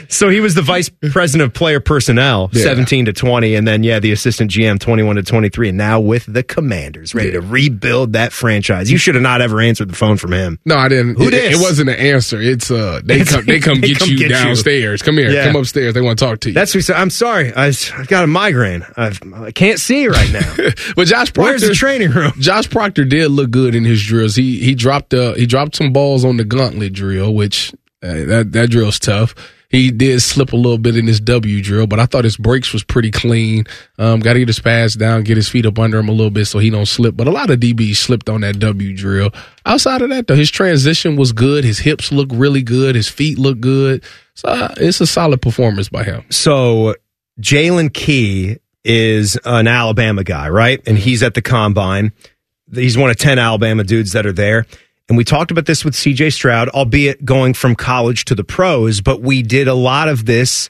[0.08, 2.62] so he was the vice president of player personnel, Yeah.
[2.64, 6.24] 17 to 20, and then yeah, the assistant GM, 21 to 23, and now with
[6.26, 8.90] the Commanders, ready to rebuild that franchise.
[8.90, 10.58] You should have not ever answered the phone from him.
[10.64, 11.16] No, I didn't.
[11.18, 12.40] Who it, it wasn't an answer.
[12.40, 14.34] It's uh, they It's- come, they come they get come you get you.
[14.34, 15.02] downstairs.
[15.02, 15.46] Come here, Yeah.
[15.46, 15.94] come upstairs.
[15.94, 16.54] They want to talk to you.
[16.54, 16.96] That's what he said.
[16.96, 18.84] I'm sorry, I, have got a migraine.
[18.96, 20.54] I've, I can't see right now.
[20.96, 22.32] but Josh Proctor, Where's the training room?
[22.40, 24.34] Josh Proctor did look good in his drills.
[24.36, 27.72] He he dropped uh he dropped some balls on the gauntlet drill, which
[28.02, 29.34] uh, that that drill's tough.
[29.70, 32.72] He did slip a little bit in his W drill, but I thought his brakes
[32.72, 33.66] was pretty clean.
[33.98, 36.32] Um, got to get his pads down, get his feet up under him a little
[36.32, 37.16] bit so he don't slip.
[37.16, 39.30] But a lot of DBs slipped on that W drill.
[39.64, 41.62] Outside of that, though, his transition was good.
[41.62, 42.96] His hips look really good.
[42.96, 44.02] His feet look good.
[44.34, 46.24] So uh, it's a solid performance by him.
[46.30, 46.96] So
[47.40, 50.82] Jalen Key is an Alabama guy, right?
[50.84, 52.12] And he's at the combine.
[52.72, 54.66] He's one of 10 Alabama dudes that are there.
[55.10, 59.00] And we talked about this with CJ Stroud, albeit going from college to the pros,
[59.00, 60.68] but we did a lot of this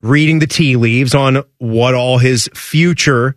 [0.00, 3.34] reading the tea leaves on what all his future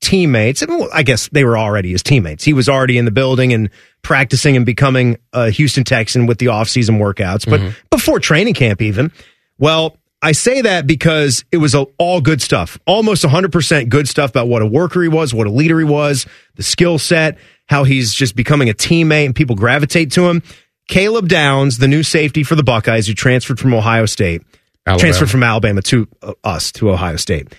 [0.00, 2.44] teammates, and I guess they were already his teammates.
[2.44, 3.68] He was already in the building and
[4.02, 7.70] practicing and becoming a Houston Texan with the offseason workouts, but mm-hmm.
[7.90, 9.10] before training camp even.
[9.58, 14.30] Well, I say that because it was a, all good stuff, almost 100% good stuff
[14.30, 16.26] about what a worker he was, what a leader he was,
[16.56, 20.42] the skill set, how he's just becoming a teammate and people gravitate to him.
[20.88, 24.42] Caleb Downs, the new safety for the Buckeyes who transferred from Ohio State,
[24.86, 25.00] Alabama.
[25.00, 27.54] transferred from Alabama to uh, us, to Ohio State.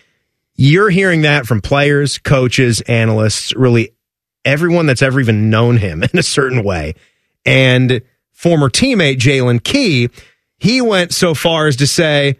[0.55, 3.91] You're hearing that from players, coaches, analysts, really
[4.45, 6.93] everyone that's ever even known him in a certain way.
[7.43, 8.01] And
[8.33, 10.09] former teammate Jalen Key,
[10.59, 12.37] he went so far as to say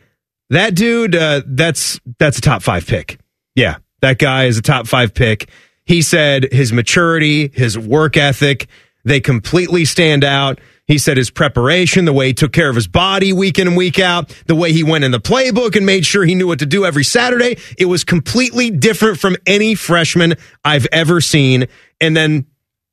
[0.52, 3.20] that dude, uh, that's that's a top five pick.
[3.56, 5.50] Yeah, that guy is a top five pick.
[5.86, 8.68] He said his maturity, his work ethic,
[9.04, 10.60] they completely stand out.
[10.88, 13.78] He said his preparation, the way he took care of his body week in and
[13.78, 16.60] week out, the way he went in the playbook and made sure he knew what
[16.60, 17.58] to do every Saturday.
[17.78, 21.68] It was completely different from any freshman I've ever seen.
[22.00, 22.46] And then,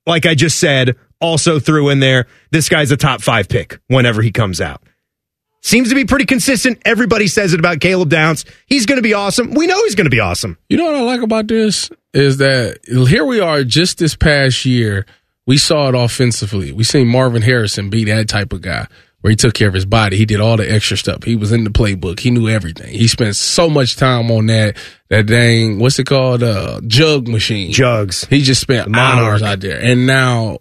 [0.06, 4.22] like I just said, also threw in there, this guy's a top five pick whenever
[4.22, 4.82] he comes out.
[5.60, 6.80] Seems to be pretty consistent.
[6.85, 8.44] Everybody says it about Caleb Downs.
[8.66, 9.52] He's going to be awesome.
[9.52, 10.56] We know he's going to be awesome.
[10.68, 14.64] You know what I like about this is that here we are just this past
[14.64, 15.05] year.
[15.47, 16.72] We saw it offensively.
[16.72, 18.86] We seen Marvin Harrison be that type of guy
[19.20, 20.16] where he took care of his body.
[20.16, 21.24] He did all the extra stuff.
[21.24, 22.20] He was in the playbook.
[22.20, 22.93] He knew everything.
[22.93, 24.76] He spent so much time on that
[25.10, 27.72] that dang what's it called uh jug machine.
[27.72, 28.24] Jugs.
[28.26, 29.80] He just spent hours out there.
[29.80, 30.59] And now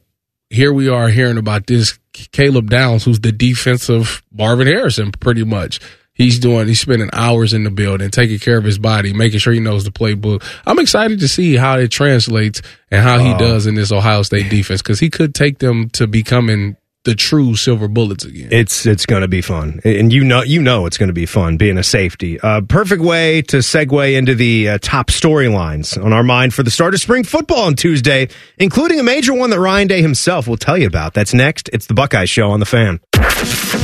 [0.49, 1.99] here we are hearing about this
[2.31, 5.79] Caleb Downs, who's the defensive Marvin Harrison, pretty much.
[6.13, 9.53] He's doing, he's spending hours in the building, taking care of his body, making sure
[9.53, 10.43] he knows the playbook.
[10.65, 13.37] I'm excited to see how it translates and how he Oh.
[13.37, 16.75] does in this Ohio State defense because he could take them to becoming
[17.07, 18.49] the true silver bullets again.
[18.51, 21.25] It's it's going to be fun, and you know you know it's going to be
[21.25, 22.37] fun being a safety.
[22.37, 26.69] Uh, perfect way to segue into the uh, top storylines on our mind for the
[26.69, 28.27] start of spring football on Tuesday,
[28.57, 31.13] including a major one that Ryan Day himself will tell you about.
[31.13, 31.69] That's next.
[31.71, 32.99] It's the Buckeye Show on the Fan.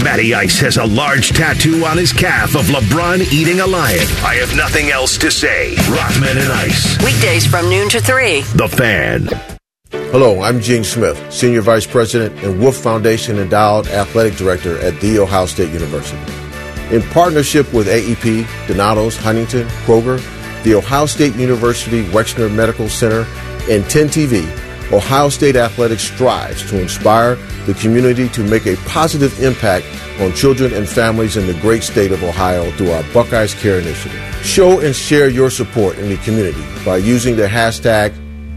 [0.04, 4.06] Matty Ice has a large tattoo on his calf of LeBron eating a lion.
[4.22, 5.76] I have nothing else to say.
[5.76, 7.02] Rockman and Ice.
[7.02, 8.41] Weekdays from noon to 3.
[8.41, 9.52] The Fan.
[9.94, 15.20] Hello, I'm Gene Smith, Senior Vice President and Wolfe Foundation Endowed Athletic Director at The
[15.20, 16.18] Ohio State University.
[16.91, 20.20] In partnership with AEP, Donatos, Huntington, Kroger,
[20.64, 23.28] The Ohio State University Wexner Medical Center,
[23.70, 27.36] and 10 TV, Ohio State Athletics strives to inspire
[27.68, 29.86] the community to make a positive impact
[30.20, 34.20] on children and families in the great state of Ohio through our Buckeyes Care Initiative.
[34.41, 38.11] Show and share your support in the community by using the hashtag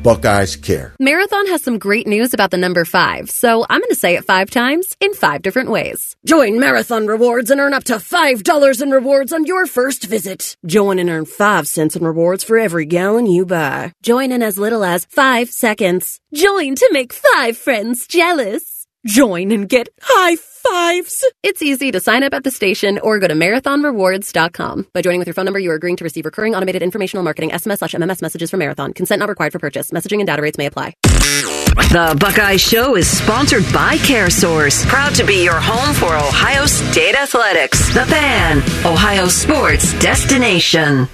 [0.07, 0.95] Buckeyes Care.
[1.01, 4.25] Marathon has some great news about the number five, so I'm going to say it
[4.25, 6.15] five times in five different ways.
[6.25, 10.57] Join Marathon Rewards and earn up to $5 in rewards on your first visit.
[10.65, 13.95] Join and earn 5 cents in rewards for every gallon you buy.
[14.01, 16.21] Join in as little as 5 seconds.
[16.33, 18.87] Join to make 5 friends jealous.
[19.05, 20.37] Join and get high
[20.71, 21.25] fives.
[21.43, 24.87] It's easy to sign up at the station or go to marathonrewards.com.
[24.93, 27.51] By joining with your phone number, you are agreeing to receive recurring automated informational marketing
[27.51, 28.93] SMS slash MMS messages from Marathon.
[28.93, 29.91] Consent not required for purchase.
[29.91, 30.95] Messaging and data rates may apply.
[31.03, 37.15] The Buckeye Show is sponsored by CareSource, proud to be your home for Ohio State
[37.15, 37.93] Athletics.
[37.95, 41.09] The Fan, Ohio sports destination.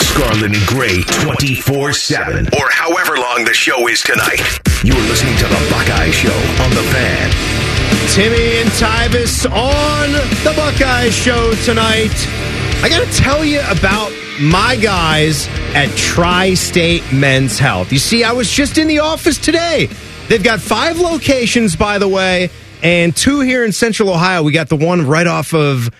[0.00, 2.46] Scarlet and Gray 24 7.
[2.58, 4.40] Or however long the show is tonight.
[4.84, 7.61] You're listening to The Buckeye Show on The Fan.
[8.12, 10.12] Timmy and Tyvis on
[10.44, 12.12] the Buckeye Show tonight.
[12.82, 17.92] I got to tell you about my guys at Tri State Men's Health.
[17.92, 19.88] You see, I was just in the office today.
[20.28, 22.50] They've got five locations, by the way,
[22.82, 24.42] and two here in Central Ohio.
[24.42, 25.90] We got the one right off of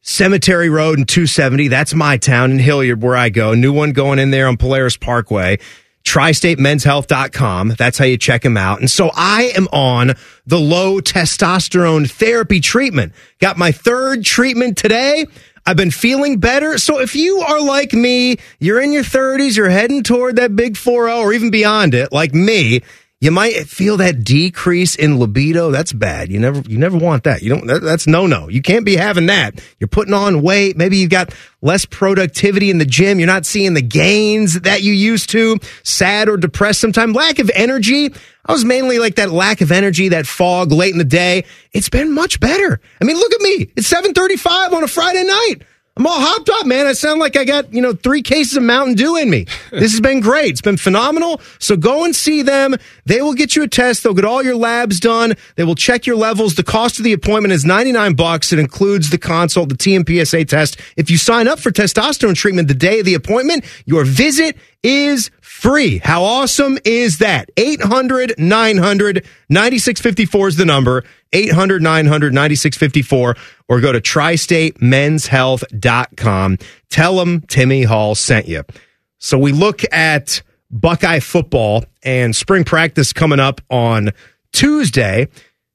[0.00, 1.68] Cemetery Road and 270.
[1.68, 3.54] That's my town in Hilliard, where I go.
[3.54, 5.58] New one going in there on Polaris Parkway.
[6.04, 7.74] TriStateMen'sHealth.com.
[7.78, 8.80] That's how you check them out.
[8.80, 10.14] And so I am on
[10.46, 13.12] the low testosterone therapy treatment.
[13.40, 15.26] Got my third treatment today.
[15.64, 16.76] I've been feeling better.
[16.78, 20.76] So if you are like me, you're in your 30s, you're heading toward that big
[20.76, 22.82] 4 or even beyond it, like me,
[23.22, 25.70] you might feel that decrease in libido.
[25.70, 26.32] That's bad.
[26.32, 27.40] You never, you never want that.
[27.40, 28.48] You don't, that, that's no, no.
[28.48, 29.62] You can't be having that.
[29.78, 30.76] You're putting on weight.
[30.76, 33.20] Maybe you've got less productivity in the gym.
[33.20, 35.60] You're not seeing the gains that you used to.
[35.84, 37.14] Sad or depressed sometimes.
[37.14, 38.12] Lack of energy.
[38.44, 41.44] I was mainly like that lack of energy, that fog late in the day.
[41.70, 42.80] It's been much better.
[43.00, 43.70] I mean, look at me.
[43.76, 45.58] It's 735 on a Friday night.
[45.94, 46.86] I'm all hopped up, man.
[46.86, 49.44] I sound like I got, you know, three cases of Mountain Dew in me.
[49.70, 50.52] this has been great.
[50.52, 51.42] It's been phenomenal.
[51.58, 52.76] So go and see them.
[53.04, 54.02] They will get you a test.
[54.02, 55.34] They'll get all your labs done.
[55.56, 56.54] They will check your levels.
[56.54, 58.54] The cost of the appointment is 99 bucks.
[58.54, 60.80] It includes the consult, the TMPSA test.
[60.96, 65.30] If you sign up for testosterone treatment the day of the appointment, your visit is
[65.62, 65.98] free.
[65.98, 67.48] How awesome is that?
[67.56, 71.04] 800 900 9654 is the number.
[71.32, 73.36] 800 900 9654
[73.68, 76.58] or go to tristatemenshealth.com.
[76.90, 78.64] Tell them Timmy Hall sent you.
[79.18, 84.10] So we look at Buckeye football and spring practice coming up on
[84.52, 85.28] Tuesday.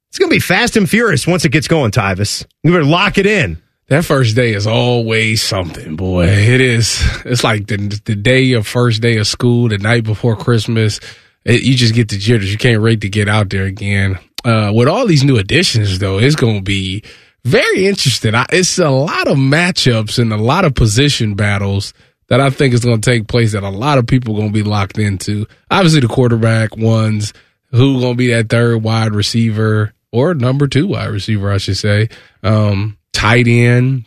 [0.09, 2.45] It's going to be fast and furious once it gets going, Tyvis.
[2.63, 3.61] You better lock it in.
[3.89, 6.25] That first day is always something, boy.
[6.27, 7.01] It is.
[7.23, 10.99] It's like the the day of first day of school, the night before Christmas.
[11.45, 12.51] It, you just get the jitters.
[12.51, 14.19] You can't wait to get out there again.
[14.43, 17.01] Uh, with all these new additions, though, it's going to be
[17.45, 18.35] very interesting.
[18.35, 21.93] I, it's a lot of matchups and a lot of position battles
[22.27, 24.51] that I think is going to take place that a lot of people are going
[24.51, 25.45] to be locked into.
[25.71, 27.31] Obviously, the quarterback ones,
[27.71, 31.77] who going to be that third wide receiver or number two wide receiver, I should
[31.77, 32.09] say.
[32.43, 34.05] Um, tight end,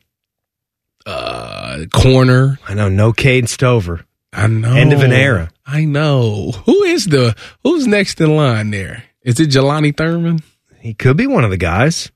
[1.04, 2.60] uh, corner.
[2.68, 4.04] I know, no Cade Stover.
[4.32, 4.72] I know.
[4.72, 5.50] End of an era.
[5.66, 6.52] I know.
[6.66, 7.34] Who is the
[7.64, 9.02] who's next in line there?
[9.22, 10.38] Is it Jelani Thurman?
[10.78, 12.12] He could be one of the guys.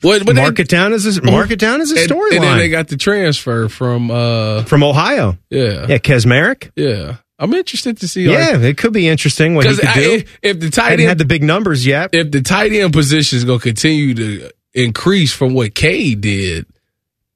[0.00, 2.36] What, but mark it down as a mark it down as a storyline.
[2.36, 5.36] And then they got the transfer from uh from Ohio.
[5.50, 6.70] Yeah, yeah, Kacmarek.
[6.76, 8.24] Yeah, I'm interested to see.
[8.24, 10.12] Yeah, it could be interesting what he could I, do.
[10.14, 13.36] If, if the tight end had the big numbers yet, if the tight end position
[13.38, 16.66] is going to continue to increase from what Cade did,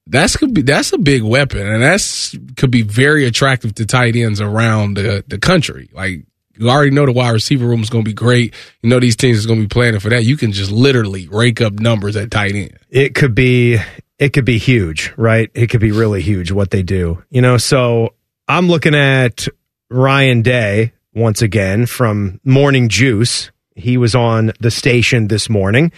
[0.07, 4.15] that's could be that's a big weapon, and that's could be very attractive to tight
[4.15, 5.89] ends around the the country.
[5.93, 6.25] Like
[6.57, 8.53] you already know the wide receiver room is going to be great.
[8.81, 10.23] You know these teams is going to be planning for that.
[10.23, 12.77] You can just literally rake up numbers at tight end.
[12.89, 13.79] It could be
[14.19, 15.49] it could be huge, right?
[15.53, 17.23] It could be really huge what they do.
[17.29, 18.13] You know, so
[18.47, 19.47] I'm looking at
[19.89, 23.51] Ryan Day once again from Morning Juice.
[23.75, 25.91] He was on the station this morning.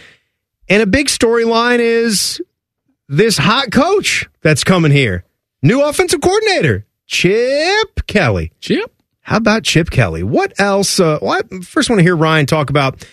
[0.69, 2.41] And a big storyline is
[3.07, 5.25] this hot coach that's coming here.
[5.61, 8.51] New offensive coordinator, Chip Kelly.
[8.59, 8.91] Chip?
[9.21, 10.23] How about Chip Kelly?
[10.23, 10.99] What else?
[10.99, 13.05] Uh, well, I first want to hear Ryan talk about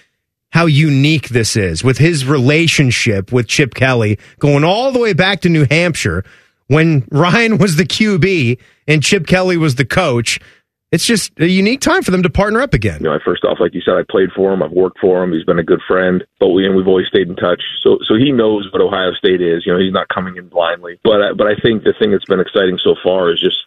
[0.51, 5.41] how unique this is with his relationship with Chip Kelly going all the way back
[5.43, 6.25] to New Hampshire
[6.67, 8.59] when Ryan was the QB
[8.89, 10.41] and Chip Kelly was the coach.
[10.93, 12.99] It's just a unique time for them to partner up again.
[13.01, 14.63] You know, first off, like you said, I played for him.
[14.63, 15.33] I've worked for him.
[15.33, 17.63] He's been a good friend, but we and we've always stayed in touch.
[17.83, 19.65] So, so he knows what Ohio State is.
[19.65, 20.99] You know, he's not coming in blindly.
[21.05, 23.59] But, I, but I think the thing that's been exciting so far is just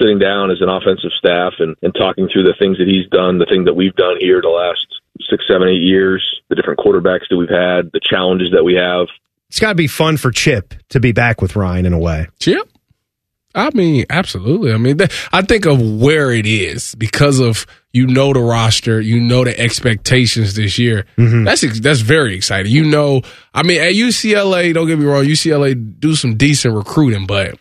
[0.00, 3.38] sitting down as an offensive staff and, and talking through the things that he's done,
[3.38, 4.86] the thing that we've done here the last
[5.30, 9.06] six, seven, eight years, the different quarterbacks that we've had, the challenges that we have.
[9.48, 12.26] It's got to be fun for Chip to be back with Ryan in a way.
[12.40, 12.68] Chip?
[13.54, 14.72] I mean, absolutely.
[14.72, 14.98] I mean,
[15.32, 19.58] I think of where it is because of you know the roster, you know the
[19.58, 21.06] expectations this year.
[21.16, 21.44] Mm-hmm.
[21.44, 22.72] That's that's very exciting.
[22.72, 23.22] You know,
[23.52, 27.56] I mean, at UCLA, don't get me wrong, UCLA do some decent recruiting, but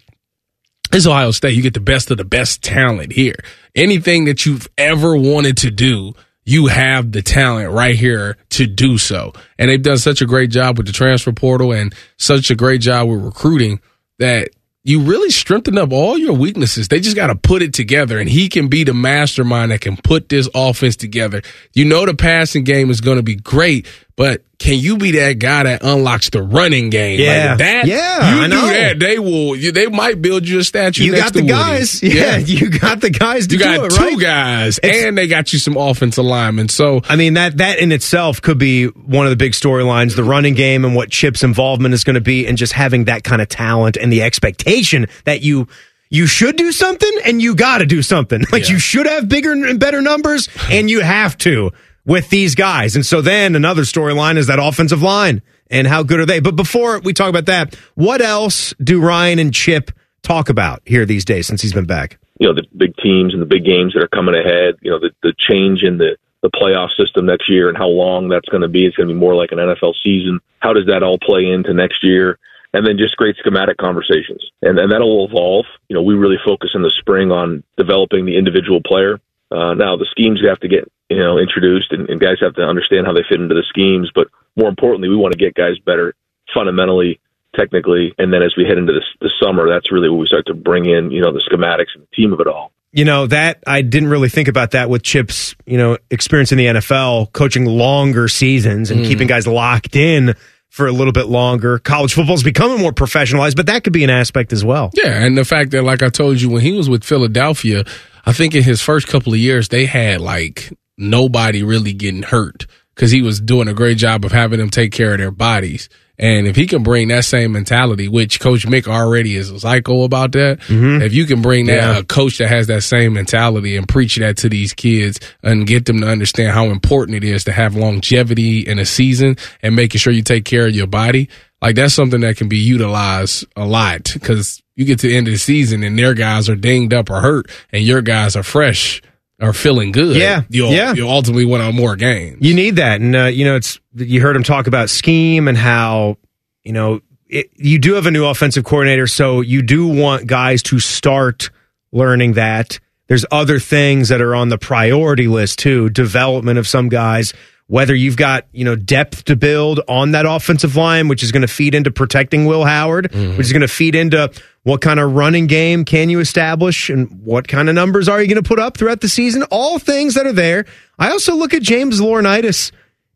[0.91, 1.53] it's Ohio State.
[1.53, 3.35] You get the best of the best talent here.
[3.75, 6.13] Anything that you've ever wanted to do,
[6.45, 9.33] you have the talent right here to do so.
[9.57, 12.81] And they've done such a great job with the transfer portal and such a great
[12.81, 13.79] job with recruiting
[14.19, 14.49] that
[14.85, 16.89] you really strengthen up all your weaknesses.
[16.89, 19.95] They just got to put it together, and he can be the mastermind that can
[19.95, 21.41] put this offense together.
[21.73, 25.39] You know, the passing game is going to be great, but can you be that
[25.39, 27.19] guy that unlocks the running game?
[27.19, 27.49] Yeah.
[27.49, 27.87] like that.
[27.87, 28.67] Yeah, you I do know.
[28.67, 29.55] that, they will.
[29.55, 31.03] You, they might build you a statue.
[31.03, 32.01] You got the guys.
[32.03, 33.71] Yeah, you got the guys to do that.
[33.73, 34.19] you got it, two right?
[34.19, 36.69] guys, It's- and they got you some offensive linemen.
[36.69, 40.23] So I mean that that in itself could be one of the big storylines, the
[40.23, 43.41] running game and what Chip's involvement is going to be, and just having that kind
[43.41, 45.67] of talent and the expectation that you
[46.09, 48.43] you should do something and you got to do something.
[48.51, 51.71] Like you should have bigger and better numbers, and you have to
[52.05, 52.95] with these guys.
[52.95, 56.39] And so then another storyline is that offensive line and how good are they?
[56.39, 61.05] But before we talk about that, what else do Ryan and Chip talk about here
[61.05, 62.19] these days since he's been back?
[62.39, 64.75] you know the big teams and the big games that are coming ahead.
[64.81, 68.27] You know the the change in the the playoff system next year and how long
[68.27, 68.85] that's going to be.
[68.85, 70.41] It's going to be more like an NFL season.
[70.59, 72.37] How does that all play into next year?
[72.73, 75.65] And then just great schematic conversations, and and that'll evolve.
[75.87, 79.19] You know, we really focus in the spring on developing the individual player.
[79.53, 82.63] Uh, now the schemes have to get you know introduced, and, and guys have to
[82.63, 84.11] understand how they fit into the schemes.
[84.13, 86.15] But more importantly, we want to get guys better
[86.53, 87.19] fundamentally
[87.55, 88.13] technically.
[88.17, 90.53] And then as we head into this, the summer, that's really where we start to
[90.53, 92.71] bring in, you know, the schematics and the team of it all.
[92.91, 96.57] You know, that I didn't really think about that with Chip's, you know, experience in
[96.59, 99.07] the NFL, coaching longer seasons and Mm.
[99.07, 100.35] keeping guys locked in
[100.73, 101.77] for a little bit longer.
[101.77, 104.89] College football's becoming more professionalized, but that could be an aspect as well.
[104.95, 107.83] Yeah, and the fact that, like I told you, when he was with Philadelphia,
[108.25, 112.65] I think in his first couple of years, they had like nobody really getting hurt
[112.95, 115.89] because he was doing a great job of having them take care of their bodies.
[116.19, 120.03] And if he can bring that same mentality, which Coach Mick already is a psycho
[120.03, 121.01] about that, mm-hmm.
[121.01, 121.97] if you can bring that Yeah.
[121.97, 125.85] a coach that has that same mentality and preach that to these kids and get
[125.85, 129.97] them to understand how important it is to have longevity in a season and making
[129.99, 131.29] sure you take care of your body,
[131.61, 135.27] like that's something that can be utilized a lot because you get to the end
[135.27, 138.43] of the season and their guys are dinged up or hurt and your guys are
[138.43, 139.01] fresh
[139.43, 140.15] or feeling good.
[140.15, 140.93] Yeah, You'll, yeah.
[140.93, 142.37] you'll ultimately win on more games.
[142.41, 143.01] You need that.
[143.01, 146.17] And, uh, you know, it's, you heard him talk about scheme and how,
[146.63, 149.07] you know, it, you do have a new offensive coordinator.
[149.07, 151.49] So you do want guys to start
[151.91, 152.79] learning that.
[153.07, 157.33] There's other things that are on the priority list too, development of some guys,
[157.67, 161.41] whether you've got, you know, depth to build on that offensive line, which is going
[161.41, 164.31] to feed into protecting Will Howard, which is going to feed into
[164.63, 168.27] what kind of running game can you establish and what kind of numbers are you
[168.27, 169.43] going to put up throughout the season?
[169.43, 170.65] All things that are there.
[170.97, 172.71] I also look at James Laurinaitis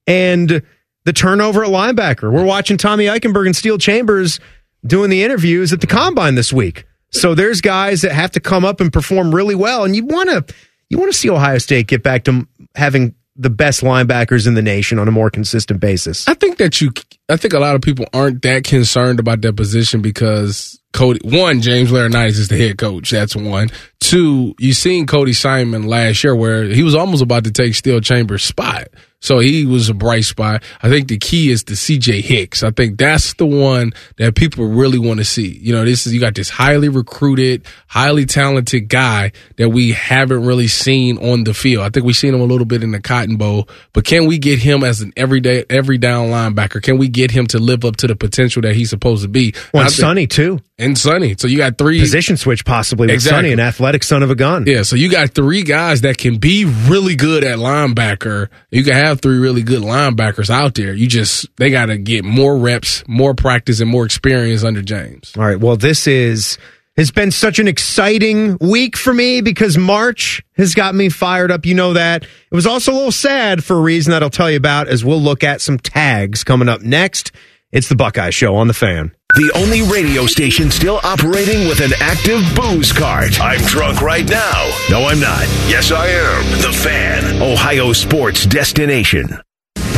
[0.05, 0.61] and
[1.05, 2.31] the turnover at linebacker.
[2.31, 4.39] We're watching Tommy Eichenberg and Steele Chambers
[4.85, 6.85] doing the interviews at the combine this week.
[7.11, 10.29] So there's guys that have to come up and perform really well, and you want
[10.29, 10.53] to
[10.89, 12.45] you want to see Ohio State get back to
[12.75, 16.27] having the best linebackers in the nation on a more consistent basis.
[16.27, 16.91] I think that you,
[17.29, 21.61] I think a lot of people aren't that concerned about that position because Cody, one,
[21.61, 23.11] James Laurinaitis is the head coach.
[23.11, 23.69] That's one.
[23.99, 28.01] Two, you seen Cody Simon last year where he was almost about to take Steele
[28.01, 28.87] Chambers' spot.
[29.19, 30.63] So he was a bright spot.
[30.81, 32.61] I think the key is the CJ Hicks.
[32.61, 35.57] I think that's the one that people really want to see.
[35.57, 40.45] You know, this is, you got this highly recruited, highly talented guy that we haven't
[40.45, 41.83] really seen on the field.
[41.83, 44.37] I think we've seen him a little bit in the Cotton Bowl, but can we
[44.37, 46.81] get him as an everyday, every down linebacker?
[46.81, 49.53] Can we get him to live up to the potential that he's supposed to be?
[49.73, 50.59] Well, and Sonny too.
[50.79, 51.35] And Sonny.
[51.37, 53.37] So you got three Position switch possibly with Exactly.
[53.49, 54.65] Sonny, an athletic son of a gun.
[54.67, 58.49] yeah, so you got three guys that can be really good at linebacker.
[58.69, 60.93] You can have three really good linebackers out there.
[60.93, 65.33] You just they got to get more reps, more practice, and more experience under James.
[65.35, 65.59] All right.
[65.59, 66.59] Well, this is
[66.95, 71.65] has been such an exciting week for me because March has got me fired up.
[71.65, 72.21] You know that.
[72.23, 75.03] It was also a little sad for a reason that I'll tell you about as
[75.03, 77.31] we'll look at some tags coming up next.
[77.71, 79.11] It's the Buckeye Show on the fan.
[79.35, 83.39] The only radio station still operating with an active booze cart.
[83.41, 84.71] I'm drunk right now.
[84.89, 85.41] No, I'm not.
[85.67, 86.61] Yes, I am.
[86.61, 89.37] The Fan, Ohio sports destination.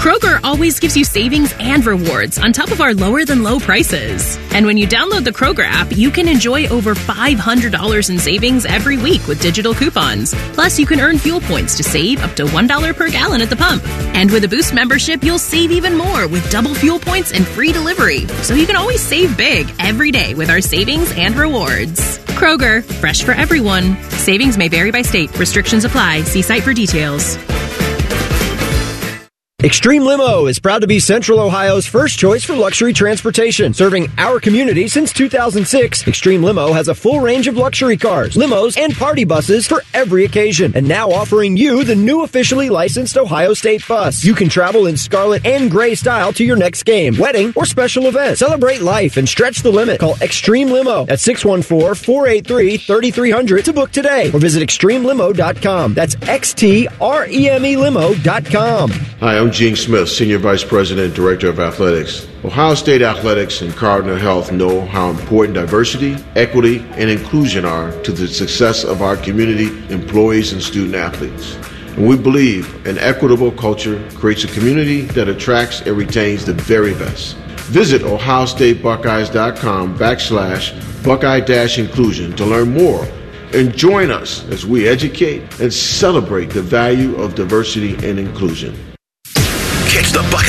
[0.01, 4.35] Kroger always gives you savings and rewards on top of our lower than low prices.
[4.51, 8.97] And when you download the Kroger app, you can enjoy over $500 in savings every
[8.97, 10.33] week with digital coupons.
[10.55, 13.55] Plus, you can earn fuel points to save up to $1 per gallon at the
[13.55, 13.87] pump.
[14.15, 17.71] And with a Boost membership, you'll save even more with double fuel points and free
[17.71, 18.25] delivery.
[18.41, 22.17] So you can always save big every day with our savings and rewards.
[22.39, 24.01] Kroger, fresh for everyone.
[24.09, 25.37] Savings may vary by state.
[25.37, 26.23] Restrictions apply.
[26.23, 27.37] See site for details.
[29.63, 33.75] Extreme Limo is proud to be Central Ohio's first choice for luxury transportation.
[33.75, 38.75] Serving our community since 2006, Extreme Limo has a full range of luxury cars, limos,
[38.75, 40.71] and party buses for every occasion.
[40.73, 44.23] And now offering you the new officially licensed Ohio State bus.
[44.23, 48.07] You can travel in scarlet and gray style to your next game, wedding, or special
[48.07, 48.39] event.
[48.39, 49.99] Celebrate life and stretch the limit.
[49.99, 55.93] Call Extreme Limo at 614-483-3300 to book today or visit extremelimo.com.
[55.93, 58.89] That's X-T-R-E-M-E limo.com.
[58.89, 62.27] Hi, I'm Gene Smith, Senior Vice President Director of Athletics.
[62.45, 68.11] Ohio State Athletics and Cardinal Health know how important diversity, equity, and inclusion are to
[68.11, 71.55] the success of our community, employees, and student athletes.
[71.97, 76.93] And we believe an equitable culture creates a community that attracts and retains the very
[76.93, 77.35] best.
[77.67, 83.05] Visit ohiostatebuckeyes.com backslash buckeye-inclusion to learn more
[83.53, 88.90] and join us as we educate and celebrate the value of diversity and inclusion.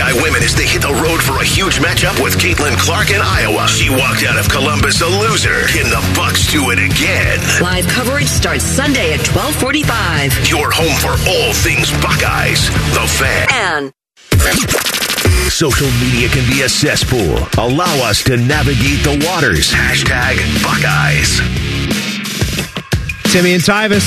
[0.03, 2.77] Catch the Buckeye women as they hit the road for a huge matchup with Caitlin
[2.79, 3.69] Clark in Iowa.
[3.69, 5.67] She walked out of Columbus a loser.
[5.69, 7.39] Can the Bucks do it again?
[7.61, 10.49] Live coverage starts Sunday at 1245.
[10.49, 12.69] Your home for all things Buckeyes.
[12.95, 13.47] The Fan.
[13.53, 13.93] And
[15.51, 17.39] Social media can be a cesspool.
[17.59, 19.71] Allow us to navigate the waters.
[19.71, 21.39] Hashtag Buckeyes.
[23.33, 24.07] Timmy and Tyvis.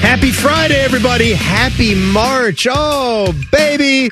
[0.00, 1.32] Happy Friday, everybody.
[1.32, 2.66] Happy March.
[2.70, 4.10] Oh, baby.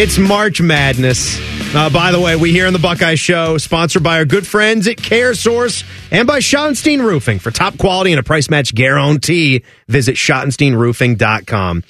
[0.00, 1.40] It's March Madness.
[1.74, 4.86] Uh, by the way, we here on the Buckeye Show, sponsored by our good friends
[4.86, 7.40] at Care Source and by Schottenstein Roofing.
[7.40, 11.82] For top quality and a price match guarantee, visit SchottensteinRoofing.com.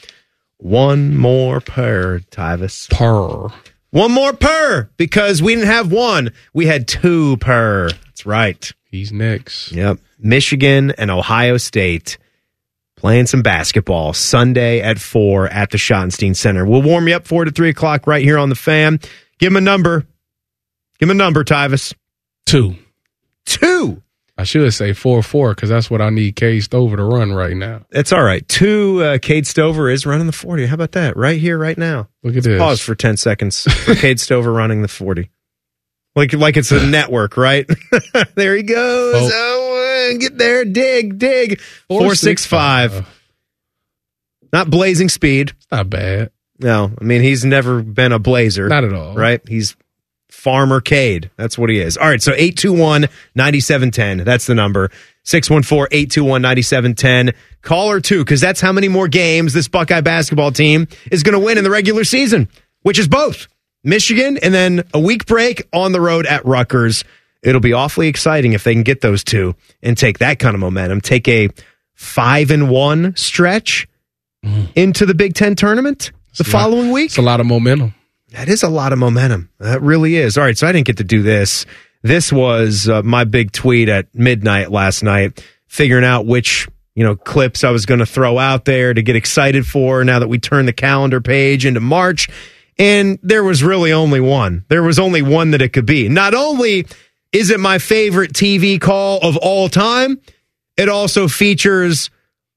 [0.56, 2.88] One more per, Tyvis.
[2.88, 3.54] Per.
[3.90, 6.32] One more per, because we didn't have one.
[6.54, 7.90] We had two per.
[7.90, 8.72] That's right.
[8.90, 9.72] He's next.
[9.72, 9.98] Yep.
[10.18, 12.16] Michigan and Ohio State
[12.98, 16.66] playing some basketball Sunday at four at the Schottenstein Center.
[16.66, 18.98] We'll warm you up four to three o'clock right here on the fan.
[19.38, 20.06] Give him a number.
[20.98, 21.94] Give him a number, Tyvis.
[22.44, 22.76] Two.
[23.46, 24.02] Two.
[24.36, 27.56] I should say four four because that's what I need Cade Stover to run right
[27.56, 27.84] now.
[27.90, 28.46] That's all right.
[28.48, 29.02] Two.
[29.02, 30.66] Uh, Cade Stover is running the forty.
[30.66, 31.16] How about that?
[31.16, 32.08] Right here, right now.
[32.22, 32.58] Look at Let's this.
[32.60, 35.30] Pause for ten seconds for Cade Stover running the forty.
[36.14, 37.68] Like like it's a network, right?
[38.36, 39.14] there he goes.
[39.16, 39.30] Oh.
[39.32, 39.57] Oh,
[40.16, 40.64] uh, get there.
[40.64, 41.60] Dig, dig.
[41.88, 43.06] Four six five.
[44.52, 45.52] Not blazing speed.
[45.70, 46.30] Not bad.
[46.58, 48.68] No, I mean he's never been a blazer.
[48.68, 49.14] Not at all.
[49.14, 49.40] Right?
[49.46, 49.76] He's
[50.30, 51.30] Farmer Cade.
[51.36, 51.96] That's what he is.
[51.96, 54.24] All right, so 821-9710.
[54.24, 54.90] That's the number.
[55.24, 57.34] 614-821-9710.
[57.62, 61.44] Caller two, because that's how many more games this Buckeye basketball team is going to
[61.44, 62.48] win in the regular season,
[62.82, 63.48] which is both
[63.82, 67.04] Michigan and then a week break on the road at Rutgers.
[67.42, 70.60] It'll be awfully exciting if they can get those two and take that kind of
[70.60, 71.00] momentum.
[71.00, 71.48] Take a
[71.94, 73.86] five and one stretch
[74.74, 77.06] into the Big Ten tournament the following week.
[77.06, 77.94] It's a lot of momentum.
[78.32, 79.50] That is a lot of momentum.
[79.58, 80.36] That really is.
[80.36, 81.64] All right, so I didn't get to do this.
[82.02, 87.16] This was uh, my big tweet at midnight last night, figuring out which you know
[87.16, 90.04] clips I was going to throw out there to get excited for.
[90.04, 92.28] Now that we turned the calendar page into March,
[92.78, 94.64] and there was really only one.
[94.68, 96.08] There was only one that it could be.
[96.08, 96.86] Not only
[97.32, 100.20] is it my favorite TV call of all time,
[100.76, 102.10] it also features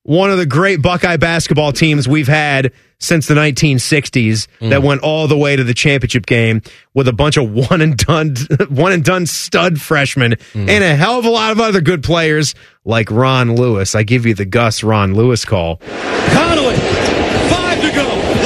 [0.03, 4.69] one of the great Buckeye basketball teams we've had since the 1960s hmm.
[4.69, 6.61] that went all the way to the championship game
[6.93, 8.35] with a bunch of one and done
[8.69, 10.69] one and done stud freshmen hmm.
[10.69, 13.93] and a hell of a lot of other good players like Ron Lewis.
[13.95, 15.77] I give you the Gus Ron Lewis call.
[15.77, 16.75] Conley,
[17.49, 18.03] five to go.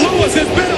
[0.09, 0.74] Lewis has been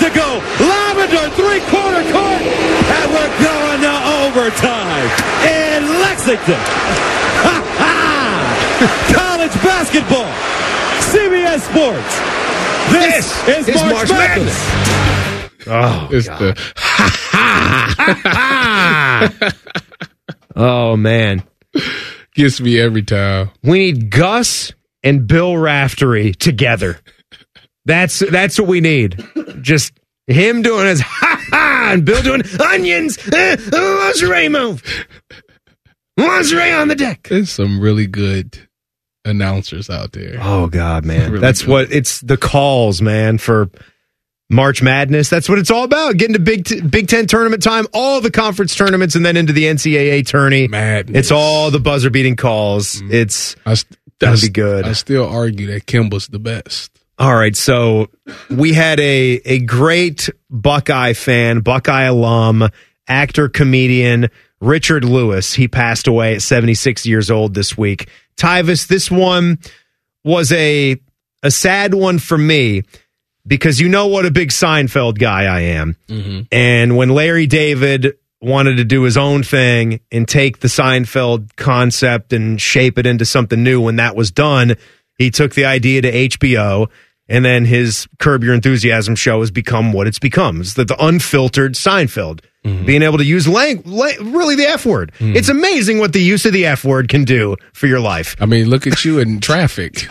[0.00, 0.40] to go.
[0.60, 3.94] Lavender, three-quarter court, and we're going to
[4.24, 5.06] overtime
[5.44, 6.60] in Lexington.
[7.44, 8.00] Ha ha!
[9.12, 10.30] College basketball.
[11.12, 12.14] CBS Sports.
[12.92, 14.56] This, is, March, Madness.
[15.66, 19.52] Oh, it's the ha ha ha!
[20.56, 21.42] oh man,
[22.34, 23.50] gets me every time.
[23.62, 24.72] We need Gus
[25.02, 27.00] and Bill Raftery together.
[27.90, 29.22] That's that's what we need.
[29.62, 29.92] Just
[30.28, 33.18] him doing his ha ha and Bill doing onions.
[33.28, 34.82] Uh, lingerie move.
[36.16, 37.26] Lingerie on the deck.
[37.28, 38.68] There's some really good
[39.24, 40.38] announcers out there.
[40.40, 41.70] Oh God, man, Really that's good.
[41.70, 43.70] what it's the calls, man, for
[44.50, 45.28] March Madness.
[45.28, 46.16] That's what it's all about.
[46.16, 49.52] Getting to Big T- Big Ten tournament time, all the conference tournaments, and then into
[49.52, 50.68] the NCAA tourney.
[50.68, 51.18] Madness.
[51.18, 53.00] It's all the buzzer beating calls.
[53.10, 54.84] It's I, st- gonna I be good.
[54.86, 56.99] I still argue that Kimba's the best.
[57.20, 58.08] All right, so
[58.48, 62.66] we had a a great Buckeye fan, Buckeye alum,
[63.06, 65.52] actor, comedian Richard Lewis.
[65.52, 68.08] He passed away at 76 years old this week.
[68.38, 69.58] Tyvis, this one
[70.24, 70.98] was a
[71.42, 72.84] a sad one for me
[73.46, 75.96] because you know what a big Seinfeld guy I am.
[76.08, 76.40] Mm-hmm.
[76.50, 82.32] And when Larry David wanted to do his own thing and take the Seinfeld concept
[82.32, 84.76] and shape it into something new, when that was done,
[85.18, 86.88] he took the idea to HBO.
[87.30, 90.60] And then his Curb Your Enthusiasm show has become what it's become.
[90.60, 92.40] It's the, the unfiltered Seinfeld.
[92.64, 92.84] Mm-hmm.
[92.84, 95.12] Being able to use lang- la- really the F word.
[95.18, 95.36] Mm-hmm.
[95.36, 98.36] It's amazing what the use of the F word can do for your life.
[98.38, 100.08] I mean, look at you in traffic.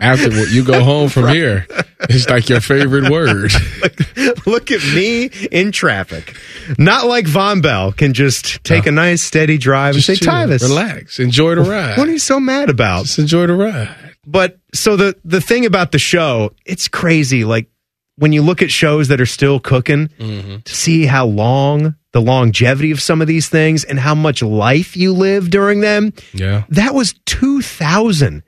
[0.00, 1.64] After what you go home from here,
[2.10, 3.52] it's like your favorite word.
[4.46, 6.36] Look at me in traffic.
[6.76, 10.32] Not like Von Bell can just take a nice steady drive and say, Just chill,
[10.32, 11.98] Tyvis, relax, enjoy the ride.
[11.98, 13.04] What are you so mad about?
[13.04, 13.94] Just enjoy the ride.
[14.26, 17.44] But so the the thing about the show, it's crazy.
[17.44, 17.68] Like
[18.16, 20.58] when you look at shows that are still cooking, mm-hmm.
[20.58, 24.96] to see how long the longevity of some of these things and how much life
[24.96, 26.12] you live during them.
[26.32, 26.64] Yeah.
[26.68, 28.42] That was 2000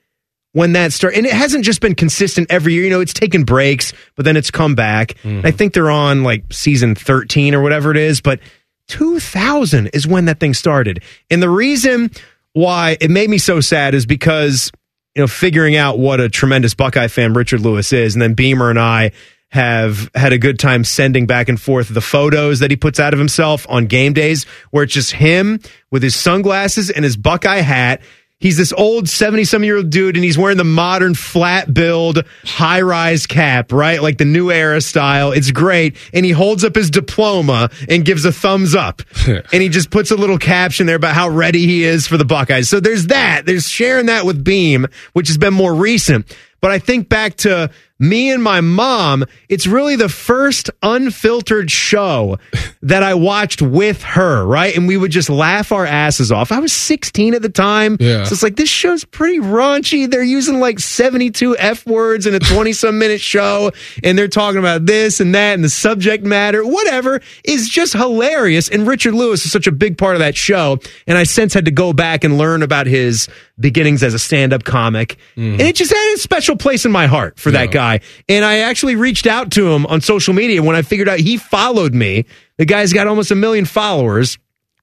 [0.52, 1.18] when that started.
[1.18, 2.84] And it hasn't just been consistent every year.
[2.84, 5.14] You know, it's taken breaks, but then it's come back.
[5.22, 5.46] Mm-hmm.
[5.46, 8.20] I think they're on like season 13 or whatever it is.
[8.20, 8.40] But
[8.88, 11.02] 2000 is when that thing started.
[11.30, 12.10] And the reason
[12.52, 14.70] why it made me so sad is because,
[15.14, 18.70] you know, figuring out what a tremendous Buckeye fan Richard Lewis is, and then Beamer
[18.70, 19.12] and I
[19.50, 23.12] have had a good time sending back and forth the photos that he puts out
[23.12, 25.60] of himself on game days where it's just him
[25.92, 28.02] with his sunglasses and his Buckeye hat.
[28.44, 32.26] He's this old 70 some year old dude and he's wearing the modern flat build
[32.44, 34.02] high rise cap, right?
[34.02, 35.32] Like the new era style.
[35.32, 35.96] It's great.
[36.12, 39.00] And he holds up his diploma and gives a thumbs up.
[39.26, 42.26] and he just puts a little caption there about how ready he is for the
[42.26, 42.68] Buckeyes.
[42.68, 43.46] So there's that.
[43.46, 46.36] There's sharing that with Beam, which has been more recent.
[46.60, 52.38] But I think back to me and my mom, it's really the first unfiltered show
[52.82, 54.76] that I watched with her, right?
[54.76, 56.50] And we would just laugh our asses off.
[56.50, 57.96] I was 16 at the time.
[58.00, 58.24] Yeah.
[58.24, 60.10] So it's like, this show's pretty raunchy.
[60.10, 63.70] They're using like 72 F words in a 20 some minute show.
[64.02, 68.68] And they're talking about this and that and the subject matter, whatever is just hilarious.
[68.68, 70.78] And Richard Lewis is such a big part of that show.
[71.06, 74.52] And I since had to go back and learn about his beginnings as a stand
[74.52, 75.16] up comic.
[75.36, 75.52] Mm.
[75.52, 77.83] And it just had a special place in my heart for that guy.
[78.28, 81.36] And I actually reached out to him on social media when I figured out he
[81.36, 82.24] followed me.
[82.58, 84.38] The guy's got almost a million followers.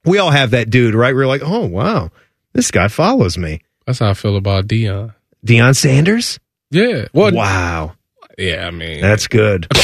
[0.06, 1.14] We all have that dude, right?
[1.16, 2.10] We're like, oh, wow,
[2.54, 3.62] this guy follows me.
[3.86, 5.14] That's how I feel about Dion.
[5.46, 6.40] Deion Sanders?
[6.70, 7.06] Yeah.
[7.14, 7.94] Well, Wow.
[8.38, 9.68] Yeah, I mean, That's good.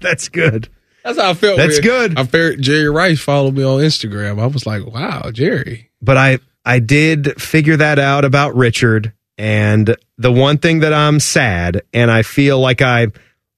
[0.00, 0.68] That's good.
[1.04, 1.56] that's how I felt.
[1.56, 2.18] That's good.
[2.18, 4.40] I figured Jerry Rice followed me on Instagram.
[4.40, 5.90] I was like, wow, Jerry.
[6.00, 9.12] but I I did figure that out about Richard.
[9.40, 13.06] And the one thing that I'm sad, and I feel like I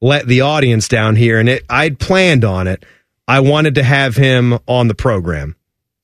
[0.01, 2.87] let the audience down here, and it I'd planned on it.
[3.27, 5.57] I wanted to have him on the program.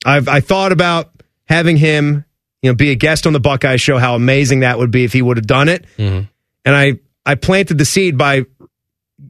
[0.05, 2.25] I've I thought about having him,
[2.61, 3.97] you know, be a guest on the Buckeye Show.
[3.99, 5.85] How amazing that would be if he would have done it.
[5.97, 6.25] Mm-hmm.
[6.65, 8.47] And I I planted the seed by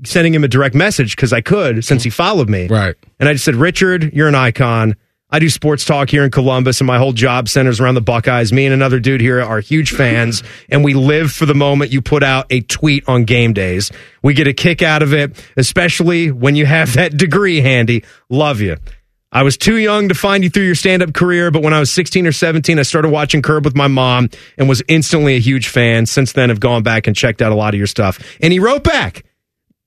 [0.03, 2.07] sending him a direct message because I could since mm-hmm.
[2.07, 2.65] he followed me.
[2.65, 2.95] Right.
[3.19, 4.95] And I just said, Richard, you're an icon.
[5.31, 8.51] I do sports talk here in Columbus, and my whole job centers around the Buckeyes.
[8.51, 12.01] Me and another dude here are huge fans, and we live for the moment you
[12.01, 13.91] put out a tweet on game days.
[14.23, 18.03] We get a kick out of it, especially when you have that degree handy.
[18.29, 18.77] Love you.
[19.31, 21.79] I was too young to find you through your stand up career, but when I
[21.79, 25.39] was 16 or 17, I started watching Curb with my mom and was instantly a
[25.39, 26.07] huge fan.
[26.07, 28.19] Since then, I've gone back and checked out a lot of your stuff.
[28.41, 29.25] And he wrote back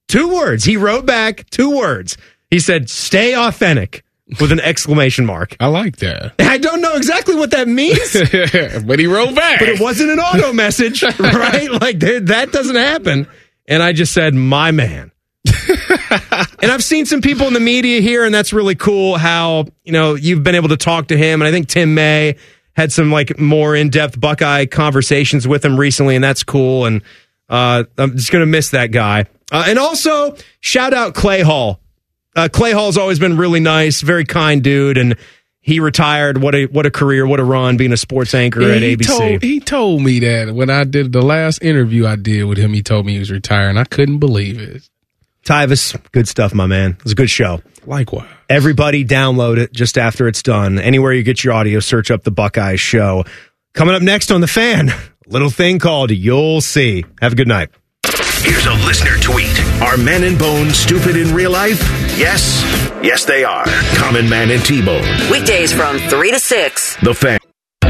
[0.06, 0.62] two words.
[0.62, 2.16] He wrote back two words.
[2.48, 4.04] He said, stay authentic
[4.40, 5.56] with an exclamation mark.
[5.60, 6.34] I like that.
[6.38, 8.12] I don't know exactly what that means,
[8.86, 9.60] but he wrote back.
[9.60, 11.70] but it wasn't an auto message, right?
[11.70, 13.26] Like that, doesn't happen.
[13.68, 15.12] And I just said, my man.
[15.44, 19.92] and I've seen some people in the media here, and that's really cool how, you
[19.92, 21.40] know, you've been able to talk to him.
[21.42, 22.36] And I think Tim May
[22.74, 26.86] had some like more in depth Buckeye conversations with him recently, and that's cool.
[26.86, 27.02] And
[27.48, 29.26] uh, I'm just going to miss that guy.
[29.50, 31.81] Uh, and also, shout out Clay Hall.
[32.34, 35.16] Uh, Clay Hall's always been really nice, very kind dude, and
[35.60, 36.38] he retired.
[36.38, 38.96] What a what a career, what a run being a sports anchor Yeah, at he
[38.96, 39.06] ABC.
[39.06, 42.72] Told, he told me that when I did the last interview I did with him,
[42.72, 43.76] he told me he was retiring.
[43.76, 44.88] I couldn't believe it.
[45.44, 46.92] Tyvis, good stuff, my man.
[46.92, 47.60] It was a good show.
[47.84, 48.28] Likewise.
[48.48, 50.78] Everybody download it just after it's done.
[50.78, 53.24] Anywhere you get your audio, search up the Buckeye Show.
[53.74, 54.92] Coming up next on the fan,
[55.26, 57.04] little thing called You'll See.
[57.20, 57.70] Have a good night.
[58.42, 59.58] Here's a listener tweet.
[59.80, 61.80] Are men and Bone stupid in real life?
[62.18, 62.62] Yes.
[63.02, 63.64] Yes, they are.
[63.96, 65.30] Common Man and T-Bone.
[65.30, 66.96] Weekdays from 3 to 6.
[67.02, 67.38] The fan.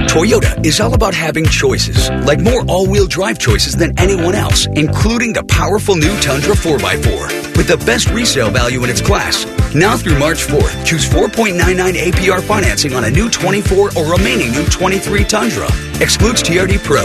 [0.08, 5.32] Toyota is all about having choices, like more all-wheel drive choices than anyone else, including
[5.32, 9.44] the powerful new Tundra 4x4 with the best resale value in its class.
[9.74, 14.64] Now through March 4th, choose 4.99 APR financing on a new 24 or remaining new
[14.66, 15.66] 23 Tundra.
[16.00, 17.04] Excludes TRD Pro.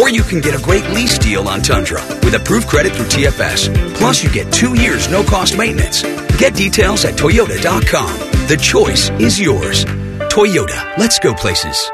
[0.00, 3.72] Or you can get a great lease deal on Tundra with approved credit through TFS.
[3.96, 6.02] Plus you get two years no cost maintenance.
[6.38, 8.18] Get details at toyota.com.
[8.48, 9.84] The choice is yours.
[10.30, 11.90] Toyota, let's go places.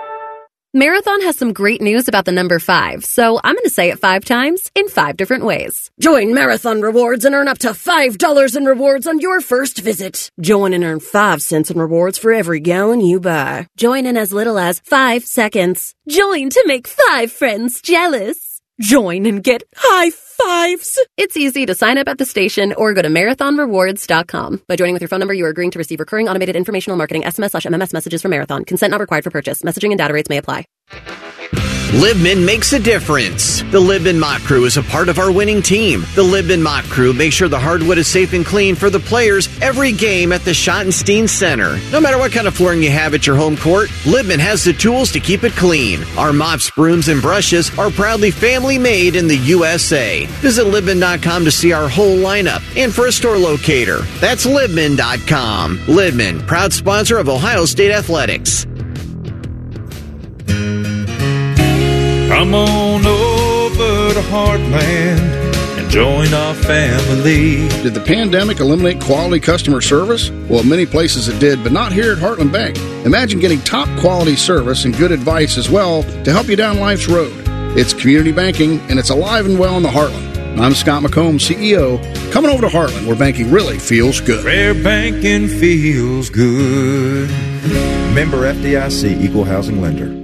[0.77, 4.01] Marathon has some great news about the number five, so I'm going to say it
[4.01, 5.93] five times in five different ways.
[6.01, 10.33] Join Marathon Rewards and earn up to $5 in rewards on your first visit.
[10.41, 13.69] Join and earn 5 cents in rewards for every gallon you buy.
[13.77, 15.95] Join in as little as 5 seconds.
[16.09, 18.54] Join to make 5 friends jealous.
[18.81, 20.99] Join and get high fives.
[21.17, 24.63] It's easy to sign up at the station or go to marathonrewards.com.
[24.67, 27.23] By joining with your phone number, you are agreeing to receive recurring automated informational marketing
[27.23, 28.65] SMS slash MMS messages from Marathon.
[28.65, 29.63] Consent not required for purchase.
[29.63, 30.65] Messaging and data rates may apply.
[31.95, 33.61] Libman makes a difference.
[33.71, 36.01] The Libman Mop Crew is a part of our winning team.
[36.17, 39.49] The Libman Mop Crew makes sure the hardwood is safe and clean for the players
[39.63, 41.79] every game at the Schottenstein Center.
[41.93, 44.73] No matter what kind of flooring you have at your home court, Libman has the
[44.73, 46.03] tools to keep it clean.
[46.19, 50.27] Our mops, brooms, and brushes are proudly family made in the USA.
[50.43, 53.99] Visit Libman.com to see our whole lineup and for a store locator.
[54.19, 55.79] That's Libman.com.
[55.87, 58.67] Libman, proud sponsor of Ohio State Athletics.
[62.45, 67.67] Come on over to Heartland and join our family.
[67.83, 70.29] Did the pandemic eliminate quality customer service?
[70.51, 72.77] Well, many places it did, but not here at Heartland Bank.
[73.07, 77.09] Imagine getting top quality service and good advice as well to help you down life's
[77.09, 77.33] road.
[77.79, 80.59] It's community banking and it's alive and well in the Heartland.
[80.59, 81.99] I'm Scott McComb, CEO.
[82.31, 84.45] Coming over to Heartland, where banking really feels good.
[84.45, 87.31] Fair banking feels good.
[88.15, 90.24] Member FDIC Equal Housing Lender.